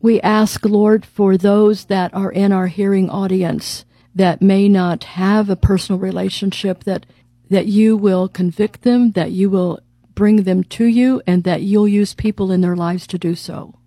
We 0.00 0.18
ask, 0.22 0.64
Lord, 0.64 1.04
for 1.04 1.36
those 1.36 1.84
that 1.84 2.14
are 2.14 2.32
in 2.32 2.50
our 2.50 2.68
hearing 2.68 3.10
audience 3.10 3.84
that 4.14 4.40
may 4.40 4.66
not 4.66 5.04
have 5.04 5.50
a 5.50 5.56
personal 5.56 6.00
relationship, 6.00 6.84
that, 6.84 7.04
that 7.50 7.66
you 7.66 7.98
will 7.98 8.30
convict 8.30 8.80
them, 8.80 9.10
that 9.10 9.32
you 9.32 9.50
will 9.50 9.80
bring 10.14 10.44
them 10.44 10.64
to 10.64 10.86
you, 10.86 11.20
and 11.26 11.44
that 11.44 11.60
you'll 11.60 11.86
use 11.86 12.14
people 12.14 12.50
in 12.50 12.62
their 12.62 12.76
lives 12.76 13.06
to 13.08 13.18
do 13.18 13.34
so. 13.34 13.77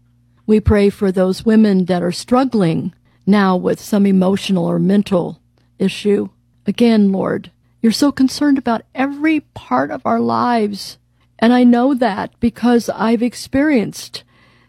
We 0.46 0.60
pray 0.60 0.90
for 0.90 1.12
those 1.12 1.46
women 1.46 1.86
that 1.86 2.04
are 2.04 2.12
struggling 2.12 2.94
now 3.26 3.56
with 3.56 3.80
some 3.80 4.06
emotional 4.06 4.66
or 4.66 4.80
mental 4.80 5.42
issue. 5.80 6.30
Again, 6.66 7.12
Lord, 7.12 7.52
you're 7.82 7.92
so 7.92 8.12
concerned 8.12 8.58
about 8.58 8.84
every 8.94 9.40
part 9.40 9.92
of 9.92 10.06
our 10.06 10.20
lives. 10.20 10.98
And 11.40 11.54
I 11.54 11.64
know 11.64 11.94
that 11.94 12.40
because 12.40 12.90
I've 12.90 13.24
experienced 13.24 14.24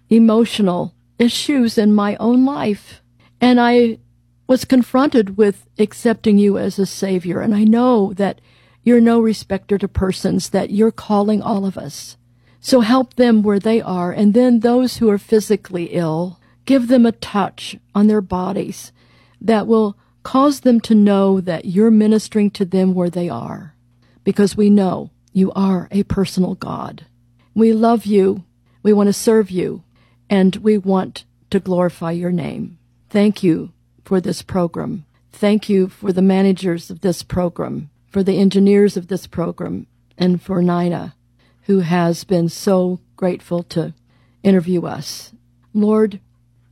emotional 0.08 0.94
issues 1.18 1.78
in 1.78 1.94
my 1.94 2.16
own 2.16 2.44
life. 2.44 3.02
And 3.40 3.60
I 3.60 3.98
was 4.46 4.64
confronted 4.64 5.36
with 5.36 5.66
accepting 5.78 6.38
you 6.38 6.58
as 6.58 6.78
a 6.78 6.86
savior. 6.86 7.40
And 7.40 7.54
I 7.54 7.64
know 7.64 8.12
that 8.14 8.40
you're 8.82 9.00
no 9.00 9.20
respecter 9.20 9.78
to 9.78 9.88
persons, 9.88 10.50
that 10.50 10.70
you're 10.70 10.90
calling 10.92 11.40
all 11.40 11.64
of 11.64 11.78
us. 11.78 12.16
So 12.62 12.80
help 12.80 13.14
them 13.14 13.42
where 13.42 13.58
they 13.58 13.82
are. 13.82 14.12
And 14.12 14.32
then 14.32 14.60
those 14.60 14.96
who 14.96 15.10
are 15.10 15.18
physically 15.18 15.86
ill, 15.86 16.38
give 16.64 16.86
them 16.86 17.04
a 17.04 17.12
touch 17.12 17.76
on 17.94 18.06
their 18.06 18.20
bodies 18.20 18.92
that 19.40 19.66
will 19.66 19.98
cause 20.22 20.60
them 20.60 20.80
to 20.82 20.94
know 20.94 21.40
that 21.40 21.64
you're 21.64 21.90
ministering 21.90 22.52
to 22.52 22.64
them 22.64 22.94
where 22.94 23.10
they 23.10 23.28
are. 23.28 23.74
Because 24.22 24.56
we 24.56 24.70
know 24.70 25.10
you 25.32 25.50
are 25.52 25.88
a 25.90 26.04
personal 26.04 26.54
God. 26.54 27.04
We 27.52 27.72
love 27.72 28.06
you. 28.06 28.44
We 28.84 28.92
want 28.92 29.08
to 29.08 29.12
serve 29.12 29.50
you 29.50 29.82
and 30.30 30.54
we 30.56 30.78
want 30.78 31.24
to 31.50 31.58
glorify 31.58 32.12
your 32.12 32.30
name. 32.30 32.78
Thank 33.10 33.42
you 33.42 33.72
for 34.04 34.20
this 34.20 34.40
program. 34.40 35.04
Thank 35.32 35.68
you 35.68 35.88
for 35.88 36.12
the 36.12 36.22
managers 36.22 36.90
of 36.90 37.00
this 37.00 37.24
program, 37.24 37.90
for 38.08 38.22
the 38.22 38.38
engineers 38.38 38.96
of 38.96 39.08
this 39.08 39.26
program, 39.26 39.88
and 40.16 40.40
for 40.40 40.62
Nina, 40.62 41.16
who 41.62 41.80
has 41.80 42.24
been 42.24 42.48
so 42.48 43.00
grateful 43.16 43.62
to 43.62 43.94
interview 44.42 44.84
us. 44.84 45.32
Lord, 45.72 46.20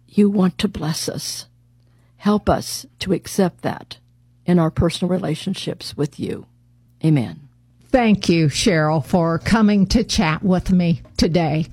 you 0.09 0.29
want 0.29 0.59
to 0.59 0.69
bless 0.69 1.09
us. 1.09 1.47
Help 2.17 2.49
us 2.49 2.87
to 2.99 3.13
accept 3.13 3.63
that 3.63 3.99
in 4.45 4.59
our 4.59 4.71
personal 4.71 5.11
relationships 5.11 5.97
with 5.97 6.19
you. 6.19 6.47
Amen. 7.05 7.49
Thank 7.89 8.29
you, 8.29 8.47
Cheryl, 8.47 9.05
for 9.05 9.39
coming 9.39 9.87
to 9.89 10.05
chat 10.05 10.43
with 10.43 10.71
me 10.71 11.03
today. 11.17 11.67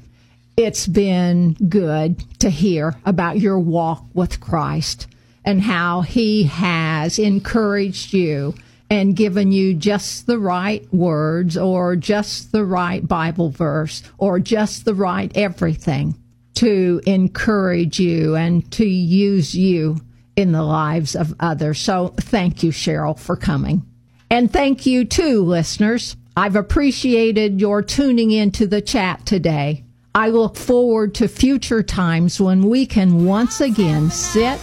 It's 0.56 0.88
been 0.88 1.54
good 1.54 2.24
to 2.40 2.50
hear 2.50 2.96
about 3.06 3.40
your 3.40 3.60
walk 3.60 4.04
with 4.14 4.40
Christ 4.40 5.08
and 5.46 5.62
how 5.62 6.02
he 6.02 6.44
has 6.44 7.20
encouraged 7.20 8.14
you 8.14 8.56
and 8.90 9.16
given 9.16 9.52
you 9.52 9.74
just 9.74 10.28
the 10.28 10.40
right 10.40 10.92
words 10.94 11.58
or 11.58 11.96
just 11.96 12.52
the 12.52 12.66
right 12.66 13.06
Bible 13.08 13.50
verse 13.50 14.04
or 14.18 14.40
just 14.40 14.86
the 14.86 14.96
right 14.96 15.32
everything 15.36 16.16
to 16.56 17.02
encourage 17.06 18.00
you 18.00 18.36
and 18.36 18.70
to 18.72 18.86
use 18.86 19.54
you 19.54 19.98
in 20.36 20.52
the 20.52 20.64
lives 20.64 21.16
of 21.16 21.36
others. 21.40 21.80
So 21.80 22.14
thank 22.18 22.64
you, 22.64 22.72
Cheryl, 22.72 23.18
for 23.18 23.36
coming. 23.36 23.84
And 24.30 24.52
thank 24.52 24.86
you 24.86 25.06
too, 25.06 25.44
listeners. 25.44 26.16
I've 26.36 26.56
appreciated 26.56 27.60
your 27.60 27.82
tuning 27.82 28.32
into 28.32 28.68
the 28.68 28.82
chat 28.82 29.26
today. 29.26 29.84
I 30.14 30.30
look 30.30 30.56
forward 30.56 31.16
to 31.16 31.28
future 31.28 31.84
times 31.84 32.40
when 32.40 32.70
we 32.70 32.86
can 32.86 33.26
once 33.26 33.62
again 33.62 34.10
sit 34.10 34.60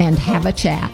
and 0.00 0.18
have 0.18 0.46
a 0.46 0.52
chat. 0.52 0.90